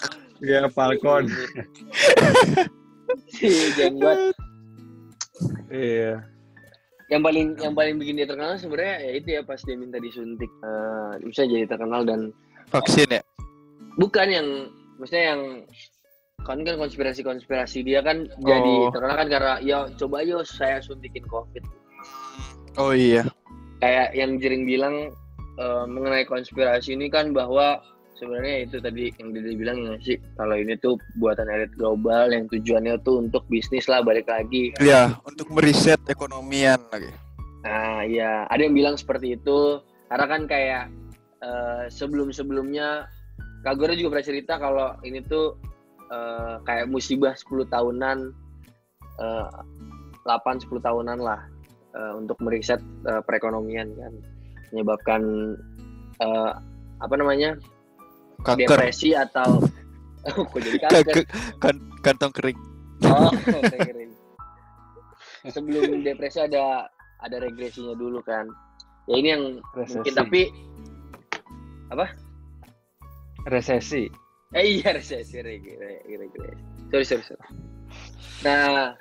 Iya, 0.44 0.68
Falcon. 0.68 1.24
si 3.34 3.48
jenggot. 3.80 4.36
Iya. 5.72 6.20
Yang 7.08 7.22
paling 7.24 7.46
yang 7.60 7.74
paling 7.74 7.94
bikin 7.96 8.20
dia 8.20 8.28
terkenal 8.28 8.60
sebenarnya 8.60 8.96
ya 9.00 9.12
itu 9.16 9.28
ya 9.36 9.40
pas 9.40 9.60
dia 9.64 9.76
minta 9.76 9.96
disuntik. 9.96 10.52
Eh, 10.60 11.12
bisa 11.24 11.48
jadi 11.48 11.64
terkenal 11.64 12.04
dan 12.04 12.28
vaksin 12.72 13.08
ya 13.08 13.22
bukan 14.00 14.26
yang 14.30 14.48
maksudnya 14.98 15.24
yang 15.34 15.42
kan 16.44 16.60
kan 16.60 16.76
konspirasi-konspirasi 16.76 17.86
dia 17.86 18.04
kan 18.04 18.28
jadi 18.42 18.72
Oh. 18.84 18.90
terkenal 18.92 19.16
kan 19.16 19.28
karena 19.30 19.54
ya 19.64 19.88
coba 19.96 20.26
ayo 20.26 20.42
saya 20.44 20.82
suntikin 20.82 21.24
covid 21.30 21.62
oh 22.76 22.92
iya 22.92 23.24
kayak 23.80 24.12
yang 24.12 24.36
jering 24.42 24.66
bilang 24.66 25.14
eh, 25.56 25.84
mengenai 25.86 26.26
konspirasi 26.26 26.98
ini 26.98 27.08
kan 27.08 27.32
bahwa 27.32 27.80
sebenarnya 28.18 28.66
itu 28.66 28.76
tadi 28.78 29.10
yang 29.18 29.28
dia 29.34 29.54
bilang 29.58 29.78
ya 29.82 29.94
sih 30.02 30.16
kalau 30.38 30.54
ini 30.54 30.78
tuh 30.78 30.98
buatan 31.18 31.50
elit 31.50 31.72
global 31.74 32.30
yang 32.30 32.46
tujuannya 32.48 32.98
tuh 33.02 33.26
untuk 33.26 33.42
bisnis 33.50 33.90
lah 33.90 34.00
balik 34.00 34.30
lagi. 34.30 34.70
Ya 34.78 35.18
untuk 35.26 35.50
meriset 35.50 35.98
ekonomian 36.06 36.78
lagi. 36.94 37.10
Nah 37.66 38.06
ya 38.06 38.46
ada 38.48 38.60
yang 38.62 38.74
bilang 38.74 38.96
seperti 38.96 39.34
itu. 39.38 39.82
Karena 40.08 40.26
kan 40.30 40.42
kayak 40.46 40.84
eh, 41.42 41.84
sebelum-sebelumnya 41.90 43.08
Kak 43.66 43.74
Goro 43.80 43.96
juga 43.96 44.18
pernah 44.18 44.28
cerita 44.30 44.60
kalau 44.60 44.94
ini 45.02 45.18
tuh 45.26 45.58
eh, 46.12 46.54
kayak 46.62 46.86
musibah 46.86 47.34
10 47.34 47.66
tahunan 47.66 48.18
eh, 49.18 49.48
8 50.22 50.64
10 50.64 50.70
tahunan 50.70 51.18
lah 51.18 51.40
eh, 51.98 52.12
untuk 52.14 52.38
meriset 52.44 52.78
eh, 53.10 53.22
perekonomian 53.26 53.90
kan. 53.98 54.12
Menyebabkan 54.70 55.22
eh, 56.22 56.52
apa 57.02 57.14
namanya 57.18 57.58
kanker 58.44 58.68
depresi 58.68 59.16
atau 59.16 59.58
oh, 60.28 60.44
kok 60.44 60.60
jadi 60.60 60.78
kanker 60.84 61.24
kan- 61.58 61.84
kantong 62.04 62.32
kering. 62.36 62.58
Oh 63.04 63.32
keren. 63.72 64.10
sebelum 65.44 66.00
depresi 66.00 66.40
ada 66.40 66.88
ada 67.20 67.36
regresinya 67.40 67.96
dulu 67.96 68.20
kan. 68.20 68.48
Ya 69.04 69.20
ini 69.20 69.28
yang 69.32 69.44
Resesi. 69.76 69.96
mungkin 70.00 70.14
tapi 70.16 70.40
resesi. 73.44 74.08
eh 74.54 74.64
iya 74.80 74.94
resesi 74.94 75.40
reg- 75.40 75.76
reg- 75.76 76.04
regresi. 76.08 76.62
Sorry 76.88 77.04
sorry 77.04 77.24
sorry. 77.24 77.44
Nah 78.44 78.92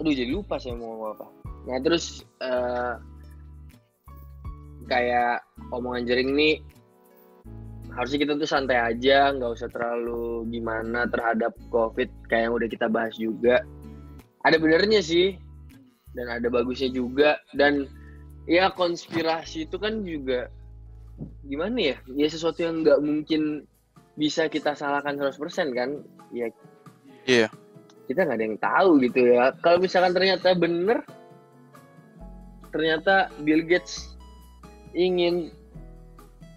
aduh 0.00 0.14
jadi 0.16 0.32
lupa 0.32 0.56
saya 0.56 0.74
mau 0.74 0.96
ngomong 0.96 1.10
apa. 1.14 1.26
Nah 1.68 1.76
terus 1.78 2.24
eh, 2.40 2.94
kayak 4.88 5.44
omongan 5.70 6.08
jering 6.08 6.34
nih 6.34 6.58
harusnya 7.94 8.18
kita 8.22 8.32
tuh 8.38 8.48
santai 8.48 8.78
aja 8.78 9.34
nggak 9.34 9.50
usah 9.56 9.68
terlalu 9.70 10.46
gimana 10.50 11.06
terhadap 11.10 11.52
covid 11.68 12.08
kayak 12.30 12.50
yang 12.50 12.54
udah 12.56 12.68
kita 12.70 12.86
bahas 12.86 13.14
juga. 13.18 13.62
Ada 14.46 14.56
benernya 14.56 15.04
sih 15.04 15.36
dan 16.16 16.26
ada 16.30 16.48
bagusnya 16.48 16.90
juga. 16.90 17.38
Dan 17.52 17.86
ya 18.48 18.72
konspirasi 18.72 19.68
itu 19.68 19.76
kan 19.76 20.02
juga 20.02 20.48
gimana 21.44 21.94
ya? 21.94 21.96
Ya 22.16 22.26
sesuatu 22.30 22.64
yang 22.64 22.82
nggak 22.82 23.00
mungkin 23.04 23.68
bisa 24.16 24.48
kita 24.48 24.72
salahkan 24.72 25.16
100% 25.18 25.76
kan? 25.76 26.00
Ya 26.32 26.48
Iya. 27.28 27.48
kita 28.10 28.26
nggak 28.26 28.38
ada 28.42 28.46
yang 28.48 28.58
tahu 28.58 28.90
gitu 29.06 29.20
ya. 29.22 29.54
Kalau 29.62 29.78
misalkan 29.78 30.10
ternyata 30.10 30.50
bener 30.58 30.98
ternyata 32.74 33.30
Bill 33.42 33.62
Gates 33.66 34.18
ingin 34.94 35.54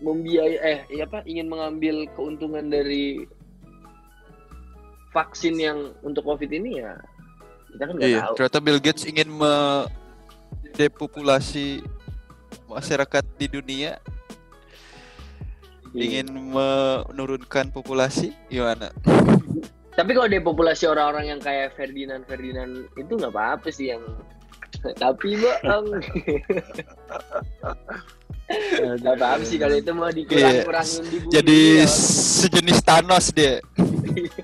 membiayai 0.03 0.59
eh 0.59 0.83
iya 0.91 1.07
apa 1.07 1.23
ingin 1.23 1.47
mengambil 1.47 2.03
keuntungan 2.13 2.67
dari 2.67 3.23
vaksin 5.15 5.55
yang 5.55 5.95
untuk 6.03 6.27
covid 6.27 6.51
ini 6.51 6.83
ya 6.83 6.99
kita 7.71 7.87
kan 7.87 7.95
nggak 7.95 8.11
iya 8.11 8.27
tahu. 8.27 8.35
ternyata 8.37 8.59
Bill 8.59 8.83
Gates 8.83 9.07
ingin 9.07 9.31
mendepopulasi 9.31 11.79
masyarakat 12.67 13.23
di 13.39 13.47
dunia 13.47 13.95
Iya. 15.93 16.25
ingin 16.25 16.49
menurunkan 16.49 17.69
populasi 17.69 18.33
gimana? 18.49 18.89
Tapi 19.93 20.09
kalau 20.17 20.25
depopulasi 20.25 20.89
orang-orang 20.89 21.37
yang 21.37 21.37
kayak 21.37 21.77
Ferdinand 21.77 22.25
Ferdinand 22.25 22.89
itu 22.97 23.13
nggak 23.13 23.29
apa-apa 23.29 23.69
sih 23.69 23.93
yang 23.93 24.01
tapi 25.03 25.37
bang 25.37 25.85
nggak 28.73 29.15
apa-apa 29.15 29.43
sih 29.43 29.57
kalau 29.57 29.75
itu 29.75 29.91
mau 29.91 30.09
dikurang-kurangin 30.09 31.01
di 31.05 31.17
bumi 31.19 31.31
jadi 31.31 31.59
ya. 31.79 31.85
sejenis 32.39 32.79
Thanos 32.81 33.25
dia 33.31 33.55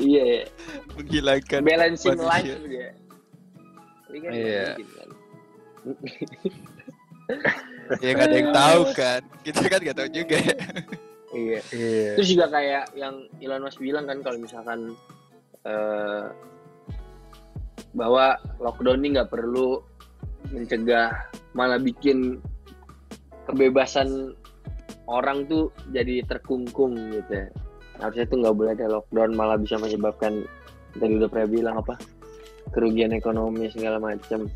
iya 0.00 0.46
menghilangkan 0.94 1.60
balancing 1.60 2.16
manusia. 2.16 2.30
life 2.30 2.54
dia 2.66 2.88
kan 4.10 4.32
Iya. 4.32 4.64
mungkin 4.74 4.88
kan. 4.90 5.08
ya 8.02 8.08
nggak 8.12 8.26
ada 8.26 8.36
yang 8.36 8.50
tahu 8.58 8.80
kan 8.92 9.20
kita 9.42 9.60
kan 9.66 9.78
nggak 9.80 9.96
tahu 9.96 10.08
juga 10.10 10.36
ya. 10.36 10.56
iya 11.30 11.60
Iya. 11.70 12.08
terus 12.18 12.28
juga 12.28 12.46
kayak 12.50 12.84
yang 12.94 13.14
Elon 13.38 13.62
Musk 13.62 13.78
bilang 13.78 14.04
kan 14.04 14.18
kalau 14.20 14.38
misalkan 14.38 14.92
eh, 15.62 16.24
bahwa 17.92 18.38
lockdown 18.58 18.98
ini 18.98 19.18
nggak 19.18 19.30
perlu 19.30 19.78
mencegah 20.50 21.10
malah 21.52 21.78
bikin 21.78 22.40
kebebasan 23.50 24.34
orang 25.10 25.44
tuh 25.50 25.74
jadi 25.90 26.22
terkungkung 26.26 26.94
gitu 27.10 27.46
ya. 27.46 27.48
harusnya 28.00 28.24
tuh 28.32 28.38
nggak 28.40 28.56
boleh 28.56 28.72
ada 28.72 28.86
lockdown 28.88 29.36
malah 29.36 29.60
bisa 29.60 29.76
menyebabkan 29.76 30.48
tadi 30.96 31.20
udah 31.20 31.28
pernah 31.28 31.48
bilang 31.52 31.76
apa 31.84 32.00
kerugian 32.72 33.12
ekonomi 33.12 33.68
segala 33.68 34.00
macam. 34.00 34.46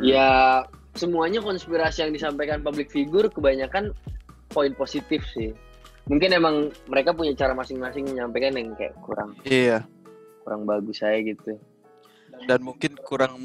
Ya 0.00 0.64
semuanya 0.96 1.44
konspirasi 1.44 2.08
yang 2.08 2.12
disampaikan 2.16 2.64
public 2.64 2.88
figure 2.88 3.28
kebanyakan 3.28 3.92
poin 4.50 4.72
positif 4.74 5.22
sih. 5.32 5.52
Mungkin 6.10 6.34
emang 6.34 6.74
mereka 6.90 7.14
punya 7.14 7.30
cara 7.38 7.54
masing-masing 7.54 8.10
menyampaikan 8.10 8.58
yang 8.58 8.74
kayak 8.74 8.96
kurang 9.06 9.38
iya. 9.46 9.86
kurang 10.42 10.66
bagus 10.66 10.98
saya 10.98 11.22
gitu. 11.22 11.54
Dan 12.48 12.66
mungkin 12.66 12.98
kurang 12.98 13.38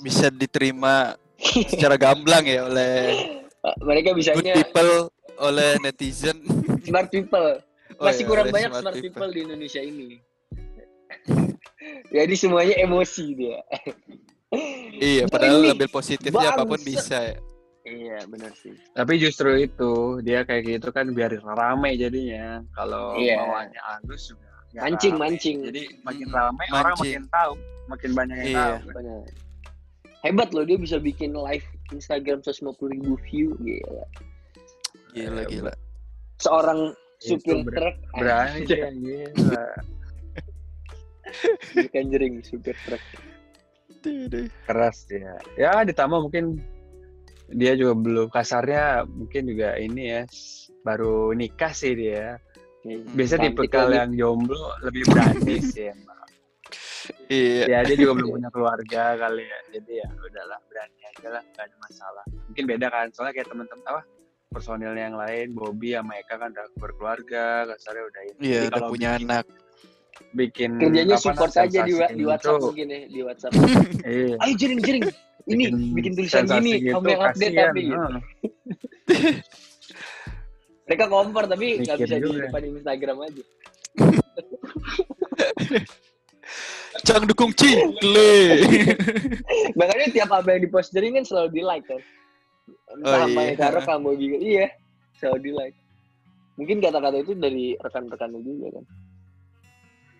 bisa 0.00 0.32
diterima 0.32 1.12
secara 1.38 1.96
gamblang 1.96 2.44
ya 2.44 2.64
oleh 2.64 2.94
Eh, 3.64 3.76
mereka 3.80 4.12
good 4.12 4.20
bisanya 4.20 4.52
people 4.54 5.08
oleh 5.36 5.80
netizen 5.80 6.36
smart 6.82 7.08
people 7.08 7.56
Oh 7.94 8.04
masih 8.04 8.22
iya, 8.22 8.28
kurang 8.28 8.46
banyak 8.50 8.70
smart 8.72 8.96
people. 8.98 9.28
di 9.30 9.40
Indonesia 9.40 9.78
ini 9.78 10.18
jadi 12.14 12.34
semuanya 12.34 12.76
emosi 12.78 13.24
dia 13.32 13.58
iya 14.94 15.24
padahal 15.24 15.62
Ini 15.62 15.72
ambil 15.72 15.88
positifnya 15.88 16.48
apa 16.50 16.62
pun 16.62 16.76
bangsa. 16.76 16.84
bisa 16.84 17.18
ya 17.24 17.36
iya 17.84 18.18
benar 18.24 18.52
sih 18.54 18.72
Tapi 18.92 19.12
justru 19.16 19.56
itu 19.56 19.92
dia 20.20 20.42
kayak 20.42 20.62
gitu 20.70 20.88
kan 20.88 21.04
biar 21.06 21.36
rame 21.36 21.92
jadinya. 21.94 22.64
Kalau 22.72 23.12
Iya. 23.14 23.36
bawahnya 23.38 23.80
halus 23.82 24.22
juga. 24.26 24.48
mancing 24.74 25.14
rame. 25.14 25.22
mancing 25.28 25.56
Jadi 25.62 25.82
makin 26.00 26.28
rame 26.30 26.64
orang 26.70 26.96
makin 26.96 27.24
tahu, 27.28 27.52
makin 27.86 28.10
banyak 28.12 28.36
yang 28.38 28.48
Iya. 28.48 28.56
tahu. 28.56 28.76
benar 28.88 29.20
hebat 30.24 30.50
loh 30.50 30.64
dia 30.64 30.74
bisa 30.74 30.96
bikin 30.96 31.36
live 31.36 31.62
Instagram 31.92 32.40
150 32.40 32.64
ribu 32.90 33.14
view 33.28 33.52
gila 33.60 34.06
gila 35.12 35.42
gila 35.46 35.72
seorang 36.40 36.96
supir 37.20 37.62
ber- 37.62 37.72
truk 37.72 37.96
Berani 38.16 38.60
yang 38.66 38.96
gila. 38.98 39.64
bukan 41.76 42.04
jering 42.10 42.34
supir 42.42 42.74
truk 42.84 43.00
Keras 44.68 45.08
dia. 45.08 45.40
Ya 45.56 45.80
ditambah 45.80 46.28
mungkin 46.28 46.60
dia 47.48 47.72
juga 47.72 47.96
belum 47.96 48.28
kasarnya 48.28 49.08
mungkin 49.08 49.48
juga 49.48 49.80
ini 49.80 50.02
ya 50.12 50.22
baru 50.84 51.32
nikah 51.32 51.72
sih 51.72 51.96
dia. 51.96 52.36
Biasa 52.84 53.40
Cantik 53.40 53.56
tipe 53.56 53.72
kal 53.72 53.88
lagi. 53.88 53.96
yang 54.04 54.10
jomblo 54.12 54.60
lebih 54.84 55.08
berani 55.08 55.56
sih 55.72 55.88
emang. 55.88 56.23
Iya. 57.28 57.64
Ya 57.68 57.78
dia 57.84 57.96
juga 58.02 58.12
belum 58.18 58.30
punya 58.40 58.50
keluarga 58.50 59.02
kali 59.16 59.44
ya. 59.44 59.58
Jadi 59.72 59.92
ya 60.00 60.08
udahlah 60.12 60.58
berani 60.66 61.00
aja 61.08 61.28
lah 61.28 61.42
gak 61.54 61.64
ada 61.68 61.76
masalah. 61.80 62.24
Mungkin 62.50 62.64
beda 62.68 62.86
kan 62.88 63.06
soalnya 63.12 63.32
kayak 63.36 63.48
temen-temen 63.52 63.84
apa 63.86 64.02
personilnya 64.54 65.02
yang 65.10 65.18
lain 65.18 65.46
Bobby 65.50 65.98
sama 65.98 66.14
Eka 66.14 66.38
kan 66.38 66.54
udah 66.54 66.66
berkeluarga 66.78 67.66
kasarnya 67.74 68.04
udah 68.06 68.22
ini 68.22 68.38
iya 68.38 68.60
udah 68.70 68.78
kalau 68.78 68.88
punya 68.94 69.10
bikin, 69.18 69.26
anak. 69.26 69.44
bikin 70.30 70.70
kerjanya 70.78 71.16
support 71.18 71.50
aja 71.58 71.80
di, 71.82 71.90
wa- 71.90 72.06
sensasi 72.06 72.14
di 72.14 72.22
gitu. 72.22 72.30
WhatsApp 72.30 72.62
mungkin 72.62 72.86
ya 72.86 73.00
di 73.10 73.20
WhatsApp. 73.26 73.52
Iya. 74.06 74.34
Ayo 74.38 74.52
jering 74.54 74.80
jering. 74.86 75.04
Ini 75.44 75.64
bikin 75.92 76.12
tulisan 76.14 76.46
gini 76.46 76.70
gitu, 76.80 76.96
kamu 76.96 77.06
yang 77.10 77.22
update 77.26 77.52
kasihan. 77.52 77.66
tapi 77.66 77.80
gitu. 77.82 77.98
Mereka 80.86 81.04
kompor 81.08 81.44
tapi 81.50 81.66
nggak 81.82 81.96
bisa 81.98 82.16
di 82.16 82.28
depan 82.38 82.62
Instagram 82.78 83.16
aja 83.26 83.42
Cang 87.04 87.24
dukung 87.28 87.52
cikle 87.52 88.64
makanya 89.78 90.06
tiap 90.10 90.30
apa 90.32 90.56
yang 90.56 90.62
di 90.64 90.70
post 90.72 90.90
jering 90.96 91.20
kan 91.20 91.24
selalu 91.28 91.48
di 91.52 91.62
like 91.62 91.84
kan. 91.84 92.00
Entah 92.96 93.12
Oh, 93.12 93.26
apa 93.28 93.40
iya. 93.40 93.48
yang 93.52 93.56
taruh 93.60 93.84
kamu 93.84 94.10
juga. 94.16 94.36
Iya 94.40 94.66
selalu 95.20 95.38
di 95.40 95.50
like 95.52 95.76
mungkin 96.54 96.76
kata-kata 96.78 97.16
itu 97.18 97.32
dari 97.34 97.74
rekan-rekannya 97.78 98.40
juga 98.40 98.66
kan. 98.78 98.84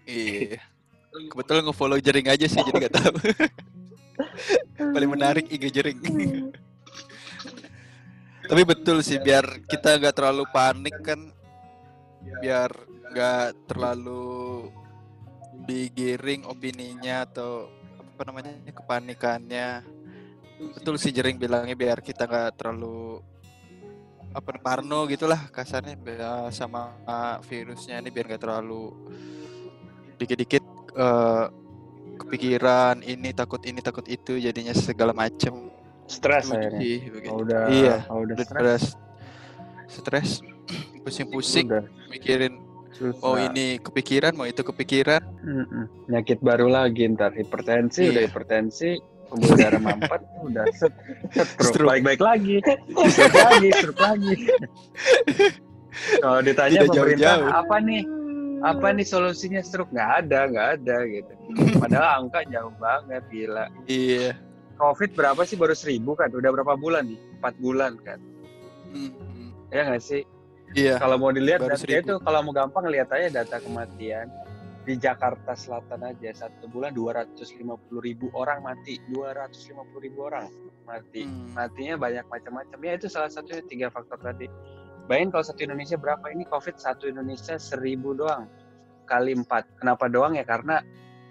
Iya. 0.05 0.61
Kebetulan 1.31 1.63
nge-follow 1.71 1.99
jering 2.03 2.27
aja 2.27 2.47
sih 2.51 2.59
jadi 2.59 2.75
nggak 2.75 2.95
tahu. 2.99 3.17
Paling 4.95 5.11
menarik 5.11 5.47
IG 5.47 5.71
jering. 5.71 5.99
Tapi 8.51 8.63
betul 8.67 9.01
sih 9.01 9.17
biar 9.23 9.63
kita 9.65 9.97
nggak 9.97 10.15
terlalu 10.15 10.45
panik 10.51 10.97
kan. 11.01 11.33
Biar 12.43 12.71
nggak 13.15 13.71
terlalu 13.71 14.69
digiring 15.65 16.45
opininya 16.47 17.25
atau 17.25 17.69
apa 18.15 18.23
namanya 18.31 18.53
kepanikannya. 18.71 19.83
Betul 20.79 20.97
sih 21.03 21.11
jering 21.11 21.37
bilangnya 21.37 21.75
biar 21.75 21.99
kita 21.99 22.31
nggak 22.31 22.55
terlalu 22.57 23.19
apa 24.35 24.51
parno 24.59 25.07
gitulah 25.07 25.47
kasarnya 25.51 25.95
sama 26.51 26.95
virusnya 27.47 28.03
ini 28.03 28.11
biar 28.11 28.27
nggak 28.27 28.43
terlalu 28.43 28.91
dikit-dikit 30.19 30.65
eh, 30.95 31.47
kepikiran 32.19 33.03
ini 33.03 33.31
takut 33.35 33.63
ini 33.67 33.83
takut 33.83 34.07
itu 34.07 34.39
jadinya 34.39 34.75
segala 34.75 35.11
macem. 35.11 35.71
Stres 36.05 36.53
akhirnya. 36.53 36.85
kalau 37.25 37.41
udah 37.43 37.63
iya 37.73 37.97
kalau 38.07 38.23
udah 38.29 38.37
stres. 38.39 38.83
stres. 39.89 40.31
Pusing-pusing 41.05 41.69
mikirin 42.09 42.57
susah. 42.95 43.21
mau 43.21 43.37
ini 43.37 43.77
kepikiran 43.79 44.33
mau 44.33 44.45
itu 44.45 44.63
kepikiran 44.63 45.21
Mm-mm. 45.41 45.85
Penyakit 46.07 46.39
baru 46.41 46.67
lagi 46.67 47.11
ntar 47.11 47.31
hipertensi 47.31 48.01
Iya. 48.03 48.11
udah 48.11 48.23
hipertensi 48.25 48.91
pembuluh 49.25 49.57
darah 49.57 49.79
mampet 49.79 50.23
udah 50.47 50.65
set 50.71 50.95
set 51.31 51.49
stroke 51.51 51.69
Stroke. 51.75 51.89
baik-baik 51.91 52.21
lagi 52.21 52.57
stroke 53.13 53.35
lagi 53.37 53.69
stroke 53.73 54.01
lagi 54.01 54.33
kalau 56.23 56.41
ditanya 56.41 56.81
Tidak 56.81 56.91
pemerintah 56.91 57.23
jauh-jauh. 57.37 57.51
apa 57.53 57.77
nih 57.81 58.03
apa 58.63 58.87
nih 58.91 59.05
solusinya 59.05 59.61
stroke 59.61 59.91
nggak 59.91 60.11
ada 60.23 60.41
nggak 60.47 60.69
ada 60.79 60.97
gitu 61.07 61.33
padahal 61.77 62.09
angka 62.23 62.41
jauh 62.49 62.73
banget 62.79 63.23
gila 63.29 63.67
Iya. 63.85 64.33
covid 64.75 65.11
berapa 65.13 65.43
sih 65.43 65.55
baru 65.55 65.73
seribu 65.73 66.15
kan 66.15 66.29
udah 66.29 66.51
berapa 66.51 66.75
bulan 66.75 67.07
nih 67.07 67.21
empat 67.39 67.55
bulan 67.59 67.93
kan 68.01 68.19
hmm. 68.91 69.13
ya 69.69 69.85
nggak 69.85 70.01
sih 70.01 70.23
Iya. 70.75 70.99
kalau 70.99 71.17
mau 71.23 71.31
dilihat 71.31 71.63
Baru 71.63 71.79
data 71.79 71.87
itu 71.87 72.15
kalau 72.19 72.39
mau 72.43 72.53
gampang 72.53 72.85
lihat 72.91 73.09
aja 73.15 73.43
data 73.43 73.63
kematian. 73.63 74.27
Di 74.85 75.01
Jakarta 75.01 75.57
Selatan 75.57 76.05
aja 76.05 76.45
satu 76.45 76.69
bulan 76.69 76.93
250 76.93 77.49
ribu 78.05 78.29
orang 78.37 78.61
mati. 78.61 79.01
250 79.09 79.81
ribu 80.05 80.29
orang 80.29 80.45
mati. 80.85 81.25
Hmm. 81.25 81.57
matinya 81.57 81.97
banyak 81.97 82.29
macam-macam. 82.29 82.79
Ya 82.85 82.93
itu 82.93 83.09
salah 83.09 83.33
satunya 83.33 83.65
tiga 83.65 83.89
faktor 83.89 84.21
tadi. 84.21 84.45
Bayangin 85.09 85.33
kalau 85.33 85.45
satu 85.49 85.65
Indonesia 85.65 85.97
berapa? 85.97 86.29
Ini 86.29 86.45
COVID 86.53 86.77
satu 86.77 87.09
Indonesia 87.09 87.57
seribu 87.57 88.13
doang. 88.13 88.45
Kali 89.09 89.33
empat. 89.33 89.81
Kenapa 89.81 90.05
doang? 90.13 90.37
Ya 90.37 90.45
karena 90.45 90.85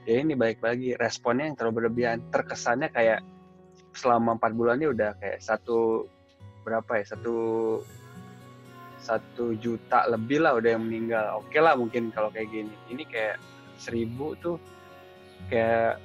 ya 0.10 0.18
ini 0.18 0.34
baik 0.34 0.58
lagi 0.66 0.98
responnya 0.98 1.54
yang 1.54 1.58
terlalu 1.58 1.86
berlebihan. 1.86 2.26
Terkesannya 2.34 2.90
kayak 2.90 3.22
selama 3.94 4.34
empat 4.42 4.58
bulan 4.58 4.82
ini 4.82 4.90
udah 4.90 5.14
kayak 5.22 5.46
satu 5.46 6.10
berapa 6.66 7.06
ya? 7.06 7.06
Satu 7.14 7.36
satu 9.04 9.52
juta 9.60 10.08
lebih 10.08 10.40
lah 10.40 10.56
udah 10.56 10.80
yang 10.80 10.84
meninggal 10.88 11.44
oke 11.44 11.58
lah 11.60 11.76
mungkin 11.76 12.08
kalau 12.10 12.32
kayak 12.32 12.48
gini 12.48 12.72
ini 12.88 13.04
kayak 13.04 13.36
seribu 13.76 14.32
tuh 14.40 14.56
kayak 15.52 16.00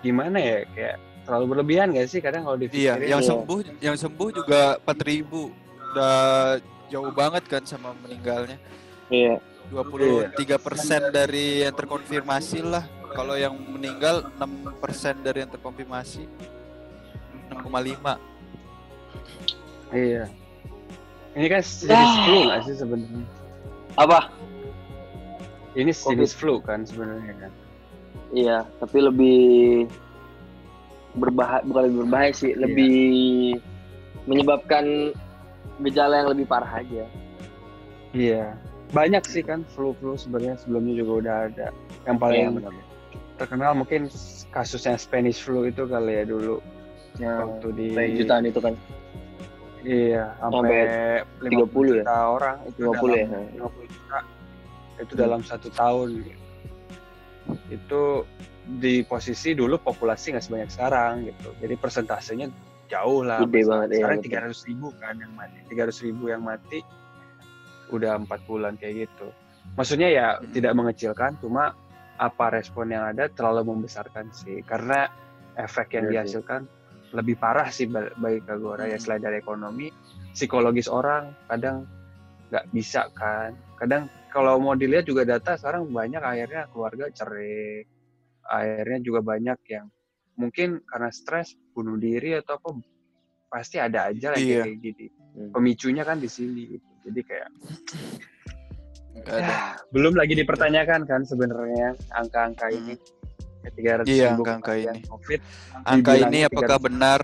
gimana 0.00 0.38
ya 0.40 0.58
kayak 0.72 0.96
terlalu 1.26 1.44
berlebihan 1.52 1.92
gak 1.92 2.08
sih 2.08 2.24
kadang 2.24 2.48
kalau 2.48 2.56
Iya, 2.56 2.64
dipikirin 2.96 3.04
yang 3.04 3.20
Iya. 3.20 3.28
sembuh 3.28 3.58
yang 3.84 3.96
sembuh 4.00 4.28
juga 4.32 4.60
4000. 4.80 5.52
Udah 5.92 6.56
jauh 6.88 7.12
banget 7.12 7.44
kan 7.44 7.62
sama 7.68 7.92
meninggalnya. 8.00 8.56
Iya. 9.12 9.36
23% 9.68 11.12
dari 11.12 11.60
yang 11.60 11.76
terkonfirmasi 11.76 12.64
lah. 12.64 12.88
Kalau 13.12 13.36
yang 13.36 13.52
meninggal 13.52 14.24
6% 14.40 15.20
dari 15.20 15.44
yang 15.44 15.52
terkonfirmasi. 15.52 16.24
6,5. 17.52 18.16
iya 19.88 20.28
ini 21.38 21.46
kan 21.46 21.62
jenis 21.62 22.12
flu 22.20 22.38
nggak 22.44 22.60
sih 22.64 22.74
sebenarnya 22.76 23.24
Apa? 23.94 24.18
ini 25.74 25.92
Covid. 25.92 26.18
jenis 26.18 26.32
flu 26.34 26.58
kan 26.58 26.82
sebenarnya 26.82 27.34
kan 27.38 27.52
Iya, 28.28 28.60
tapi 28.76 29.00
lebih 29.00 29.40
berbahaya 31.16 31.64
bukan 31.64 31.82
lebih 31.88 31.98
berbahaya 32.04 32.30
sih, 32.30 32.52
Iya. 32.52 32.60
lebih 32.60 32.96
menyebabkan 34.28 35.16
gejala 35.80 36.20
yang 36.20 36.28
lebih 36.34 36.44
parah 36.44 36.68
aja. 36.76 37.08
iya 38.10 38.52
banyak 38.88 39.20
sih 39.24 39.40
kan 39.40 39.64
flu-flu 39.68 40.16
sebenarnya 40.16 40.56
sebelumnya 40.56 40.94
juga 40.96 41.12
udah 41.20 41.36
ada 41.46 41.66
yang 42.04 42.16
Iya, 42.16 42.20
paling 42.20 42.44
benar. 42.56 42.72
terkenal 43.36 43.72
mungkin 43.74 44.00
kasusnya 44.50 44.96
Spanish 44.96 45.40
flu 45.40 45.64
itu 45.64 45.84
kali 45.84 46.12
ya 46.14 46.24
dulu 46.24 46.60
Yang 47.16 47.36
waktu 47.42 47.68
di 47.72 47.86
jutaan 48.14 48.44
itu 48.44 48.60
kan. 48.60 48.74
Iya, 49.82 50.34
Sampai 50.42 50.86
sampai 51.38 51.54
30 51.54 51.62
ya? 51.62 52.02
juta 52.02 52.16
orang 52.28 52.56
itu 52.66 52.78
50 52.82 53.14
ya? 53.14 53.26
dalam 53.26 53.46
50 53.70 53.94
juta 53.94 54.18
itu 54.98 55.12
dalam 55.14 55.40
satu 55.46 55.68
tahun. 55.70 56.08
Itu 57.70 58.02
di 58.68 59.00
posisi 59.06 59.56
dulu 59.56 59.80
populasi 59.80 60.34
nggak 60.36 60.44
sebanyak 60.44 60.70
sekarang 60.74 61.12
gitu. 61.24 61.48
Jadi 61.62 61.74
persentasenya 61.78 62.46
jauh 62.90 63.22
lah. 63.24 63.44
Gede 63.46 63.64
banget, 63.64 63.88
iya, 63.88 63.96
Sekarang 64.02 64.18
tiga 64.20 64.38
ratus 64.44 64.60
ribu 64.66 64.86
kan 64.98 65.14
yang 65.16 65.32
mati. 65.32 65.58
Tiga 65.70 65.82
ribu 65.88 66.24
yang 66.28 66.42
mati 66.44 66.78
udah 67.88 68.20
empat 68.20 68.40
bulan 68.44 68.76
kayak 68.76 69.08
gitu. 69.08 69.28
Maksudnya 69.76 70.08
ya 70.10 70.26
Hmm. 70.36 70.50
tidak 70.52 70.72
mengecilkan, 70.76 71.38
cuma 71.40 71.72
apa 72.18 72.46
respon 72.50 72.90
yang 72.90 73.06
ada 73.06 73.30
terlalu 73.30 73.72
membesarkan 73.72 74.28
sih. 74.34 74.60
Karena 74.66 75.06
efek 75.54 75.94
yang 75.94 76.10
Iya 76.10 76.22
sih. 76.26 76.42
Lebih 77.10 77.36
parah 77.36 77.68
sih 77.68 77.86
ba- 77.86 78.12
bagi 78.14 78.40
Kagora 78.42 78.84
ya 78.84 78.96
Hmm. 78.96 79.02
selain 79.02 79.22
dari 79.22 79.36
ekonomi 79.38 79.88
psikologis 80.32 80.86
orang 80.86 81.32
kadang 81.46 81.88
nggak 82.48 82.64
bisa 82.70 83.08
kan 83.12 83.52
kadang 83.76 84.06
kalau 84.28 84.56
mau 84.56 84.72
dilihat 84.72 85.04
juga 85.04 85.24
data 85.24 85.56
sekarang 85.56 85.88
banyak 85.88 86.20
akhirnya 86.20 86.68
keluarga 86.68 87.08
cerai 87.12 87.84
akhirnya 88.44 88.98
juga 89.00 89.20
banyak 89.20 89.58
yang 89.68 89.86
mungkin 90.36 90.80
karena 90.84 91.10
stres 91.10 91.52
bunuh 91.72 91.96
diri 91.96 92.36
atau 92.36 92.56
apa 92.56 92.70
pasti 93.48 93.76
ada 93.76 94.08
aja 94.08 94.32
lah 94.32 94.40
Iya. 94.40 94.64
kayak 94.64 94.78
gini 94.78 95.06
Hmm. 95.28 95.50
pemicunya 95.52 96.02
kan 96.02 96.18
di 96.18 96.28
sini 96.28 96.62
gitu. 96.72 96.88
jadi 97.04 97.20
kayak 97.22 97.48
ada. 99.28 99.76
belum 99.90 100.14
lagi 100.14 100.34
dipertanyakan 100.34 101.04
kan 101.04 101.20
sebenarnya 101.24 101.92
angka-angka 102.12 102.68
ini 102.70 102.94
tiga 103.72 103.90
ratus 104.02 104.08
Iya, 104.10 104.26
ribu 104.32 104.42
angka-angka 104.42 104.72
kematian 104.72 104.94
ini. 104.94 105.08
covid 105.08 105.40
Angka 105.84 106.12
ini 106.16 106.38
apakah 106.44 106.76
300. 106.78 106.86
benar 106.88 107.20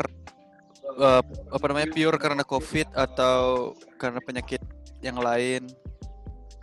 eh, 0.94 1.22
apa 1.50 1.64
namanya 1.66 1.88
pure 1.90 2.16
karena 2.16 2.42
COVID 2.42 2.88
atau 2.94 3.38
karena 3.98 4.20
penyakit 4.22 4.62
yang 5.00 5.18
lain? 5.18 5.66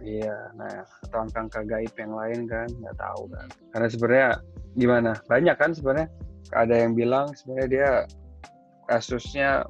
Iya, 0.02 0.50
nah 0.58 0.82
atau 1.06 1.18
angka-angka 1.22 1.62
gaib 1.62 1.94
yang 1.94 2.14
lain 2.16 2.40
kan 2.50 2.66
nggak 2.66 2.98
tahu 2.98 3.30
kan. 3.30 3.48
Karena 3.70 3.88
sebenarnya 3.88 4.30
gimana? 4.74 5.12
Banyak 5.30 5.56
kan 5.60 5.72
sebenarnya. 5.78 6.08
Ada 6.52 6.76
yang 6.84 6.98
bilang 6.98 7.32
sebenarnya 7.32 7.68
dia 7.70 7.90
kasusnya 8.88 9.64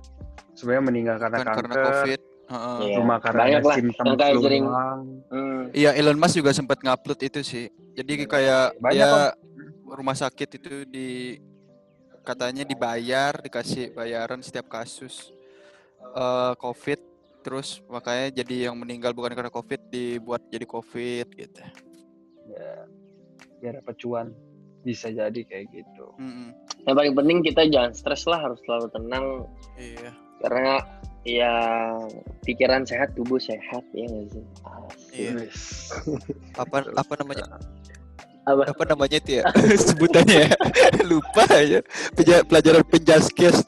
sebenarnya 0.56 0.84
meninggal 0.88 1.16
karena 1.20 1.38
Kan 1.42 1.46
karena 1.46 1.74
kanker, 1.76 1.86
COVID. 1.86 2.20
Heeh. 2.52 2.78
Iya. 2.84 2.96
cuma 3.00 3.16
karena 3.18 3.40
Banyak 3.48 3.62
lah 3.64 3.76
simptom 3.80 4.06
yang 4.06 4.18
kayak 4.20 4.36
sering-. 4.44 4.68
Hmm. 5.32 5.62
Iya, 5.72 5.90
Elon 5.96 6.20
Musk 6.20 6.36
juga 6.36 6.52
sempat 6.52 6.78
ngupload 6.84 7.20
itu 7.24 7.40
sih. 7.44 7.66
Jadi 7.96 8.12
kayak 8.28 8.76
Banyak 8.80 9.08
ya 9.08 9.32
rumah 9.92 10.16
sakit 10.16 10.50
itu 10.58 10.76
di 10.88 11.38
katanya 12.24 12.64
dibayar, 12.64 13.36
dikasih 13.42 13.92
bayaran 13.92 14.40
setiap 14.40 14.72
kasus 14.72 15.30
eh, 16.16 16.54
COVID. 16.58 17.00
Terus 17.42 17.82
makanya 17.90 18.30
jadi 18.46 18.70
yang 18.70 18.78
meninggal 18.78 19.18
bukan 19.18 19.34
karena 19.34 19.50
COVID 19.50 19.90
dibuat 19.90 20.46
jadi 20.54 20.66
COVID 20.66 21.28
gitu. 21.34 21.62
Ya, 22.54 22.86
biar 23.58 23.74
dapat 23.82 23.96
cuan 23.98 24.28
bisa 24.86 25.10
jadi 25.10 25.42
kayak 25.46 25.66
gitu. 25.74 26.06
Mm-mm. 26.18 26.54
Yang 26.86 26.96
paling 26.98 27.14
penting 27.18 27.38
kita 27.46 27.62
jangan 27.70 27.92
stres 27.94 28.26
lah, 28.26 28.42
harus 28.46 28.62
selalu 28.66 28.88
tenang 28.94 29.26
Iya. 29.78 30.10
karena 30.42 30.74
ya 31.22 31.54
pikiran 32.46 32.82
sehat, 32.86 33.14
tubuh 33.14 33.38
sehat 33.38 33.86
ya 33.94 34.06
nggak 34.10 34.26
sih? 34.34 34.46
Iya. 35.14 35.32
Apa 36.62 36.86
apa 36.94 37.14
namanya? 37.22 37.46
Apa? 38.42 38.74
Apa 38.74 38.84
namanya 38.90 39.18
itu 39.22 39.38
ya? 39.42 39.44
Sebutannya 39.88 40.50
ya. 40.50 40.52
Lupa 41.10 41.46
aja. 41.46 41.80
Peja- 42.18 42.46
pelajaran 42.46 42.82
penjaskes. 42.90 43.62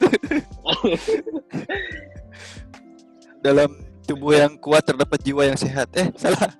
Dalam 3.44 3.70
tubuh 4.08 4.34
yang 4.34 4.58
kuat 4.58 4.82
terdapat 4.82 5.18
jiwa 5.22 5.46
yang 5.46 5.58
sehat. 5.58 5.86
Eh, 5.94 6.08
salah. 6.18 6.50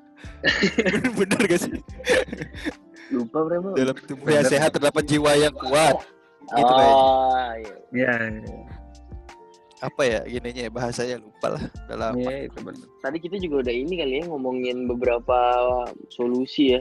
bener, 0.44 1.10
bener 1.16 1.40
gak 1.48 1.60
sih? 1.66 1.74
Lupa 3.10 3.38
berapa? 3.42 3.72
Dalam 3.74 3.96
tubuh 4.04 4.30
yang 4.30 4.46
sehat 4.46 4.70
terdapat 4.76 5.02
jiwa 5.08 5.32
yang 5.34 5.54
kuat. 5.56 5.96
Gitu 6.44 6.72
kayaknya. 6.76 6.94
oh, 6.94 7.50
iya. 7.56 7.74
Iya, 7.94 8.12
Apa 9.80 10.02
ya 10.08 10.20
gininya 10.24 10.62
ya 10.68 10.72
bahasanya 10.72 11.16
lupa 11.20 11.46
lah. 11.56 11.62
Udah 11.88 11.96
lama. 11.96 12.16
iya 12.20 12.48
itu 12.48 12.58
benar. 12.60 12.84
Tadi 13.04 13.16
kita 13.20 13.36
juga 13.40 13.54
udah 13.68 13.74
ini 13.74 13.94
kali 14.00 14.14
ya 14.20 14.24
ngomongin 14.28 14.76
beberapa 14.88 15.38
solusi 16.12 16.76
ya. 16.76 16.80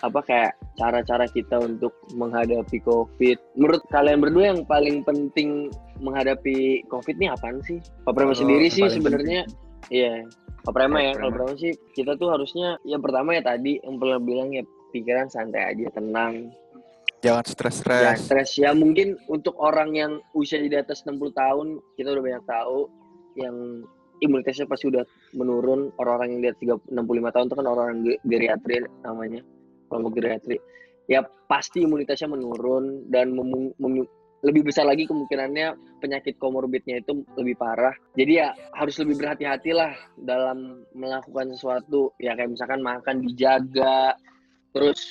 Apa 0.00 0.24
kayak 0.24 0.52
cara-cara 0.74 1.28
kita 1.28 1.60
untuk 1.60 1.92
menghadapi 2.16 2.80
COVID. 2.80 3.36
Menurut 3.54 3.82
kalian 3.88 4.20
berdua 4.20 4.56
yang 4.56 4.64
paling 4.64 5.04
penting 5.04 5.68
menghadapi 6.00 6.84
COVID 6.88 7.20
ini 7.20 7.28
apaan 7.28 7.60
sih? 7.60 7.78
Pak 8.04 8.16
Prema 8.16 8.32
sendiri 8.32 8.66
sih 8.66 8.88
sebenarnya 8.88 9.44
Iya, 9.88 10.24
Pak 10.64 10.72
Prema 10.72 11.00
ya. 11.00 11.12
Kalau 11.16 11.32
Prema. 11.32 11.52
Sih 11.54 11.76
kita 11.92 12.16
tuh 12.16 12.32
harusnya 12.32 12.80
yang 12.82 13.04
pertama 13.04 13.36
ya 13.36 13.44
tadi 13.44 13.76
yang 13.80 14.00
pernah 14.00 14.16
bilang 14.16 14.48
ya 14.50 14.64
pikiran 14.90 15.28
santai 15.28 15.70
aja, 15.70 15.86
tenang, 15.92 16.50
Jangan 17.20 17.44
jangan 17.44 17.44
stres-stres. 17.44 18.16
stres 18.24 18.50
ya 18.56 18.72
mungkin 18.72 19.20
untuk 19.28 19.52
orang 19.60 19.92
yang 19.92 20.12
usia 20.32 20.56
di 20.58 20.72
atas 20.72 21.04
60 21.04 21.20
tahun 21.30 21.66
kita 21.94 22.10
udah 22.10 22.24
banyak 22.24 22.44
tahu 22.48 22.88
yang 23.36 23.84
imunitasnya 24.18 24.64
pasti 24.64 24.88
udah 24.88 25.04
menurun 25.32 25.92
orang-orang 25.96 26.40
yang 26.40 26.40
di 26.40 26.48
atas 26.48 26.60
30 26.88 26.96
65 26.96 27.34
tahun 27.36 27.44
itu 27.46 27.56
kan 27.56 27.66
orang 27.68 27.88
ge- 28.02 28.20
geriatri 28.24 28.76
namanya 29.00 29.40
kelompok 29.90 30.22
geriatri 30.22 30.62
ya 31.10 31.26
pasti 31.50 31.82
imunitasnya 31.82 32.30
menurun 32.30 33.10
dan 33.10 33.34
lebih 34.40 34.62
besar 34.62 34.88
lagi 34.88 35.04
kemungkinannya 35.04 35.74
penyakit 36.00 36.38
komorbidnya 36.40 37.02
itu 37.02 37.26
lebih 37.36 37.58
parah. 37.60 37.92
Jadi 38.16 38.40
ya 38.40 38.54
harus 38.72 38.96
lebih 39.02 39.20
berhati-hatilah 39.20 39.92
dalam 40.22 40.86
melakukan 40.96 41.52
sesuatu. 41.52 42.14
Ya 42.22 42.32
kayak 42.38 42.56
misalkan 42.56 42.80
makan 42.80 43.26
dijaga 43.26 44.16
terus 44.72 45.02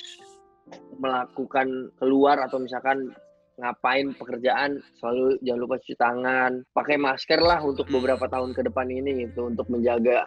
melakukan 0.98 1.92
keluar 2.00 2.40
atau 2.42 2.58
misalkan 2.58 3.12
ngapain 3.60 4.16
pekerjaan 4.16 4.80
selalu 4.98 5.36
jangan 5.46 5.60
lupa 5.62 5.76
cuci 5.78 5.94
tangan. 6.00 6.52
Pakai 6.74 6.96
masker 6.98 7.38
lah 7.38 7.60
untuk 7.62 7.86
beberapa 7.92 8.26
tahun 8.26 8.50
ke 8.56 8.66
depan 8.66 8.88
ini 8.90 9.28
gitu 9.28 9.46
untuk 9.52 9.68
menjaga 9.70 10.26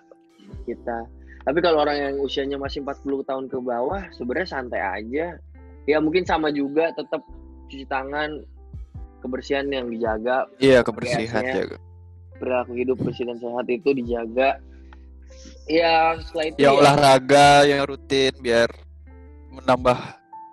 kita 0.64 1.23
tapi 1.44 1.60
kalau 1.60 1.84
orang 1.84 1.98
yang 2.00 2.14
usianya 2.20 2.56
masih 2.56 2.82
40 2.82 3.24
tahun 3.28 3.46
ke 3.52 3.58
bawah 3.60 4.04
sebenarnya 4.16 4.50
santai 4.50 4.82
aja 4.82 5.36
ya 5.84 5.98
mungkin 6.00 6.24
sama 6.24 6.50
juga 6.50 6.92
tetap 6.96 7.20
cuci 7.68 7.84
tangan 7.88 8.44
kebersihan 9.20 9.68
yang 9.68 9.88
dijaga 9.88 10.48
Iya 10.60 10.84
kebersihan 10.84 11.44
jaga. 11.44 11.78
perilaku 12.40 12.76
hidup 12.76 12.98
bersih 13.00 13.28
dan 13.28 13.40
sehat 13.40 13.68
itu 13.68 13.90
dijaga 13.92 14.60
ya 15.68 16.20
setelah 16.20 16.46
itu 16.52 16.58
Ya 16.60 16.70
ya, 16.70 16.72
olahraga 16.72 17.48
yang 17.64 17.82
rutin 17.88 18.34
biar 18.40 18.68
menambah 19.52 19.96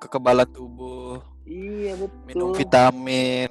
kekebalan 0.01 0.49
tubuh. 0.51 1.19
iya 1.45 1.95
Minum 2.27 2.51
betul 2.55 2.63
vitamin. 2.63 3.51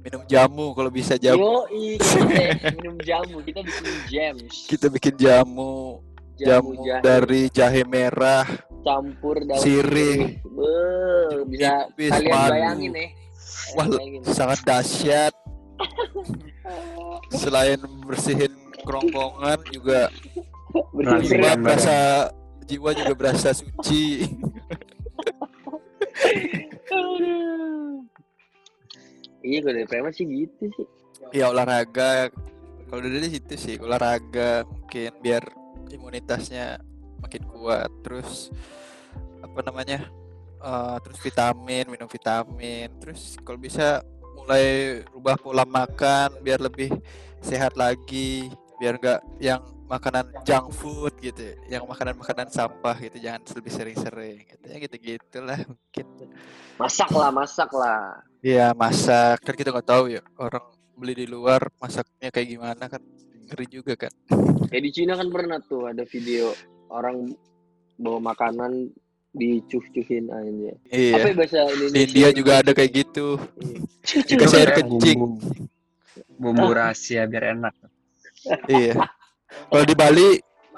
Minum 0.00 0.24
jamu 0.24 0.72
kalau 0.72 0.88
bisa 0.88 1.20
jamu. 1.20 1.68
Yo, 1.68 2.00
kita 2.00 2.72
minum 2.72 2.96
jamu, 3.04 3.36
kita 3.44 3.60
bikin 3.60 3.84
jams. 4.08 4.54
Kita 4.64 4.86
bikin 4.88 5.14
jamu, 5.20 6.00
jamu, 6.40 6.72
jahe, 6.80 7.04
dari 7.04 7.42
jahe 7.52 7.84
merah, 7.84 8.48
campur 8.80 9.44
daun 9.44 9.60
sirih, 9.60 10.40
bisa 11.44 11.84
nipis, 11.92 12.10
kalian 12.16 12.32
madu. 12.32 12.52
bayangin 12.56 12.90
nih. 12.96 13.08
Wah, 13.76 13.86
Bayangin. 13.86 14.20
sangat 14.24 14.58
dahsyat. 14.64 15.34
Selain 17.30 17.78
bersihin 18.04 18.52
kerongkongan 18.82 19.60
juga 19.68 20.08
Bersih-bersih. 20.96 21.28
jiwa 21.28 21.52
berasa 21.60 21.96
jiwa 22.64 22.90
juga 22.96 23.12
berasa 23.12 23.52
suci. 23.52 24.24
Iya, 29.40 29.58
kalau 29.64 29.74
dari 29.76 29.88
preman 29.88 30.12
sih 30.12 30.26
gitu 30.28 30.64
sih. 30.76 30.86
ya 31.32 31.52
olahraga. 31.52 32.28
Kalau 32.90 33.00
dari 33.06 33.28
situ 33.30 33.54
sih 33.54 33.76
olahraga 33.78 34.66
mungkin 34.66 35.14
biar 35.22 35.42
imunitasnya 35.92 36.80
makin 37.22 37.42
kuat. 37.48 37.90
Terus 38.04 38.50
apa 39.40 39.60
namanya 39.64 40.08
eh, 40.60 40.96
terus 41.04 41.18
vitamin 41.22 41.88
minum 41.88 42.08
vitamin. 42.10 42.88
Terus 43.00 43.38
kalau 43.40 43.58
bisa 43.60 44.04
mulai 44.36 45.00
rubah 45.12 45.36
pola 45.38 45.64
makan 45.64 46.40
biar 46.44 46.60
lebih 46.60 46.92
sehat 47.40 47.78
lagi. 47.78 48.50
Biar 48.80 48.96
enggak 48.96 49.20
yang 49.40 49.60
makanan 49.90 50.30
junk 50.46 50.70
food 50.70 51.14
gitu 51.18 51.58
yang 51.66 51.82
makanan-makanan 51.82 52.46
sampah 52.46 52.94
gitu 53.02 53.18
jangan 53.18 53.42
lebih 53.58 53.72
sering-sering 53.74 54.38
gitu 54.46 54.64
ya 54.70 54.76
gitu 54.78 54.96
gitulah 54.96 55.58
mungkin 55.66 56.06
Masak 56.78 57.10
lah, 57.12 57.28
masak 57.28 57.68
lah. 57.76 58.24
Iya 58.40 58.72
masak 58.72 59.42
kan 59.44 59.52
kita 59.52 59.68
nggak 59.68 59.88
tahu 59.90 60.14
ya 60.16 60.22
orang 60.40 60.64
beli 60.96 61.12
di 61.12 61.26
luar 61.28 61.60
masaknya 61.76 62.32
kayak 62.32 62.48
gimana 62.48 62.84
kan 62.88 63.02
ngeri 63.50 63.66
juga 63.68 63.92
kan. 64.06 64.12
Ya 64.72 64.78
di 64.80 64.88
Cina 64.88 65.12
kan 65.18 65.28
pernah 65.28 65.60
tuh 65.60 65.90
ada 65.92 66.06
video 66.08 66.54
orang 66.88 67.36
bawa 68.00 68.32
makanan 68.32 68.88
dicuh-cuhin 69.36 70.32
aja. 70.32 70.72
Apa 70.72 70.96
Iya. 70.96 71.18
ya 71.20 71.34
bahasa 71.36 71.58
Di 71.60 71.72
Indonesia? 71.76 72.00
India 72.00 72.28
juga 72.32 72.52
ada 72.64 72.72
kayak 72.72 72.92
gitu. 72.96 73.28
Iya. 73.60 74.22
Dikasih 74.24 74.56
air 74.56 74.72
kencing. 74.72 75.18
bumbu, 75.20 75.48
bumbu 76.40 76.66
rahasia 76.72 77.28
biar 77.28 77.60
enak 77.60 77.74
Iya. 78.72 78.94
Kalau 79.70 79.84
di 79.84 79.94
Bali 79.94 80.28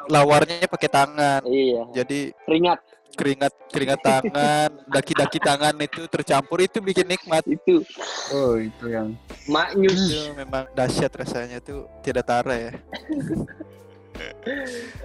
lawarnya 0.08 0.66
pakai 0.66 0.90
tangan. 0.90 1.40
Iya, 1.46 1.82
Jadi 1.92 2.34
keringat 2.46 2.80
keringat 3.12 3.52
keringat 3.68 4.00
tangan, 4.00 4.70
daki-daki 4.88 5.36
tangan 5.36 5.76
itu 5.84 6.08
tercampur 6.08 6.64
itu 6.64 6.80
bikin 6.80 7.04
nikmat. 7.04 7.44
itu 7.44 7.84
oh 8.32 8.56
itu 8.56 8.88
yang 8.88 9.12
maknyus. 9.44 10.08
Itu 10.08 10.32
memang 10.32 10.64
dahsyat 10.72 11.12
rasanya 11.12 11.60
tuh 11.60 11.84
tidak 12.00 12.24
tara 12.24 12.54
ya. 12.56 12.72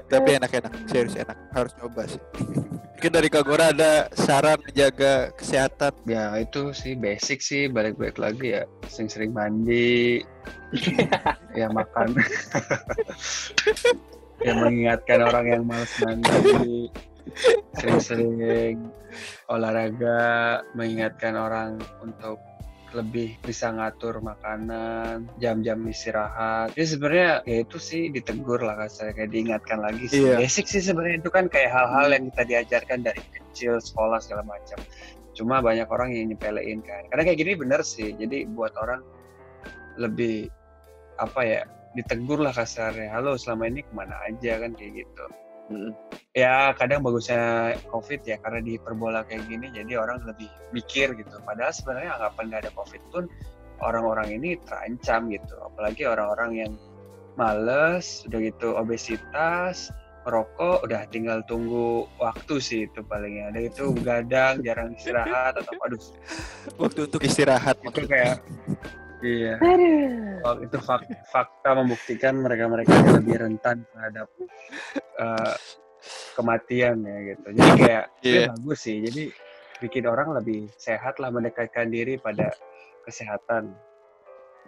Tapi 0.08 0.30
enak-enak, 0.39 0.74
serius 0.89 1.16
enak. 1.16 1.38
Harus 1.55 1.74
coba 1.80 2.08
sih. 2.08 2.22
Mungkin 2.97 3.14
dari 3.14 3.30
Kagora 3.30 3.70
ada 3.70 4.10
saran 4.18 4.58
menjaga 4.58 5.30
kesehatan 5.38 5.93
ya 6.10 6.34
itu 6.41 6.74
sih 6.74 6.97
basic 6.97 7.45
sih 7.45 7.70
balik-balik 7.70 8.18
lagi 8.18 8.58
ya 8.58 8.66
sering-sering 8.89 9.38
mandi 9.38 10.26
ya 11.62 11.70
makan 11.70 12.18
ya 14.49 14.53
mengingatkan 14.58 15.30
orang 15.30 15.45
yang 15.45 15.64
malas 15.70 15.93
mandi 16.01 16.89
sering-sering 17.78 18.89
olahraga 19.45 20.66
mengingatkan 20.74 21.38
orang 21.38 21.78
untuk 22.01 22.41
lebih 22.98 23.38
bisa 23.45 23.70
ngatur 23.70 24.18
makanan 24.26 25.30
jam-jam 25.38 25.78
istirahat. 25.86 26.74
Jadi 26.74 26.88
sebenarnya 26.98 27.32
ya 27.45 27.58
itu 27.62 27.78
sih 27.78 28.10
ditegur 28.10 28.66
lah 28.66 28.74
kasar 28.82 29.14
kayak 29.14 29.30
diingatkan 29.30 29.80
lagi 29.86 30.10
sih. 30.10 30.26
Iya. 30.26 30.41
basic 30.41 30.66
sih 30.66 30.82
sebenarnya 30.82 31.22
itu 31.22 31.30
kan 31.30 31.45
kayak 31.45 31.70
hal-hal 31.70 32.10
yang 32.10 32.24
kita 32.34 32.43
diajarkan 32.50 33.00
dari 33.06 33.22
kecil 33.30 33.78
sekolah 33.78 34.18
segala 34.18 34.43
macam. 34.50 34.82
Cuma 35.38 35.62
banyak 35.62 35.86
orang 35.86 36.18
yang 36.18 36.34
nyepelein 36.34 36.82
kan. 36.82 37.06
Karena 37.14 37.24
kayak 37.30 37.38
gini 37.38 37.54
bener 37.54 37.86
sih. 37.86 38.18
Jadi 38.18 38.50
buat 38.50 38.74
orang 38.82 39.06
lebih 40.02 40.50
apa 41.22 41.41
ya 41.45 41.62
ditegur 41.93 42.41
lah 42.41 42.54
kasarnya. 42.54 43.14
Halo 43.14 43.38
selama 43.38 43.70
ini 43.70 43.86
ke 43.86 43.93
mana 43.93 44.18
aja 44.26 44.58
kan 44.58 44.74
kayak 44.74 45.06
gitu 45.06 45.26
Ya 46.32 46.72
kadang 46.80 47.03
bagusnya 47.03 47.76
covid 47.91 48.24
ya 48.24 48.39
karena 48.39 48.63
diperbola 48.63 49.28
kayak 49.28 49.51
gini 49.51 49.68
jadi 49.76 49.99
orang 49.99 50.24
lebih 50.24 50.47
mikir 50.72 51.11
gitu. 51.18 51.36
Padahal 51.43 51.76
sebenarnya 51.76 52.11
anggapan 52.20 52.43
nggak 52.47 52.61
ada 52.68 52.72
covid 52.78 53.03
pun 53.11 53.24
orang-orang 53.84 54.38
ini 54.39 54.55
terancam 54.63 55.28
gitu. 55.28 55.55
Apalagi 55.59 56.07
orang-orang 56.07 56.51
yang 56.55 56.72
males 57.38 58.26
udah 58.26 58.39
gitu 58.41 58.74
obesitas 58.74 59.93
merokok 60.28 60.84
udah 60.84 61.07
tinggal 61.07 61.39
tunggu 61.47 62.03
waktu 62.20 62.59
sih 62.59 62.84
itu 62.84 62.99
palingnya 62.99 63.47
ada 63.47 63.59
itu 63.63 63.95
begadang 63.95 64.59
jarang 64.59 64.91
istirahat 64.91 65.55
atau 65.55 65.72
aduh. 65.88 66.01
Waktu 66.76 66.99
untuk 67.07 67.24
istirahat 67.24 67.80
itu 67.80 68.03
kayak 68.03 68.43
iya 69.20 69.55
Oh, 70.38 70.53
itu 70.61 70.78
fak- 70.78 71.09
fakta 71.28 71.74
membuktikan 71.74 72.38
mereka-mereka 72.38 72.93
lebih 73.20 73.41
rentan 73.41 73.84
terhadap 73.89 74.30
eh, 75.18 75.55
kematian 76.38 77.01
ya 77.01 77.18
gitu. 77.34 77.47
Jadi 77.51 77.72
kayak 77.76 78.05
itu 78.22 78.38
Iya. 78.38 78.47
bagus 78.53 78.80
sih. 78.80 78.97
Jadi 79.01 79.24
bikin 79.82 80.05
orang 80.05 80.38
lebih 80.38 80.70
sehat 80.78 81.18
lah 81.18 81.34
mendekatkan 81.34 81.89
diri 81.89 82.22
pada 82.22 82.53
kesehatan. 83.01 83.74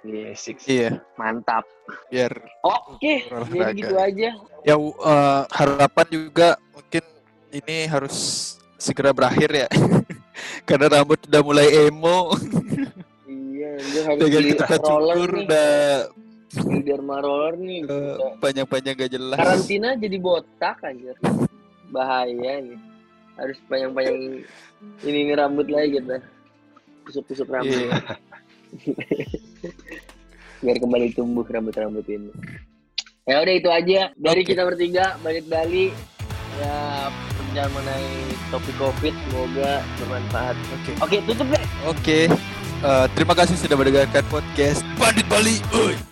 Iya, 0.02 0.32
sih. 0.34 0.56
Iya, 0.66 1.00
mantap. 1.16 1.64
biar 2.10 2.34
Oke, 2.66 3.24
jadi 3.24 3.38
Olahraga. 3.38 3.78
gitu 3.78 3.96
aja. 3.96 4.30
ya 4.66 4.76
eh, 4.76 5.42
harapan 5.54 6.08
juga 6.10 6.50
mungkin 6.74 7.04
ini 7.52 7.86
harus 7.86 8.16
segera 8.76 9.14
berakhir 9.14 9.50
ya. 9.54 9.68
Karena 10.68 10.88
rambut 11.00 11.20
udah 11.30 11.42
mulai 11.46 11.68
emo, 11.88 12.34
dengan 13.80 14.44
kita 14.44 14.76
cukur 14.80 15.30
udah 15.48 16.10
Beli 16.50 16.82
derma 16.82 17.22
roller 17.22 17.54
nih. 17.62 17.86
Udah. 17.86 18.42
panjang-panjang 18.42 18.96
gak 18.98 19.12
jelas. 19.14 19.38
Karantina 19.38 19.94
jadi 19.94 20.18
botak 20.18 20.82
aja. 20.82 21.14
Bahaya 21.94 22.54
nih. 22.66 22.80
Harus 23.38 23.58
panjang-panjang 23.70 24.18
ini, 24.18 24.40
ini 25.06 25.32
rambut 25.38 25.70
lagi 25.70 26.02
gitu. 26.02 26.18
Tusuk-tusuk 27.06 27.48
rambut. 27.54 27.78
Iya. 27.78 27.94
Biar 30.66 30.78
kembali 30.82 31.08
tumbuh 31.14 31.46
rambut-rambut 31.46 32.06
ini. 32.10 32.34
Ya 33.30 33.46
udah 33.46 33.54
itu 33.54 33.70
aja 33.70 34.02
dari 34.18 34.42
Oke. 34.42 34.50
kita 34.58 34.66
bertiga 34.66 35.22
balik 35.22 35.46
Bali. 35.46 35.94
Ya 36.58 37.08
perbincangan 37.38 37.72
mengenai 37.78 38.14
topik 38.50 38.76
Covid 38.82 39.14
semoga 39.30 39.72
bermanfaat. 40.02 40.56
Oke. 40.58 40.92
Oke, 40.98 41.18
tutup 41.30 41.48
deh. 41.54 41.64
Oke. 41.86 42.20
Eh, 42.80 43.06
terima 43.12 43.36
kasih 43.36 43.60
sudah 43.60 43.76
mendengarkan 43.76 44.24
podcast 44.32 44.88
Bandit 44.96 45.28
Bali. 45.28 45.60
Uy. 45.76 46.09